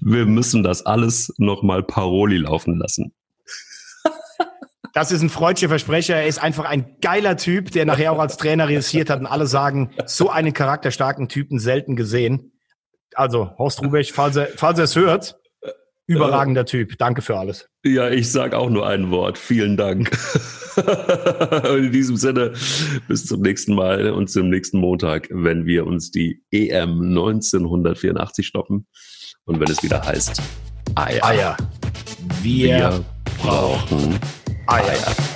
wir 0.00 0.26
müssen 0.26 0.62
das 0.62 0.84
alles 0.84 1.32
nochmal 1.38 1.82
Paroli 1.82 2.36
laufen 2.36 2.78
lassen. 2.78 3.14
Das 4.94 5.10
ist 5.10 5.22
ein 5.22 5.28
freudscher 5.28 5.68
Versprecher. 5.68 6.14
Er 6.14 6.28
ist 6.28 6.40
einfach 6.40 6.64
ein 6.64 6.96
geiler 7.00 7.36
Typ, 7.36 7.72
der 7.72 7.84
nachher 7.84 8.12
auch 8.12 8.20
als 8.20 8.36
Trainer 8.36 8.68
realisiert 8.68 9.10
hat 9.10 9.18
und 9.18 9.26
alle 9.26 9.48
sagen, 9.48 9.90
so 10.06 10.30
einen 10.30 10.52
charakterstarken 10.52 11.28
Typen 11.28 11.58
selten 11.58 11.96
gesehen. 11.96 12.52
Also, 13.12 13.50
Horst 13.58 13.82
Rubech, 13.82 14.12
falls 14.12 14.36
er, 14.36 14.46
falls 14.56 14.78
er 14.78 14.84
es 14.84 14.94
hört, 14.94 15.36
überragender 16.06 16.64
Typ. 16.64 16.96
Danke 16.96 17.22
für 17.22 17.36
alles. 17.36 17.68
Ja, 17.84 18.08
ich 18.08 18.30
sage 18.30 18.56
auch 18.56 18.70
nur 18.70 18.86
ein 18.86 19.10
Wort. 19.10 19.36
Vielen 19.36 19.76
Dank. 19.76 20.10
In 21.68 21.90
diesem 21.90 22.16
Sinne, 22.16 22.52
bis 23.08 23.26
zum 23.26 23.40
nächsten 23.40 23.74
Mal 23.74 24.10
und 24.10 24.30
zum 24.30 24.48
nächsten 24.48 24.78
Montag, 24.78 25.28
wenn 25.30 25.66
wir 25.66 25.86
uns 25.86 26.12
die 26.12 26.42
EM 26.52 27.00
1984 27.00 28.46
stoppen 28.46 28.86
und 29.44 29.58
wenn 29.58 29.70
es 29.70 29.82
wieder 29.82 30.04
heißt 30.04 30.40
Eier. 30.94 31.24
Eier. 31.24 31.56
Wir, 32.42 32.68
wir 32.68 33.04
brauchen 33.38 34.18
Eier. 34.66 35.33